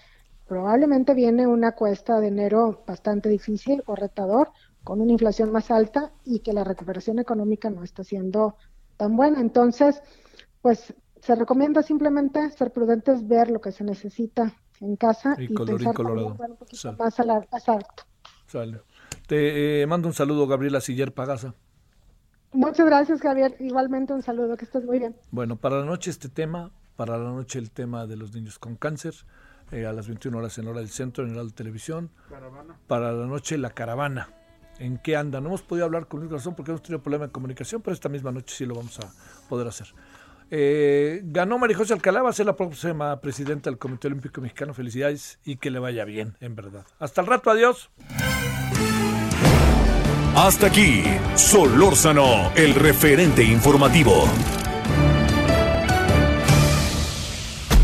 probablemente 0.52 1.14
viene 1.14 1.48
una 1.48 1.72
cuesta 1.72 2.20
de 2.20 2.28
enero 2.28 2.84
bastante 2.86 3.30
difícil 3.30 3.82
o 3.86 3.96
retador, 3.96 4.50
con 4.84 5.00
una 5.00 5.14
inflación 5.14 5.50
más 5.50 5.72
alta 5.72 6.12
y 6.26 6.40
que 6.40 6.52
la 6.52 6.66
recuperación 6.66 7.20
económica 7.20 7.70
no 7.70 7.86
está 7.86 8.04
siendo 8.04 8.58
tan 8.98 9.16
buena. 9.16 9.40
Entonces, 9.40 10.02
pues 10.62 10.94
se 11.22 11.36
recomienda 11.36 11.82
simplemente 11.84 12.50
ser 12.52 12.74
prudentes, 12.74 13.26
ver 13.26 13.50
lo 13.50 13.62
que 13.62 13.72
se 13.72 13.86
necesita 13.86 14.54
en 14.82 14.98
casa 14.98 15.38
Y 15.40 15.46
y, 15.46 15.48
pensar 15.48 15.68
también, 15.68 15.94
colorado. 15.94 16.34
bueno, 16.34 16.54
un 16.56 16.60
poquito 16.60 16.82
Sale. 16.82 16.98
más 16.98 17.18
a 17.18 17.24
la- 17.24 17.48
más 17.50 17.70
alto. 17.70 18.04
Te 19.30 19.84
eh, 19.84 19.88
mando 19.88 20.10
un 20.10 20.14
saludo 20.14 20.48
Gabriela 20.48 20.82
Siller 20.82 21.14
Pagasa 21.14 21.56
Muchas 22.52 22.86
gracias, 22.86 23.22
Javier. 23.22 23.56
Igualmente 23.62 24.12
un 24.12 24.22
saludo, 24.22 24.58
que 24.58 24.66
estés 24.66 24.84
muy 24.84 25.00
bien. 25.00 25.16
bueno 25.32 25.56
para 25.56 25.80
la 25.80 25.86
noche 25.86 26.10
este 26.10 26.28
tema 26.28 26.72
para 26.98 27.18
la 27.18 27.30
noche 27.30 27.58
el 27.58 27.72
tema 27.72 28.06
de 28.06 28.18
los 28.18 28.34
niños 28.36 28.60
con 28.60 28.76
cáncer 28.76 29.14
eh, 29.72 29.86
a 29.86 29.94
las 29.94 30.08
21 30.08 30.38
horas 30.38 30.58
en 30.58 30.68
hora 30.68 30.80
del 30.80 30.90
centro 30.90 31.26
en 31.26 31.36
la 31.36 31.48
televisión 31.50 32.10
para 32.88 33.12
la 33.12 33.26
noche 33.26 33.58
la 33.58 33.70
caravana. 33.70 34.30
¿En 34.80 34.98
qué 34.98 35.16
anda? 35.16 35.40
No 35.42 35.50
hemos 35.50 35.62
podido 35.62 35.86
hablar 35.86 36.08
con 36.08 36.22
Luis 36.22 36.32
Razón 36.32 36.56
porque 36.56 36.72
hemos 36.72 36.82
tenido 36.82 37.02
problema 37.02 37.28
de 37.28 37.32
comunicación, 37.32 37.82
pero 37.82 37.94
esta 37.94 38.10
misma 38.10 38.32
noche 38.32 38.56
sí 38.56 38.66
lo 38.66 38.76
vamos 38.76 39.00
a 39.00 39.12
poder 39.48 39.68
hacer. 39.68 39.88
Eh, 40.50 41.22
ganó 41.24 41.58
María 41.58 41.78
José 41.78 41.94
Alcalá, 41.94 42.22
va 42.22 42.30
a 42.30 42.34
ser 42.34 42.46
la 42.46 42.58
próxima 42.58 43.22
presidenta 43.22 43.70
del 43.70 43.80
Comité 43.80 44.08
Olímpico 44.08 44.42
Mexicano. 44.42 44.74
Felicidades 44.74 45.40
y 45.46 45.56
que 45.56 45.72
le 45.72 45.80
vaya 45.80 46.04
bien, 46.04 46.36
en 46.42 46.56
verdad. 46.56 46.86
Hasta 47.00 47.22
el 47.22 47.28
rato, 47.28 47.52
adiós. 47.52 47.90
Hasta 50.36 50.68
aquí, 50.68 51.04
Solórzano, 51.36 52.52
el 52.56 52.74
referente 52.76 53.44
informativo. 53.44 54.26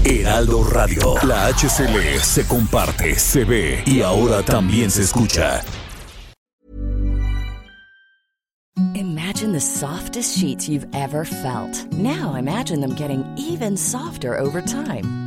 Heraldo 0.07 0.63
Radio, 0.63 1.15
la 1.23 1.47
HCL 1.47 2.21
se 2.21 2.47
comparte, 2.47 3.19
se 3.19 3.43
ve 3.43 3.83
y 3.85 4.01
ahora 4.01 4.41
también 4.41 4.89
se 4.89 5.01
escucha. 5.01 5.61
Imagine 8.95 9.51
the 9.51 9.59
softest 9.59 10.37
sheets 10.37 10.69
you've 10.69 10.87
ever 10.93 11.25
felt. 11.25 11.91
Now 11.91 12.35
imagine 12.35 12.79
them 12.79 12.95
getting 12.95 13.25
even 13.37 13.75
softer 13.75 14.39
over 14.39 14.61
time. 14.61 15.26